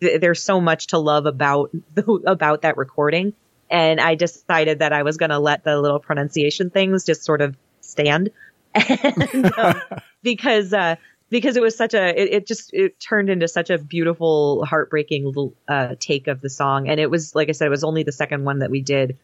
th- 0.00 0.20
there's 0.20 0.42
so 0.42 0.60
much 0.60 0.88
to 0.88 0.98
love 0.98 1.26
about 1.26 1.70
the, 1.94 2.04
about 2.26 2.62
that 2.62 2.76
recording, 2.76 3.34
and 3.70 4.00
I 4.00 4.14
decided 4.14 4.80
that 4.80 4.92
I 4.92 5.02
was 5.02 5.16
going 5.16 5.30
to 5.30 5.38
let 5.38 5.64
the 5.64 5.80
little 5.80 6.00
pronunciation 6.00 6.70
things 6.70 7.04
just 7.04 7.24
sort 7.24 7.40
of 7.40 7.56
stand, 7.80 8.30
and, 8.74 9.58
um, 9.58 9.80
because 10.22 10.72
uh, 10.72 10.96
because 11.30 11.56
it 11.56 11.62
was 11.62 11.76
such 11.76 11.94
a 11.94 12.08
it, 12.08 12.32
it 12.34 12.46
just 12.46 12.72
it 12.72 13.00
turned 13.00 13.30
into 13.30 13.48
such 13.48 13.70
a 13.70 13.78
beautiful, 13.78 14.64
heartbreaking 14.64 15.24
little 15.24 15.54
uh, 15.68 15.94
take 15.98 16.28
of 16.28 16.40
the 16.40 16.50
song, 16.50 16.88
and 16.88 17.00
it 17.00 17.10
was 17.10 17.34
like 17.34 17.48
I 17.48 17.52
said, 17.52 17.66
it 17.66 17.70
was 17.70 17.84
only 17.84 18.02
the 18.02 18.12
second 18.12 18.44
one 18.44 18.60
that 18.60 18.70
we 18.70 18.82
did, 18.82 19.18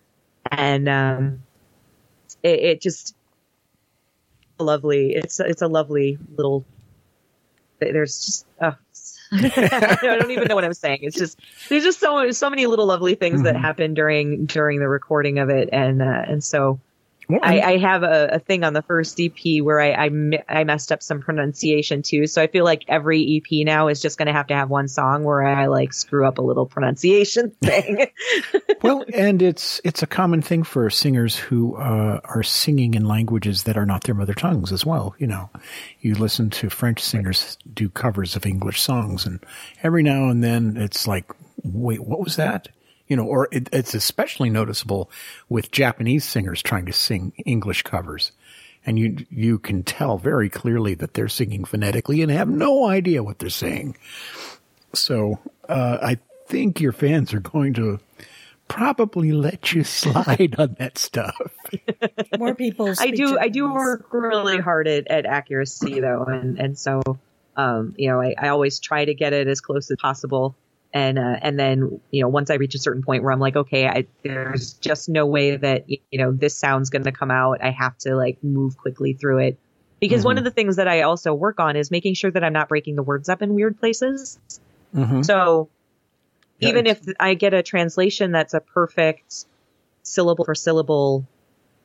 and 0.51 0.89
um, 0.89 1.43
it, 2.43 2.61
it 2.61 2.81
just 2.81 3.15
lovely. 4.65 5.15
It's 5.15 5.41
it's 5.41 5.63
a 5.63 5.69
lovely 5.69 6.19
little. 6.37 6.65
There's 7.81 8.25
just 8.25 8.47
oh, 8.61 8.75
I 9.33 9.99
don't 10.03 10.31
even 10.31 10.49
know 10.49 10.55
what 10.55 10.65
I'm 10.65 10.75
saying. 10.75 11.01
It's 11.03 11.17
just 11.17 11.39
there's 11.69 11.85
just 11.85 12.01
so 12.01 12.31
so 12.31 12.51
many 12.51 12.67
little 12.67 12.87
lovely 12.87 13.15
things 13.15 13.43
that 13.43 13.57
happen 13.57 13.95
during 13.95 14.47
during 14.47 14.81
the 14.81 14.89
recording 14.89 15.39
of 15.39 15.51
it, 15.51 15.69
and 15.73 16.03
uh, 16.03 16.23
and 16.27 16.43
so 16.43 16.81
I, 17.31 17.61
I 17.61 17.77
have 17.79 18.05
a, 18.05 18.29
a 18.33 18.39
thing 18.39 18.65
on 18.65 18.73
the 18.73 18.81
first 18.81 19.21
EP 19.21 19.63
where 19.63 19.81
I, 19.81 20.07
I 20.07 20.11
I 20.49 20.65
messed 20.65 20.91
up 20.91 21.03
some 21.03 21.21
pronunciation 21.21 22.01
too. 22.01 22.27
So 22.27 22.41
I 22.41 22.47
feel 22.47 22.65
like 22.65 22.85
every 22.89 23.37
EP 23.37 23.67
now 23.67 23.89
is 23.89 24.01
just 24.01 24.17
going 24.17 24.29
to 24.29 24.33
have 24.33 24.47
to 24.47 24.55
have 24.55 24.71
one 24.71 24.89
song 24.89 25.25
where 25.25 25.43
I 25.43 25.67
like 25.67 25.93
screw 25.93 26.27
up 26.27 26.39
a 26.39 26.43
little 26.43 26.65
pronunciation 26.65 27.51
thing. 27.63 28.07
well, 28.83 29.05
and 29.13 29.43
it's 29.43 29.79
it's 29.85 30.03
a 30.03 30.07
common 30.07 30.41
thing 30.41 30.63
for 30.63 30.89
singers 30.89 31.37
who 31.37 31.77
uh, 31.77 32.21
are 32.25 32.43
singing 32.43 32.95
in 32.95 33.05
languages 33.05 33.65
that 33.65 33.77
are 33.77 33.87
not 33.87 34.05
their 34.05 34.15
mother 34.15 34.35
tongues 34.35 34.73
as 34.73 34.87
well. 34.87 35.15
You 35.19 35.27
know, 35.27 35.51
you 36.01 36.15
listen 36.15 36.49
to 36.51 36.71
French 36.71 37.03
singers 37.03 37.59
do 37.75 37.91
covers 37.91 38.37
of 38.37 38.47
English 38.47 38.81
songs, 38.81 39.27
and 39.27 39.45
every 39.83 40.03
now 40.03 40.29
and 40.29 40.43
then 40.43 40.79
it's 40.79 41.07
like, 41.07 41.31
wait, 41.63 42.01
what 42.01 42.21
was 42.21 42.37
that? 42.37 42.69
You 43.09 43.17
know, 43.17 43.25
or 43.25 43.49
it, 43.51 43.69
it's 43.73 43.95
especially 43.95 44.51
noticeable 44.51 45.11
with 45.49 45.71
Japanese 45.71 46.25
singers 46.25 46.63
trying 46.63 46.87
to 46.87 46.93
sing 46.93 47.33
English 47.45 47.83
covers. 47.83 48.33
And 48.87 48.99
you 48.99 49.27
you 49.31 49.59
can 49.59 49.83
tell 49.83 50.19
very 50.19 50.49
clearly 50.49 50.95
that 50.95 51.15
they're 51.15 51.29
singing 51.29 51.65
phonetically 51.65 52.23
and 52.23 52.31
have 52.31 52.49
no 52.49 52.87
idea 52.87 53.23
what 53.23 53.39
they're 53.39 53.51
saying. 53.51 53.97
So 54.95 55.39
uh, 55.69 55.99
I 56.01 56.19
think 56.47 56.81
your 56.81 56.93
fans 56.93 57.35
are 57.35 57.41
going 57.41 57.75
to 57.75 58.01
probably 58.69 59.33
let 59.33 59.73
you 59.73 59.83
slide 59.85 60.55
on 60.59 60.77
that 60.79 60.99
stuff. 60.99 61.37
More 62.39 62.55
people. 62.55 62.89
I 62.91 62.95
speak 62.95 63.17
do 63.17 63.39
I 63.39 63.49
do 63.49 63.73
work 63.73 64.13
really 64.13 64.59
hard 64.59 64.87
at, 64.87 65.09
at 65.09 65.27
accuracy 65.27 66.01
though, 66.01 66.25
and 66.25 66.59
and 66.59 66.79
so 66.79 67.03
um, 67.57 67.95
you 67.97 68.11
know 68.11 68.21
I, 68.21 68.35
I 68.39 68.49
always 68.49 68.79
try 68.79 69.05
to 69.05 69.15
get 69.15 69.33
it 69.33 69.49
as 69.49 69.61
close 69.61 69.91
as 69.91 69.97
possible. 70.01 70.55
And 70.93 71.19
uh, 71.19 71.37
and 71.43 71.59
then 71.59 72.01
you 72.11 72.23
know 72.23 72.29
once 72.29 72.51
I 72.51 72.55
reach 72.55 72.75
a 72.75 72.79
certain 72.79 73.03
point 73.03 73.23
where 73.23 73.33
I'm 73.33 73.41
like 73.41 73.57
okay 73.57 73.87
I, 73.87 74.07
there's 74.23 74.73
just 74.75 75.09
no 75.09 75.27
way 75.27 75.57
that 75.57 75.85
you 75.89 75.99
know 76.13 76.33
this 76.33 76.57
sound's 76.57 76.89
going 76.89 77.05
to 77.05 77.13
come 77.13 77.31
out 77.31 77.63
I 77.63 77.71
have 77.71 77.99
to 77.99 78.17
like 78.17 78.43
move 78.43 78.79
quickly 78.79 79.13
through 79.13 79.41
it 79.41 79.59
because 80.01 80.25
one 80.25 80.39
of 80.39 80.45
the 80.45 80.51
things 80.51 80.77
that 80.77 80.89
I 80.89 81.03
also 81.03 81.35
work 81.35 81.61
on 81.61 81.77
is 81.77 81.91
making 81.91 82.15
sure 82.15 82.31
that 82.31 82.43
I'm 82.43 82.55
not 82.55 82.69
breaking 82.69 82.97
the 82.97 83.03
words 83.03 83.29
up 83.29 83.43
in 83.43 83.55
weird 83.55 83.79
places. 83.79 84.39
So 85.23 85.69
Yeah, 86.59 86.71
even 86.71 86.87
if 86.87 87.01
I 87.21 87.35
get 87.35 87.53
a 87.55 87.63
translation 87.63 88.33
that's 88.33 88.55
a 88.55 88.61
perfect 88.61 89.45
syllable 90.03 90.45
for 90.45 90.55
syllable 90.55 91.27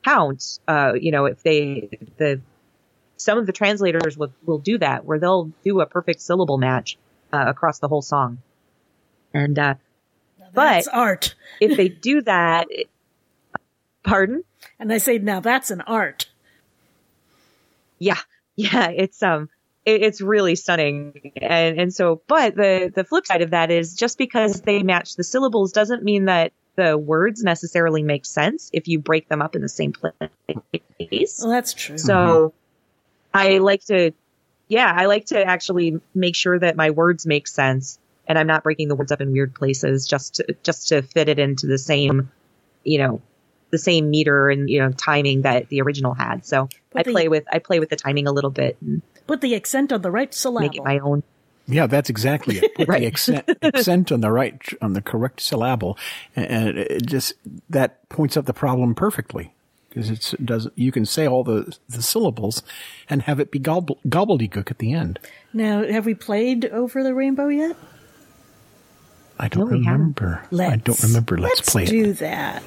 count, 0.05 0.59
uh, 0.67 0.93
you 0.95 1.11
know, 1.11 1.25
if 1.25 1.43
they 1.43 1.89
the 2.17 2.41
some 3.17 3.37
of 3.37 3.45
the 3.45 3.53
translators 3.53 4.17
will 4.17 4.33
will 4.45 4.59
do 4.59 4.77
that 4.77 5.05
where 5.05 5.19
they'll 5.19 5.51
do 5.63 5.81
a 5.81 5.85
perfect 5.85 6.21
syllable 6.21 6.57
match 6.57 6.97
uh, 7.31 7.45
across 7.47 7.79
the 7.79 7.87
whole 7.87 8.01
song. 8.01 8.39
And 9.33 9.57
uh, 9.57 9.75
That's 10.53 10.87
but 10.87 10.93
art. 10.93 11.35
if 11.59 11.75
they 11.77 11.87
do 11.89 12.21
that, 12.21 12.67
it- 12.69 12.89
pardon? 14.03 14.43
And 14.79 14.91
I 14.93 14.97
say, 14.97 15.17
now 15.17 15.39
that's 15.39 15.71
an 15.71 15.81
art. 15.81 16.29
Yeah, 17.99 18.19
yeah, 18.55 18.89
it's 18.89 19.23
um, 19.23 19.49
it, 19.85 20.01
it's 20.03 20.19
really 20.21 20.55
stunning, 20.55 21.31
and 21.41 21.79
and 21.79 21.93
so, 21.93 22.21
but 22.27 22.55
the 22.55 22.91
the 22.93 23.03
flip 23.03 23.25
side 23.25 23.41
of 23.41 23.51
that 23.51 23.71
is 23.71 23.95
just 23.95 24.17
because 24.17 24.61
they 24.61 24.83
match 24.83 25.15
the 25.15 25.23
syllables 25.23 25.71
doesn't 25.71 26.03
mean 26.03 26.25
that 26.25 26.51
the 26.75 26.97
words 26.97 27.43
necessarily 27.43 28.03
make 28.03 28.25
sense 28.25 28.69
if 28.73 28.87
you 28.87 28.99
break 28.99 29.29
them 29.29 29.41
up 29.41 29.55
in 29.55 29.61
the 29.61 29.69
same 29.69 29.93
place. 29.93 31.39
Well, 31.39 31.51
that's 31.51 31.73
true. 31.73 31.97
So, 31.97 32.53
I 33.33 33.59
like 33.59 33.85
to, 33.85 34.11
yeah, 34.67 34.91
I 34.93 35.05
like 35.05 35.27
to 35.27 35.41
actually 35.45 36.01
make 36.15 36.35
sure 36.35 36.57
that 36.57 36.75
my 36.75 36.89
words 36.89 37.25
make 37.27 37.47
sense, 37.47 37.99
and 38.27 38.37
I'm 38.39 38.47
not 38.47 38.63
breaking 38.63 38.87
the 38.87 38.95
words 38.95 39.11
up 39.11 39.21
in 39.21 39.31
weird 39.31 39.53
places 39.53 40.07
just 40.07 40.35
to 40.35 40.55
just 40.63 40.87
to 40.89 41.01
fit 41.01 41.29
it 41.29 41.39
into 41.39 41.67
the 41.67 41.77
same, 41.77 42.31
you 42.83 42.97
know, 42.99 43.21
the 43.71 43.77
same 43.77 44.09
meter 44.09 44.49
and 44.49 44.69
you 44.69 44.79
know 44.79 44.91
timing 44.91 45.41
that 45.43 45.69
the 45.69 45.81
original 45.81 46.13
had. 46.13 46.45
So 46.45 46.69
But 46.91 46.99
I 46.99 47.03
the- 47.03 47.11
play 47.11 47.27
with 47.27 47.43
I 47.51 47.59
play 47.59 47.79
with 47.79 47.89
the 47.89 47.95
timing 47.95 48.27
a 48.27 48.31
little 48.31 48.51
bit 48.51 48.77
and 48.81 49.01
Put 49.25 49.39
the 49.41 49.55
accent 49.55 49.93
on 49.93 50.01
the 50.01 50.11
right 50.11 50.27
make 50.27 50.33
syllable. 50.33 50.69
it 50.75 50.83
my 50.83 50.99
own. 50.99 51.23
Yeah, 51.65 51.87
that's 51.87 52.09
exactly 52.09 52.57
it. 52.57 52.75
Put 52.75 52.87
Right. 52.89 52.99
the 53.01 53.07
accent, 53.07 53.49
accent 53.63 54.11
on 54.11 54.19
the 54.19 54.31
right, 54.31 54.61
on 54.81 54.91
the 54.93 55.01
correct 55.01 55.39
syllable, 55.39 55.97
and, 56.35 56.45
and 56.47 56.77
it 56.77 57.05
just 57.05 57.33
that 57.69 58.07
points 58.09 58.35
out 58.35 58.45
the 58.47 58.53
problem 58.53 58.93
perfectly 58.95 59.53
because 59.87 60.09
it 60.09 60.33
does 60.43 60.67
you 60.75 60.91
can 60.91 61.05
say 61.05 61.25
all 61.25 61.43
the 61.45 61.73
the 61.87 62.01
syllables 62.01 62.63
and 63.09 63.21
have 63.21 63.39
it 63.39 63.49
be 63.49 63.59
gobble, 63.59 63.97
gobbledygook 64.09 64.69
at 64.71 64.79
the 64.79 64.91
end. 64.91 65.19
Now, 65.53 65.85
have 65.87 66.05
we 66.05 66.15
played 66.15 66.65
Over 66.65 67.01
the 67.01 67.13
Rainbow 67.15 67.47
yet? 67.47 67.77
I 69.43 69.49
don't 69.49 69.65
No, 69.69 69.71
remember. 69.71 70.41
Let's, 70.51 70.71
I 70.71 70.75
don't. 70.77 70.95
Let's, 71.41 71.69
play 71.69 71.83
do 71.85 72.11
it. 72.11 72.19
that. 72.19 72.63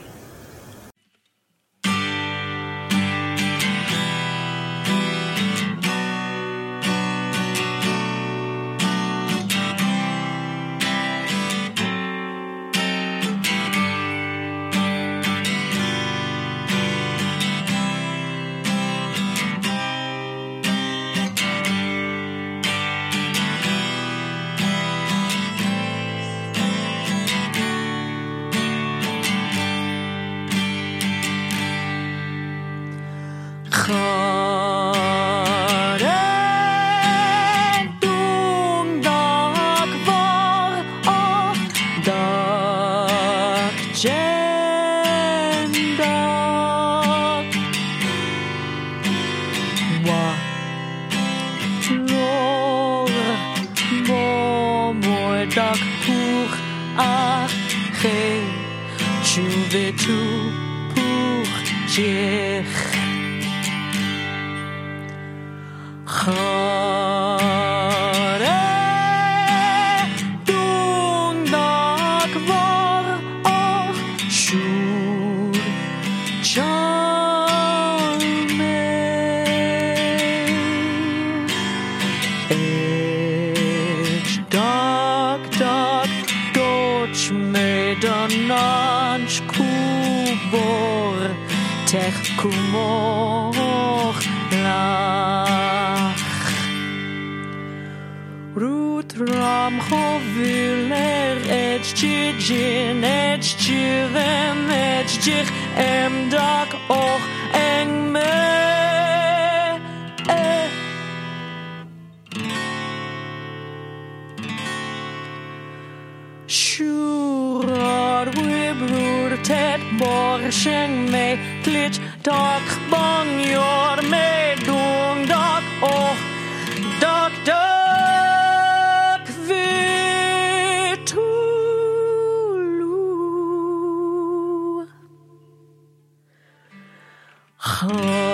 Hare 137.78 138.25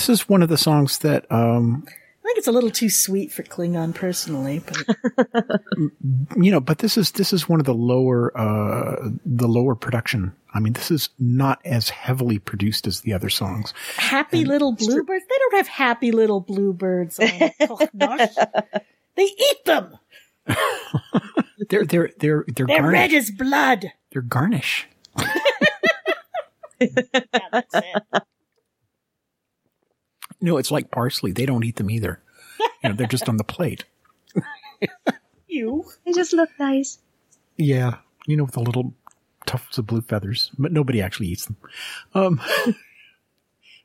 this 0.00 0.20
is 0.20 0.28
one 0.28 0.42
of 0.42 0.48
the 0.48 0.56
songs 0.56 0.98
that, 0.98 1.30
um, 1.30 1.84
I 1.86 1.90
think 2.32 2.38
it's 2.38 2.48
a 2.48 2.52
little 2.52 2.70
too 2.70 2.88
sweet 2.90 3.32
for 3.32 3.42
Klingon 3.42 3.94
personally, 3.94 4.62
but 4.64 4.84
you 6.36 6.50
know, 6.52 6.60
but 6.60 6.78
this 6.78 6.96
is 6.96 7.10
this 7.12 7.32
is 7.32 7.48
one 7.48 7.58
of 7.60 7.66
the 7.66 7.74
lower 7.74 8.36
uh, 8.38 9.08
the 9.26 9.48
lower 9.48 9.74
production. 9.74 10.32
I 10.54 10.60
mean, 10.60 10.74
this 10.74 10.90
is 10.90 11.08
not 11.18 11.60
as 11.64 11.88
heavily 11.90 12.38
produced 12.38 12.86
as 12.86 13.00
the 13.00 13.12
other 13.14 13.30
songs. 13.30 13.74
happy 13.96 14.44
little 14.44 14.72
bluebirds. 14.72 15.24
They 15.28 15.38
don't 15.38 15.54
have 15.56 15.68
happy 15.68 16.12
little 16.12 16.40
bluebirds 16.40 17.18
on 17.18 17.28
They 19.16 19.22
eat 19.24 19.64
them. 19.64 19.98
They're 21.68 21.84
they're 21.84 22.10
they're 22.18 22.44
they're 22.46 22.66
They're 22.66 22.66
garnish. 22.66 22.92
red 22.92 23.12
as 23.12 23.30
blood. 23.32 23.92
They're 24.12 24.22
garnish. 24.22 24.86
That's 26.78 27.74
it. 27.74 28.02
No, 30.40 30.56
it's 30.56 30.70
like 30.70 30.90
parsley. 30.90 31.32
They 31.32 31.46
don't 31.46 31.64
eat 31.64 31.76
them 31.76 31.90
either. 31.90 32.20
You 32.82 32.90
know, 32.90 32.94
they're 32.96 33.06
just 33.06 33.28
on 33.28 33.36
the 33.36 33.44
plate. 33.44 33.84
You. 35.48 35.84
They 36.06 36.12
just 36.12 36.32
look 36.32 36.50
nice. 36.60 36.98
Yeah, 37.56 37.96
you 38.26 38.36
know, 38.36 38.44
with 38.44 38.54
the 38.54 38.60
little 38.60 38.94
tufts 39.46 39.78
of 39.78 39.86
blue 39.88 40.00
feathers, 40.00 40.50
but 40.58 40.70
nobody 40.70 41.02
actually 41.02 41.26
eats 41.26 41.46
them. 41.46 41.56
Um, 42.14 42.40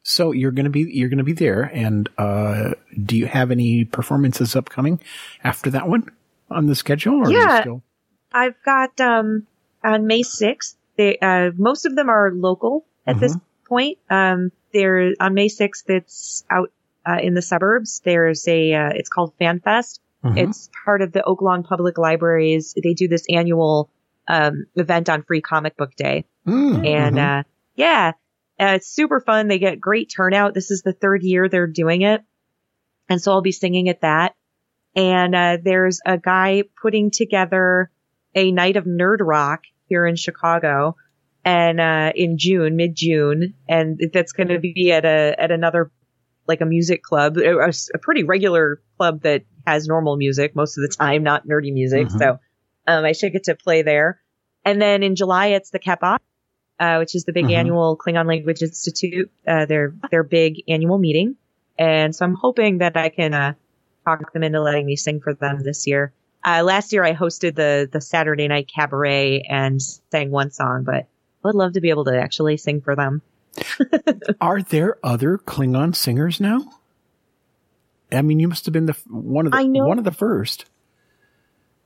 so 0.04 0.32
you're 0.32 0.52
gonna 0.52 0.70
be 0.70 0.82
you're 0.82 1.10
gonna 1.10 1.24
be 1.24 1.34
there, 1.34 1.64
and 1.74 2.08
uh, 2.20 2.72
do 3.04 3.18
you 3.18 3.26
have 3.26 3.50
any 3.50 3.84
performances 3.84 4.56
upcoming 4.56 5.02
after 5.44 5.72
that 5.72 5.88
one 5.88 6.10
on 6.52 6.68
the 6.68 6.76
schedule? 6.76 7.28
Or 7.28 7.32
Yeah. 7.32 7.62
still- 7.62 7.84
I've 8.32 8.62
got 8.64 9.00
um 9.02 9.48
on 9.84 10.06
May 10.08 10.22
sixth. 10.22 10.78
They 10.98 11.18
uh 11.18 11.52
most 11.58 11.86
of 11.88 11.96
them 11.96 12.10
are 12.10 12.32
local 12.32 12.86
at 13.08 13.20
this 13.20 13.36
point. 13.68 13.98
Um, 14.10 14.52
there 14.76 15.14
on 15.20 15.34
May 15.34 15.48
sixth. 15.48 15.90
It's 15.90 16.44
out 16.52 16.72
uh, 17.08 17.20
in 17.22 17.34
the 17.34 17.42
suburbs. 17.42 18.02
There's 18.04 18.48
a 18.48 18.74
uh, 18.74 18.90
it's 18.94 19.10
called 19.10 19.34
FanFest. 19.40 20.00
It's 20.38 20.70
part 20.84 21.02
of 21.02 21.12
the 21.12 21.22
Oaklawn 21.22 21.64
Public 21.64 21.98
Libraries. 21.98 22.74
They 22.82 22.94
do 22.94 23.08
this 23.08 23.26
annual 23.30 23.90
um 24.28 24.66
event 24.76 25.10
on 25.10 25.24
Free 25.24 25.42
Comic 25.42 25.78
Book 25.78 25.96
Day. 25.96 26.26
Mm, 26.48 26.86
and 26.86 27.20
uh 27.20 27.44
yeah 27.76 28.12
uh, 28.60 28.74
it's 28.76 28.88
super 28.88 29.20
fun 29.20 29.48
they 29.48 29.60
get 29.60 29.80
great 29.80 30.12
turnout 30.16 30.54
this 30.54 30.70
is 30.72 30.84
the 30.84 30.94
third 30.94 31.24
year 31.24 31.50
they're 31.50 31.66
doing 31.66 32.04
it 32.04 32.22
and 33.10 33.22
so 33.22 33.32
i'll 33.32 33.42
be 33.42 33.52
singing 33.52 33.90
at 33.90 34.02
that 34.02 34.36
and 34.96 35.36
uh 35.36 35.58
there's 35.64 36.02
a 36.06 36.20
guy 36.20 36.64
putting 36.82 37.10
together 37.10 37.90
a 38.36 38.52
night 38.52 38.78
of 38.78 38.86
nerd 38.86 39.18
rock 39.22 39.64
here 39.88 40.06
in 40.06 40.16
chicago 40.16 40.96
and 41.46 41.80
uh 41.80 42.12
in 42.16 42.38
june 42.38 42.76
mid-june 42.76 43.54
and 43.70 44.02
that's 44.14 44.34
going 44.34 44.48
to 44.50 44.60
be 44.60 44.92
at 44.92 45.06
a 45.06 45.36
at 45.40 45.52
another 45.52 45.92
like 46.48 46.62
a 46.62 46.66
music 46.66 47.04
club 47.04 47.38
a 47.38 47.72
pretty 48.02 48.24
regular 48.24 48.82
club 48.98 49.22
that 49.22 49.44
has 49.66 49.88
normal 49.88 50.18
music 50.18 50.56
most 50.56 50.78
of 50.78 50.82
the 50.82 50.96
time 50.96 51.24
not 51.24 51.48
nerdy 51.48 51.72
music 51.72 52.08
Mhm. 52.10 52.20
so 52.20 52.40
um 52.88 53.06
i 53.06 53.14
should 53.14 53.32
get 53.32 53.46
to 53.46 53.56
play 53.56 53.84
there 53.84 54.20
and 54.66 54.82
then 54.82 55.04
in 55.04 55.16
july 55.16 55.48
it's 55.48 55.70
the 55.70 55.80
Kappa 55.80 56.18
uh, 56.80 56.98
which 56.98 57.16
is 57.16 57.24
the 57.26 57.32
big 57.34 57.46
Mhm. 57.48 57.56
annual 57.56 57.98
Klingon 57.98 58.28
Language 58.28 58.62
Institute, 58.62 59.32
uh, 59.48 59.66
their 59.66 59.94
their 60.12 60.24
big 60.24 60.62
annual 60.68 60.98
meeting, 60.98 61.38
and 61.80 62.14
so 62.14 62.26
I'm 62.26 62.36
hoping 62.36 62.80
that 62.80 62.98
I 62.98 63.10
can 63.10 63.34
uh, 63.34 63.54
talk 64.06 64.34
them 64.34 64.44
into 64.44 64.62
letting 64.62 64.86
me 64.86 64.98
sing 64.98 65.22
for 65.22 65.34
them 65.34 65.62
this 65.64 65.88
year. 65.88 66.12
Uh, 66.44 66.64
last 66.64 66.92
year 66.94 67.04
I 67.04 67.14
hosted 67.14 67.56
the 67.56 67.90
the 67.92 68.02
Saturday 68.02 68.48
night 68.50 68.70
cabaret 68.76 69.44
and 69.50 69.82
sang 69.82 70.32
one 70.32 70.52
song, 70.52 70.84
but 70.84 71.08
I 71.46 71.50
would 71.50 71.56
love 71.56 71.74
to 71.74 71.82
be 71.82 71.92
able 71.92 72.06
to 72.06 72.20
actually 72.20 72.58
sing 72.58 72.82
for 72.82 72.96
them. 72.96 73.22
Are 74.42 74.64
there 74.64 74.98
other 75.04 75.38
Klingon 75.38 75.96
singers 75.96 76.42
now? 76.42 76.74
I 78.12 78.24
mean, 78.24 78.40
you 78.40 78.48
must 78.48 78.66
have 78.66 78.74
been 78.74 78.88
the 78.88 78.98
one 79.08 79.46
of 79.46 79.52
the 79.52 79.58
one 79.86 80.00
of 80.00 80.04
the 80.04 80.12
first. 80.12 80.66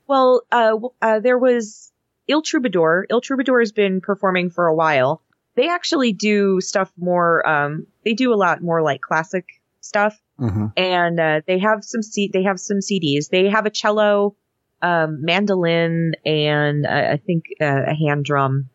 Well, 0.07 0.43
uh, 0.51 0.77
uh, 1.01 1.19
there 1.19 1.37
was 1.37 1.91
Il 2.27 2.41
Troubadour. 2.41 3.05
Il 3.09 3.19
Troubadour 3.21 3.59
has 3.59 3.73
been 3.73 3.99
performing 3.99 4.49
for 4.49 4.67
a 4.67 4.73
while. 4.75 5.21
They 5.55 5.67
actually 5.69 6.13
do 6.13 6.61
stuff 6.61 6.91
more. 6.97 7.45
Um, 7.47 7.87
they 8.05 8.13
do 8.13 8.33
a 8.33 8.35
lot 8.35 8.61
more 8.61 8.81
like 8.81 9.01
classic 9.01 9.45
stuff. 9.81 10.17
hmm 10.37 10.67
and 10.77 11.19
uh, 11.19 11.41
they 11.47 11.59
have 11.59 11.83
some 11.83 12.01
C- 12.01 12.29
they 12.31 12.43
have 12.43 12.59
some 12.59 12.77
CDs. 12.79 13.29
They 13.29 13.49
have 13.49 13.65
a 13.65 13.69
cello, 13.69 14.35
um, 14.81 15.21
mandolin, 15.21 16.13
and 16.25 16.85
uh, 16.85 17.09
I 17.13 17.17
think 17.17 17.45
uh, 17.61 17.83
a 17.87 17.93
hand 17.93 18.23
drum, 18.23 18.69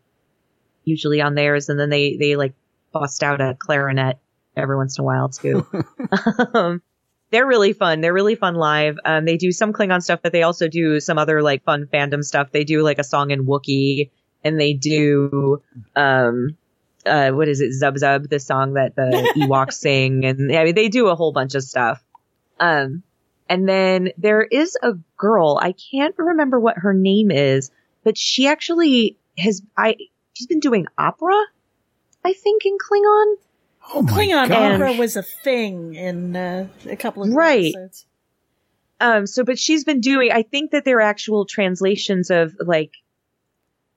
usually 0.84 1.20
on 1.20 1.34
theirs, 1.34 1.68
and 1.68 1.78
then 1.78 1.90
they 1.90 2.16
they 2.16 2.36
like 2.36 2.54
bust 2.92 3.22
out 3.22 3.40
a 3.40 3.56
clarinet 3.58 4.18
every 4.56 4.76
once 4.76 4.98
in 4.98 5.02
a 5.02 5.04
while 5.04 5.28
too. 5.28 5.66
um, 6.54 6.82
they're 7.30 7.46
really 7.46 7.72
fun. 7.72 8.00
They're 8.00 8.12
really 8.12 8.36
fun 8.36 8.54
live. 8.54 8.98
Um, 9.04 9.24
they 9.24 9.36
do 9.36 9.50
some 9.50 9.72
Klingon 9.72 10.02
stuff, 10.02 10.20
but 10.22 10.32
they 10.32 10.42
also 10.42 10.68
do 10.68 11.00
some 11.00 11.18
other 11.18 11.42
like 11.42 11.64
fun 11.64 11.86
fandom 11.92 12.22
stuff. 12.22 12.52
They 12.52 12.64
do 12.64 12.82
like 12.82 12.98
a 12.98 13.04
song 13.04 13.30
in 13.30 13.46
Wookiee, 13.46 14.10
and 14.42 14.60
they 14.60 14.74
do 14.74 15.62
um 15.96 16.56
uh, 17.06 17.30
what 17.30 17.48
is 17.48 17.60
it, 17.60 17.70
Zub 17.70 17.96
Zub, 17.96 18.28
the 18.28 18.40
song 18.40 18.74
that 18.74 18.96
the 18.96 19.32
Ewoks 19.36 19.74
sing, 19.74 20.24
and 20.24 20.56
I 20.56 20.64
mean 20.64 20.74
they 20.74 20.88
do 20.88 21.08
a 21.08 21.14
whole 21.14 21.32
bunch 21.32 21.54
of 21.54 21.62
stuff. 21.62 22.02
Um, 22.60 23.02
and 23.48 23.68
then 23.68 24.10
there 24.16 24.42
is 24.42 24.76
a 24.82 24.92
girl 25.16 25.58
I 25.60 25.74
can't 25.90 26.14
remember 26.16 26.58
what 26.58 26.78
her 26.78 26.94
name 26.94 27.30
is, 27.30 27.70
but 28.02 28.16
she 28.16 28.46
actually 28.46 29.18
has 29.36 29.62
I 29.76 29.96
she's 30.34 30.46
been 30.46 30.60
doing 30.60 30.86
opera, 30.98 31.34
I 32.24 32.32
think 32.34 32.64
in 32.66 32.76
Klingon. 32.78 33.34
Oh 33.94 34.02
my 34.02 34.12
Klingon 34.12 34.48
gosh. 34.48 34.74
opera 34.74 34.92
was 34.92 35.16
a 35.16 35.22
thing 35.22 35.94
in 35.94 36.36
uh, 36.36 36.68
a 36.88 36.96
couple 36.96 37.22
of 37.22 37.30
Right. 37.32 37.72
episodes. 37.74 38.06
Um, 39.00 39.26
so, 39.26 39.44
but 39.44 39.58
she's 39.58 39.84
been 39.84 40.00
doing, 40.00 40.30
I 40.32 40.42
think 40.42 40.70
that 40.70 40.84
they're 40.84 41.00
actual 41.00 41.44
translations 41.46 42.30
of 42.30 42.54
like 42.64 42.92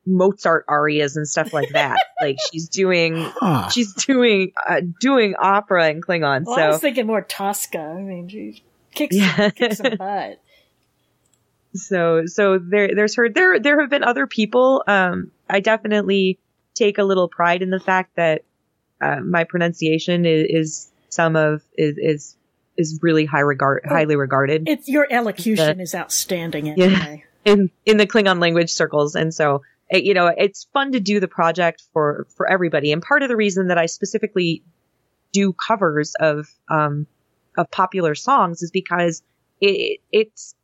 Mozart 0.05 0.65
arias 0.67 1.15
and 1.17 1.27
stuff 1.27 1.53
like 1.53 1.69
that. 1.73 1.97
like 2.21 2.37
she's 2.51 2.67
doing, 2.69 3.15
Huh. 3.17 3.69
she's 3.69 3.93
doing, 3.93 4.51
uh, 4.67 4.81
doing 4.99 5.35
opera 5.37 5.89
in 5.89 6.01
Klingon. 6.01 6.43
Well, 6.45 6.57
I 6.59 6.67
was 6.69 6.79
thinking 6.79 7.05
more 7.07 7.21
Tosca. 7.21 7.77
I 7.79 8.01
mean, 8.01 8.27
she 8.29 8.63
kicks, 8.93 9.15
Yeah. 9.15 9.49
kicks 9.51 9.77
some 9.77 9.95
butt. 9.97 10.41
So, 11.77 12.25
so 12.25 12.59
there, 12.59 12.93
there's 12.95 13.15
her, 13.15 13.29
there, 13.29 13.59
there 13.59 13.81
have 13.81 13.89
been 13.89 14.03
other 14.03 14.27
people. 14.27 14.83
Um, 14.87 15.31
I 15.49 15.59
definitely 15.59 16.39
take 16.73 16.97
a 16.97 17.03
little 17.03 17.27
pride 17.27 17.61
in 17.61 17.69
the 17.69 17.79
fact 17.79 18.15
that, 18.15 18.43
uh, 18.99 19.19
my 19.19 19.43
pronunciation 19.43 20.25
is, 20.25 20.45
is 20.49 20.91
some 21.09 21.35
of, 21.35 21.61
is, 21.77 21.97
is, 21.97 22.37
is 22.77 22.99
really 23.01 23.25
high 23.25 23.39
regard, 23.39 23.83
highly 23.85 24.15
regarded. 24.15 24.67
It's 24.67 24.87
your 24.87 25.07
elocution 25.09 25.79
is 25.79 25.95
outstanding 25.95 26.69
anyway. 26.69 27.25
in 27.47 27.71
in 27.85 27.97
the 27.97 28.05
Klingon 28.05 28.39
language 28.39 28.71
circles, 28.71 29.15
and 29.15 29.33
so 29.33 29.63
it, 29.89 30.03
you 30.03 30.13
know 30.13 30.27
it's 30.27 30.67
fun 30.73 30.91
to 30.91 30.99
do 30.99 31.19
the 31.19 31.27
project 31.27 31.83
for 31.93 32.27
for 32.35 32.47
everybody. 32.47 32.91
And 32.91 33.01
part 33.01 33.23
of 33.23 33.29
the 33.29 33.35
reason 33.35 33.69
that 33.69 33.77
I 33.77 33.85
specifically 33.85 34.63
do 35.31 35.53
covers 35.53 36.13
of 36.19 36.47
um 36.69 37.07
of 37.57 37.71
popular 37.71 38.15
songs 38.15 38.61
is 38.61 38.71
because 38.71 39.23
it 39.59 39.99
it's 40.11 40.55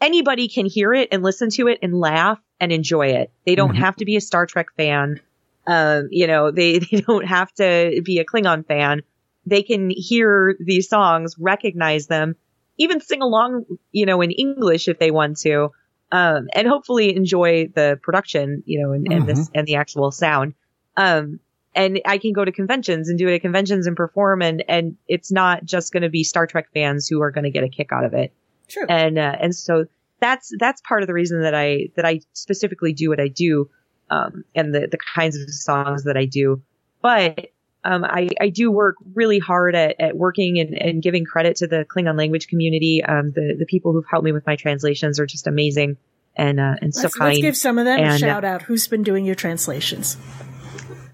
anybody 0.00 0.48
can 0.48 0.66
hear 0.66 0.92
it 0.92 1.08
and 1.12 1.22
listen 1.22 1.50
to 1.50 1.68
it 1.68 1.78
and 1.82 1.98
laugh 1.98 2.40
and 2.58 2.72
enjoy 2.72 3.08
it. 3.08 3.30
They 3.46 3.54
don't 3.54 3.74
have 3.74 3.96
to 3.96 4.04
be 4.04 4.16
a 4.16 4.20
Star 4.20 4.46
Trek 4.46 4.68
fan. 4.76 5.20
Um, 5.66 6.08
you 6.10 6.26
know, 6.26 6.50
they, 6.50 6.78
they 6.90 7.00
don't 7.00 7.26
have 7.26 7.52
to 7.54 8.00
be 8.04 8.18
a 8.18 8.24
Klingon 8.24 8.66
fan. 8.66 9.02
They 9.46 9.62
can 9.62 9.90
hear 9.90 10.56
these 10.60 10.88
songs, 10.88 11.36
recognize 11.38 12.06
them, 12.06 12.36
even 12.76 13.00
sing 13.00 13.22
along, 13.22 13.64
you 13.92 14.06
know, 14.06 14.20
in 14.20 14.30
English 14.30 14.88
if 14.88 14.98
they 14.98 15.10
want 15.10 15.38
to, 15.40 15.70
um, 16.12 16.48
and 16.54 16.66
hopefully 16.68 17.14
enjoy 17.14 17.68
the 17.74 17.98
production, 18.02 18.62
you 18.66 18.82
know, 18.82 18.92
and, 18.92 19.12
and 19.12 19.26
this 19.26 19.50
and 19.54 19.66
the 19.66 19.76
actual 19.76 20.10
sound. 20.10 20.54
Um, 20.96 21.40
and 21.74 22.00
I 22.04 22.18
can 22.18 22.32
go 22.32 22.44
to 22.44 22.52
conventions 22.52 23.08
and 23.08 23.18
do 23.18 23.28
it 23.28 23.36
at 23.36 23.40
conventions 23.42 23.86
and 23.86 23.96
perform, 23.96 24.42
and 24.42 24.64
and 24.68 24.96
it's 25.06 25.30
not 25.30 25.64
just 25.64 25.92
going 25.92 26.02
to 26.02 26.08
be 26.08 26.24
Star 26.24 26.46
Trek 26.46 26.68
fans 26.74 27.06
who 27.06 27.22
are 27.22 27.30
going 27.30 27.44
to 27.44 27.50
get 27.50 27.64
a 27.64 27.68
kick 27.68 27.92
out 27.92 28.04
of 28.04 28.12
it 28.12 28.32
True. 28.70 28.86
and 28.88 29.18
uh, 29.18 29.36
and 29.40 29.54
so 29.54 29.86
that's 30.20 30.52
that's 30.58 30.80
part 30.82 31.02
of 31.02 31.06
the 31.06 31.14
reason 31.14 31.42
that 31.42 31.54
I 31.54 31.88
that 31.96 32.04
I 32.04 32.20
specifically 32.32 32.92
do 32.92 33.10
what 33.10 33.20
I 33.20 33.28
do, 33.28 33.68
um, 34.10 34.44
and 34.54 34.74
the 34.74 34.88
the 34.90 34.98
kinds 35.14 35.36
of 35.36 35.48
songs 35.50 36.04
that 36.04 36.16
I 36.16 36.26
do. 36.26 36.62
But 37.02 37.50
um, 37.84 38.04
I 38.04 38.28
I 38.40 38.48
do 38.48 38.70
work 38.70 38.96
really 39.14 39.38
hard 39.38 39.74
at, 39.74 39.96
at 40.00 40.16
working 40.16 40.58
and, 40.58 40.74
and 40.74 41.02
giving 41.02 41.24
credit 41.24 41.56
to 41.56 41.66
the 41.66 41.84
Klingon 41.84 42.16
language 42.16 42.48
community. 42.48 43.02
Um, 43.02 43.32
the 43.32 43.56
the 43.58 43.66
people 43.66 43.92
who've 43.92 44.06
helped 44.08 44.24
me 44.24 44.32
with 44.32 44.46
my 44.46 44.56
translations 44.56 45.18
are 45.18 45.26
just 45.26 45.46
amazing 45.46 45.96
and 46.36 46.60
uh, 46.60 46.74
and 46.80 46.94
so 46.94 47.02
let's, 47.02 47.14
kind. 47.14 47.28
let's 47.30 47.42
give 47.42 47.56
some 47.56 47.78
of 47.78 47.84
them 47.84 47.98
a 47.98 48.02
And, 48.02 48.12
uh, 48.12 48.18
shout 48.18 48.44
out. 48.44 48.62
Who's 48.62 48.88
been 48.88 49.02
doing 49.02 49.24
your 49.24 49.34
translations? 49.34 50.16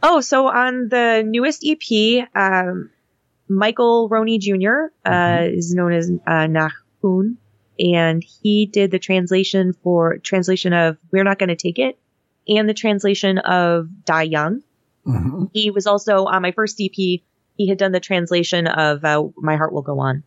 Oh, 0.02 0.20
so 0.20 0.48
on 0.48 0.88
the 0.88 1.24
newest 1.26 1.66
EP, 1.66 2.28
um, 2.34 2.90
Michael 3.48 4.08
Roney 4.08 4.38
Jr. 4.38 4.92
Uh, 5.04 5.46
is 5.50 5.74
known 5.74 5.92
as 5.92 6.10
uh, 6.10 6.46
Nahun, 6.46 7.36
and 7.78 8.24
he 8.42 8.66
did 8.66 8.90
the 8.90 8.98
translation 8.98 9.72
for 9.72 10.18
translation 10.18 10.72
of 10.72 10.98
"We're 11.10 11.24
Not 11.24 11.38
Going 11.38 11.48
to 11.48 11.56
Take 11.56 11.78
It" 11.78 11.98
and 12.48 12.68
the 12.68 12.74
translation 12.74 13.38
of 13.38 13.88
"Die 14.04 14.22
Young." 14.22 14.62
Mhm. 15.06 15.50
He 15.52 15.70
was 15.70 15.86
also 15.86 16.24
on 16.24 16.42
my 16.42 16.52
first 16.52 16.80
EP. 16.80 17.22
He 17.56 17.68
had 17.68 17.78
done 17.78 17.92
the 17.92 18.00
translation 18.00 18.66
of 18.66 19.04
uh, 19.04 19.24
"My 19.36 19.56
Heart 19.56 19.72
Will 19.72 19.82
Go 19.82 19.98
On," 20.00 20.22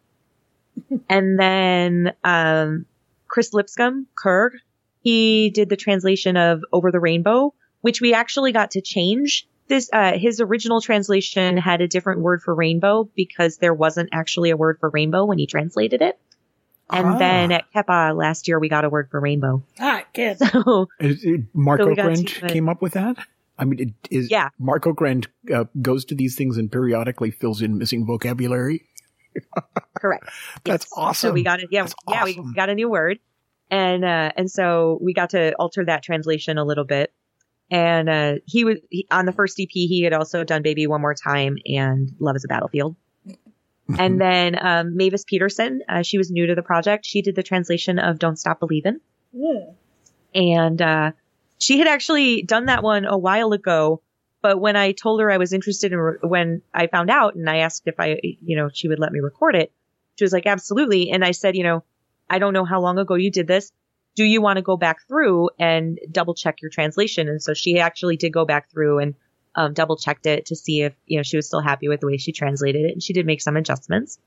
and 1.10 1.40
then 1.40 2.14
um, 2.24 2.86
Chris 3.28 3.54
Lipscomb, 3.54 4.08
Kurg, 4.16 4.54
he 5.02 5.50
did 5.50 5.70
the 5.70 5.76
translation 5.78 6.38
of 6.38 6.62
"Over 6.72 6.92
the 6.92 7.00
Rainbow," 7.00 7.54
which 7.82 8.02
we 8.02 8.14
actually 8.14 8.52
got 8.52 8.72
to 8.72 8.82
change. 8.82 9.48
This 9.68 9.90
uh, 9.94 10.18
his 10.18 10.42
original 10.42 10.82
translation 10.82 11.58
had 11.58 11.82
a 11.82 11.88
different 11.88 12.22
word 12.22 12.42
for 12.42 12.56
rainbow 12.56 13.10
because 13.16 13.58
there 13.58 13.74
wasn't 13.74 14.10
actually 14.12 14.50
a 14.50 14.58
word 14.58 14.78
for 14.80 14.90
rainbow 14.90 15.26
when 15.26 15.38
he 15.38 15.46
translated 15.46 16.02
it. 16.02 16.20
And 16.92 17.06
Ah. 17.08 17.18
then 17.18 17.52
at 17.52 17.66
Kepa 17.74 18.16
last 18.18 18.48
year, 18.48 18.60
we 18.60 18.68
got 18.70 18.84
a 18.86 18.90
word 18.90 19.10
for 19.12 19.20
rainbow. 19.20 19.64
Ah, 19.80 20.04
good. 20.14 20.38
So 20.52 20.88
Is 21.00 21.24
it- 21.24 21.42
Mark 21.54 21.80
So 21.82 21.88
we 21.88 21.96
got 21.96 22.06
Okrand 22.08 22.40
to, 22.42 22.48
came 22.48 22.68
up 22.70 22.82
with 22.82 22.94
that? 22.94 23.18
I 23.58 23.66
mean, 23.66 23.80
it 23.80 23.94
is 24.10 24.32
Yeah. 24.32 24.50
Mark 24.58 24.86
Okrand 24.86 25.28
uh, 25.54 25.66
goes 25.82 26.06
to 26.06 26.16
these 26.16 26.36
things 26.36 26.58
and 26.58 26.72
periodically 26.72 27.30
fills 27.32 27.62
in 27.62 27.78
missing 27.78 28.06
vocabulary. 28.06 28.86
correct. 30.00 30.30
That's 30.64 30.86
Yes. 30.86 30.94
awesome. 30.96 31.30
So 31.30 31.34
we 31.34 31.44
got 31.44 31.60
it. 31.62 31.70
Yeah, 31.72 31.84
That's 31.84 31.96
yeah, 32.08 32.22
awesome. 32.24 32.48
we 32.48 32.54
got 32.56 32.70
a 32.70 32.76
new 32.76 32.90
word, 32.90 33.20
and 33.70 34.04
uh, 34.04 34.32
and 34.36 34.50
so 34.50 34.98
we 35.02 35.14
got 35.14 35.32
to 35.32 35.54
alter 35.56 35.86
that 35.86 36.04
translation 36.04 36.58
a 36.58 36.64
little 36.66 36.86
bit. 36.86 37.14
And 37.72 38.10
uh, 38.10 38.34
he 38.46 38.64
was 38.66 38.78
he, 38.90 39.08
on 39.12 39.26
the 39.26 39.32
first 39.32 39.60
EP. 39.60 39.70
He 39.72 40.02
had 40.04 40.14
also 40.14 40.44
done 40.44 40.64
"Baby 40.64 40.88
One 40.88 41.02
More 41.02 41.14
Time" 41.14 41.58
and 41.66 42.12
"Love 42.20 42.36
Is 42.38 42.44
a 42.46 42.48
Battlefield." 42.48 42.96
Mm-hmm. 43.90 44.00
And 44.00 44.22
then 44.28 44.66
um, 44.66 44.96
Mavis 44.96 45.24
Peterson, 45.26 45.82
uh, 45.90 46.04
she 46.04 46.18
was 46.18 46.32
new 46.32 46.48
to 46.48 46.56
the 46.56 46.64
project. 46.64 47.06
She 47.06 47.22
did 47.22 47.36
the 47.36 47.44
translation 47.44 48.00
of 48.00 48.20
"Don't 48.20 48.38
Stop 48.38 48.60
Believin'," 48.60 49.02
and 50.34 50.82
uh, 50.82 51.12
she 51.58 51.80
had 51.80 51.88
actually 51.88 52.42
done 52.44 52.66
that 52.66 52.84
one 52.84 53.06
a 53.06 53.18
while 53.18 53.54
ago. 53.54 54.02
But 54.42 54.60
when 54.62 54.78
I 54.78 54.94
told 54.94 55.20
her 55.20 55.30
I 55.30 55.38
was 55.38 55.52
interested 55.52 55.92
in, 55.92 55.98
re- 56.00 56.18
when 56.22 56.62
I 56.74 56.88
found 56.88 57.10
out 57.10 57.36
and 57.36 57.50
I 57.50 57.58
asked 57.58 57.84
if 57.88 57.96
I, 58.00 58.20
you 58.24 58.56
know, 58.56 58.70
she 58.74 58.88
would 58.88 59.00
let 59.00 59.12
me 59.12 59.20
record 59.20 59.56
it, 59.56 59.74
she 60.18 60.24
was 60.24 60.32
like, 60.32 60.46
absolutely. 60.46 61.12
And 61.12 61.26
I 61.26 61.32
said, 61.32 61.58
you 61.58 61.64
know, 61.64 61.84
I 62.30 62.40
don't 62.40 62.54
know 62.54 62.64
how 62.64 62.80
long 62.80 62.98
ago 63.00 63.16
you 63.16 63.32
did 63.32 63.48
this. 63.48 63.72
Do 64.16 64.24
you 64.24 64.42
want 64.42 64.56
to 64.56 64.62
go 64.62 64.78
back 64.78 65.06
through 65.08 65.50
and 65.60 66.00
double 66.10 66.36
check 66.36 66.62
your 66.62 66.72
translation? 66.72 67.28
And 67.28 67.42
so 67.42 67.54
she 67.54 67.80
actually 67.80 68.16
did 68.16 68.32
go 68.32 68.46
back 68.46 68.72
through 68.72 69.00
and 69.00 69.16
um, 69.56 69.74
double 69.74 69.98
checked 69.98 70.26
it 70.26 70.48
to 70.48 70.56
see 70.56 70.82
if, 70.82 70.94
you 71.06 71.18
know, 71.18 71.24
she 71.24 71.38
was 71.38 71.48
still 71.48 71.62
happy 71.62 71.88
with 71.88 72.02
the 72.02 72.08
way 72.08 72.18
she 72.18 72.32
translated 72.32 72.86
it. 72.86 72.94
And 72.94 73.04
she 73.04 73.14
did 73.14 73.26
make 73.26 73.42
some 73.42 73.58
adjustments. 73.58 74.20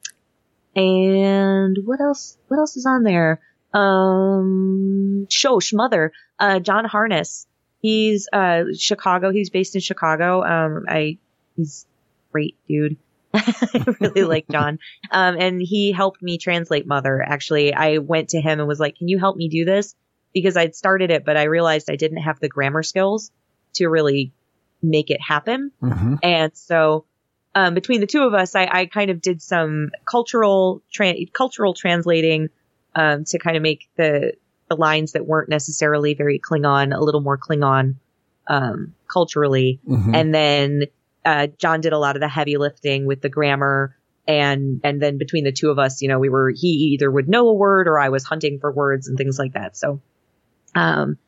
And 0.74 1.76
what 1.84 2.00
else? 2.00 2.36
What 2.48 2.58
else 2.58 2.76
is 2.76 2.86
on 2.86 3.02
there? 3.02 3.40
Um, 3.72 5.26
Shosh, 5.30 5.72
mother, 5.74 6.12
uh, 6.38 6.60
John 6.60 6.84
Harness. 6.84 7.46
He's, 7.80 8.28
uh, 8.32 8.64
Chicago. 8.76 9.30
He's 9.30 9.50
based 9.50 9.74
in 9.74 9.80
Chicago. 9.80 10.42
Um, 10.42 10.84
I, 10.88 11.18
he's 11.56 11.86
great 12.30 12.56
dude. 12.68 12.96
I 13.34 13.84
really 14.00 14.24
like 14.24 14.46
John. 14.50 14.78
Um, 15.10 15.36
and 15.38 15.60
he 15.60 15.92
helped 15.92 16.22
me 16.22 16.38
translate 16.38 16.86
mother. 16.86 17.22
Actually, 17.22 17.74
I 17.74 17.98
went 17.98 18.30
to 18.30 18.40
him 18.40 18.58
and 18.58 18.68
was 18.68 18.80
like, 18.80 18.96
can 18.96 19.08
you 19.08 19.18
help 19.18 19.36
me 19.36 19.48
do 19.48 19.64
this? 19.64 19.94
Because 20.34 20.56
I'd 20.56 20.74
started 20.74 21.10
it, 21.10 21.24
but 21.24 21.36
I 21.36 21.44
realized 21.44 21.90
I 21.90 21.96
didn't 21.96 22.22
have 22.22 22.40
the 22.40 22.48
grammar 22.48 22.82
skills 22.82 23.30
to 23.74 23.88
really 23.88 24.32
make 24.82 25.10
it 25.10 25.20
happen. 25.20 25.70
hmm 25.80 26.14
And 26.22 26.56
so, 26.56 27.04
um, 27.54 27.74
between 27.74 28.00
the 28.00 28.06
two 28.06 28.22
of 28.22 28.34
us, 28.34 28.54
I, 28.54 28.66
I 28.70 28.86
kind 28.86 29.10
of 29.10 29.20
did 29.20 29.42
some 29.42 29.90
cultural, 30.06 30.82
tra- 30.92 31.14
cultural 31.32 31.74
translating, 31.74 32.48
um, 32.94 33.24
to 33.24 33.38
kind 33.38 33.56
of 33.56 33.62
make 33.62 33.88
the, 33.96 34.34
the 34.68 34.76
lines 34.76 35.12
that 35.12 35.26
weren't 35.26 35.48
necessarily 35.48 36.14
very 36.14 36.38
Klingon 36.38 36.96
a 36.96 37.00
little 37.00 37.20
more 37.20 37.38
Klingon, 37.38 37.96
um, 38.48 38.94
culturally. 39.10 39.80
hmm 39.86 40.14
And 40.14 40.34
then, 40.34 40.82
uh, 41.24 41.48
John 41.58 41.80
did 41.80 41.92
a 41.92 41.98
lot 41.98 42.16
of 42.16 42.20
the 42.20 42.28
heavy 42.28 42.56
lifting 42.56 43.06
with 43.06 43.20
the 43.20 43.28
grammar. 43.28 43.96
And, 44.26 44.80
and 44.84 45.02
then 45.02 45.18
between 45.18 45.44
the 45.44 45.52
two 45.52 45.70
of 45.70 45.78
us, 45.78 46.00
you 46.00 46.08
know, 46.08 46.18
we 46.18 46.28
were, 46.28 46.50
he 46.50 46.94
either 46.94 47.10
would 47.10 47.28
know 47.28 47.48
a 47.48 47.54
word 47.54 47.88
or 47.88 47.98
I 47.98 48.08
was 48.08 48.24
hunting 48.24 48.60
for 48.60 48.70
words 48.72 49.08
and 49.08 49.18
things 49.18 49.38
like 49.38 49.54
that. 49.54 49.76
So, 49.76 50.00
um, 50.74 51.18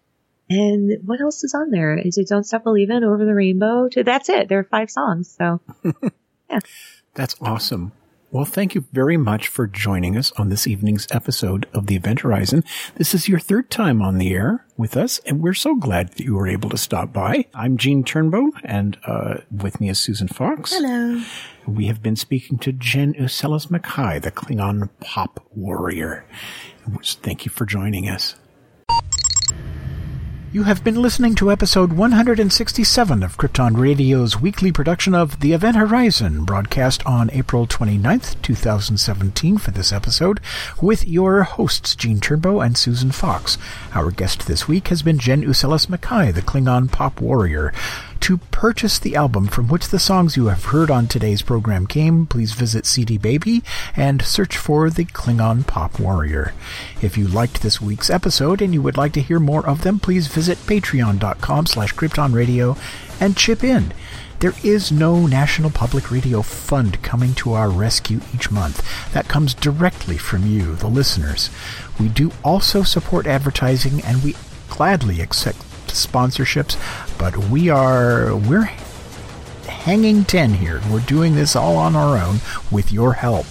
and 0.51 0.99
what 1.05 1.21
else 1.21 1.45
is 1.45 1.55
on 1.55 1.71
there? 1.71 1.97
Is 1.97 2.19
it 2.19 2.29
Don't 2.29 2.45
Stop 2.45 2.65
Believin', 2.65 3.05
Over 3.05 3.25
the 3.25 3.35
Rainbow? 3.35 3.89
That's 3.95 4.29
it. 4.29 4.49
There 4.49 4.59
are 4.59 4.65
five 4.65 4.91
songs. 4.91 5.35
So 5.37 5.61
yeah. 6.51 6.61
That's 7.15 7.37
awesome. 7.41 7.93
Well, 8.35 8.45
thank 8.45 8.75
you 8.75 8.85
very 8.93 9.17
much 9.17 9.47
for 9.47 9.69
joining 9.69 10.17
us 10.17 10.33
on 10.33 10.49
this 10.49 10.67
evening's 10.67 11.07
episode 11.13 11.69
of 11.73 11.87
the 11.87 11.95
Event 11.95 12.23
Horizon. 12.23 12.65
This 12.97 13.15
is 13.15 13.29
your 13.29 13.39
third 13.39 13.71
time 13.71 14.03
on 14.03 14.19
the 14.19 14.35
air 14.35 14.67
with 14.77 14.97
us, 14.97 15.21
and 15.21 15.41
we're 15.41 15.55
so 15.55 15.77
glad 15.77 16.09
that 16.09 16.25
you 16.25 16.35
were 16.35 16.49
able 16.49 16.69
to 16.71 16.77
stop 16.77 17.13
by. 17.13 17.47
I'm 17.55 17.77
Gene 17.77 18.03
Turnbow, 18.03 18.51
and 18.65 18.99
uh, 19.07 19.37
with 19.53 19.81
me 19.81 19.89
is 19.89 20.01
Susan 20.01 20.27
Fox. 20.27 20.73
Hello. 20.75 21.23
We 21.69 21.87
have 21.87 22.03
been 22.03 22.17
speaking 22.17 22.59
to 22.59 22.73
Jenn 22.73 23.15
Usellis 23.15 23.71
Mackay, 23.71 24.19
the 24.19 24.33
Klingon 24.33 24.91
pop 24.99 25.47
warrior. 25.55 26.27
Thank 27.05 27.45
you 27.45 27.53
for 27.53 27.65
joining 27.65 28.09
us. 28.09 28.35
You 30.55 30.63
have 30.63 30.85
been 30.85 31.03
listening 31.03 31.35
to 31.35 31.51
episode 31.51 31.95
167 31.95 33.25
of 33.25 33.37
Krypton 33.37 33.77
Radio's 33.77 34.41
weekly 34.41 34.71
production 34.71 35.13
of 35.13 35.41
The 35.41 35.53
Event 35.53 35.77
Horizon, 35.77 36.45
broadcast 36.45 37.05
on 37.05 37.29
April 37.33 37.67
29th, 37.67 38.41
2017 38.41 39.59
for 39.59 39.73
this 39.73 39.93
episode, 39.93 40.39
with 40.81 41.09
your 41.09 41.43
hosts 41.43 41.97
Gene 41.97 42.21
Turnbow 42.21 42.65
and 42.65 42.79
Susan 42.79 43.11
Fox. 43.11 43.59
Our 43.95 44.13
guest 44.13 44.47
this 44.47 44.69
week 44.69 44.87
has 44.89 45.03
been 45.03 45.19
Jenn 45.19 45.43
Usellis 45.43 45.89
Mackay, 45.89 46.31
the 46.31 46.41
Klingon 46.41 46.89
pop 46.89 47.21
warrior. 47.21 47.73
To 48.25 48.39
purchase 48.39 48.99
the 48.99 49.17
album 49.17 49.49
from 49.49 49.69
which 49.69 49.89
the 49.89 49.99
songs 49.99 50.35
you 50.35 50.47
have 50.47 50.65
heard 50.65 50.91
on 50.91 51.07
today's 51.07 51.43
program 51.43 51.87
came, 51.87 52.25
please 52.25 52.55
visit 52.55 52.87
CD 52.87 53.19
Baby 53.19 53.63
and 53.95 54.23
search 54.23 54.57
for 54.57 54.89
the 54.89 55.05
Klingon 55.05 55.67
Pop 55.67 56.01
Warrior. 56.01 56.55
If 57.03 57.19
you 57.19 57.29
liked 57.29 57.61
this 57.61 57.83
week's 57.83 58.09
episode 58.09 58.63
and 58.63 58.73
you 58.73 58.81
would 58.81 58.97
like 58.97 59.13
to 59.13 59.21
hear 59.21 59.39
more 59.39 59.67
of 59.67 59.83
them, 59.83 60.01
please 60.01 60.29
visit 60.29 60.57
patreon.com 60.57 61.67
slash 61.67 61.93
kryptonradio 61.93 62.79
and 63.21 63.37
chip 63.37 63.63
in. 63.63 63.93
There 64.41 64.55
is 64.65 64.91
no 64.91 65.27
National 65.27 65.69
Public 65.69 66.11
Radio 66.11 66.41
Fund 66.41 67.03
coming 67.03 67.35
to 67.35 67.53
our 67.53 67.69
rescue 67.69 68.23
each 68.35 68.51
month. 68.51 69.13
That 69.13 69.29
comes 69.29 69.53
directly 69.53 70.17
from 70.17 70.47
you, 70.47 70.77
the 70.77 70.89
listeners. 70.89 71.51
We 72.01 72.09
do 72.09 72.33
also 72.43 72.85
support 72.85 73.27
advertising 73.27 74.01
and 74.01 74.25
we 74.25 74.35
gladly 74.71 75.21
accept 75.21 75.59
sponsorships, 75.95 76.77
but 77.19 77.37
we 77.37 77.69
are 77.69 78.37
we're 78.37 78.71
hanging 79.67 80.25
10 80.25 80.55
here. 80.55 80.81
We're 80.91 81.01
doing 81.01 81.35
this 81.35 81.55
all 81.55 81.77
on 81.77 81.95
our 81.97 82.17
own 82.19 82.37
with 82.71 82.93
your 82.93 83.15
help. 83.15 83.47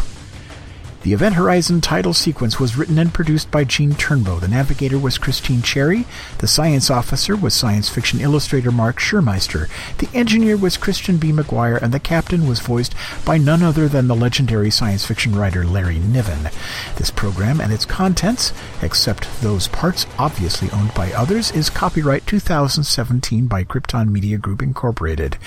The 1.04 1.12
Event 1.12 1.36
Horizon 1.36 1.82
title 1.82 2.14
sequence 2.14 2.62
was 2.62 2.78
written 2.78 2.97
and 2.97 3.14
produced 3.14 3.51
by 3.51 3.66
Gene 3.66 3.91
Turnbow. 3.91 4.39
The 4.39 4.47
navigator 4.47 4.97
was 4.97 5.18
Christine 5.18 5.62
Cherry. 5.62 6.06
The 6.38 6.47
science 6.47 6.89
officer 6.89 7.36
was 7.36 7.54
science 7.54 7.89
fiction 7.89 8.22
illustrator 8.22 8.72
Mark 8.72 8.99
Schurmeister. 8.99 9.68
The 9.97 10.08
engineer 10.18 10.56
was 10.56 10.78
Christian 10.78 11.18
B. 11.18 11.34
McGuire, 11.34 11.82
and 11.82 11.93
the 11.93 11.99
captain 11.99 12.47
was 12.47 12.62
voiced 12.62 12.95
by 13.26 13.38
none 13.38 13.62
other 13.62 13.89
than 13.89 14.08
the 14.08 14.16
legendary 14.16 14.72
science 14.72 15.06
fiction 15.06 15.36
writer 15.36 15.66
Larry 15.66 15.99
Niven. 15.99 16.49
This 16.95 17.12
program 17.12 17.60
and 17.60 17.74
its 17.74 17.84
contents, 17.84 18.54
except 18.82 19.28
those 19.41 19.68
parts 19.68 20.06
obviously 20.18 20.72
owned 20.72 20.93
by 20.93 21.12
others, 21.12 21.51
is 21.51 21.70
copyright 21.70 22.26
2017 22.28 23.47
by 23.47 23.66
Krypton 23.66 24.08
Media 24.08 24.38
Group 24.38 24.62
Incorporated. 24.62 25.38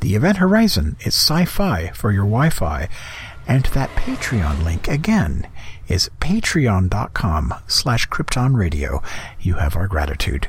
The 0.00 0.14
Event 0.14 0.36
Horizon 0.36 0.96
is 1.00 1.14
sci-fi 1.14 1.88
for 1.94 2.12
your 2.12 2.24
Wi-Fi. 2.24 2.90
And 3.48 3.64
that 3.66 3.90
Patreon 3.90 4.64
link 4.64 4.88
again 4.88 5.48
is 5.88 6.10
patreon.com 6.20 7.54
slash 7.66 8.08
kryptonradio. 8.08 9.04
You 9.40 9.54
have 9.54 9.76
our 9.76 9.86
gratitude. 9.86 10.48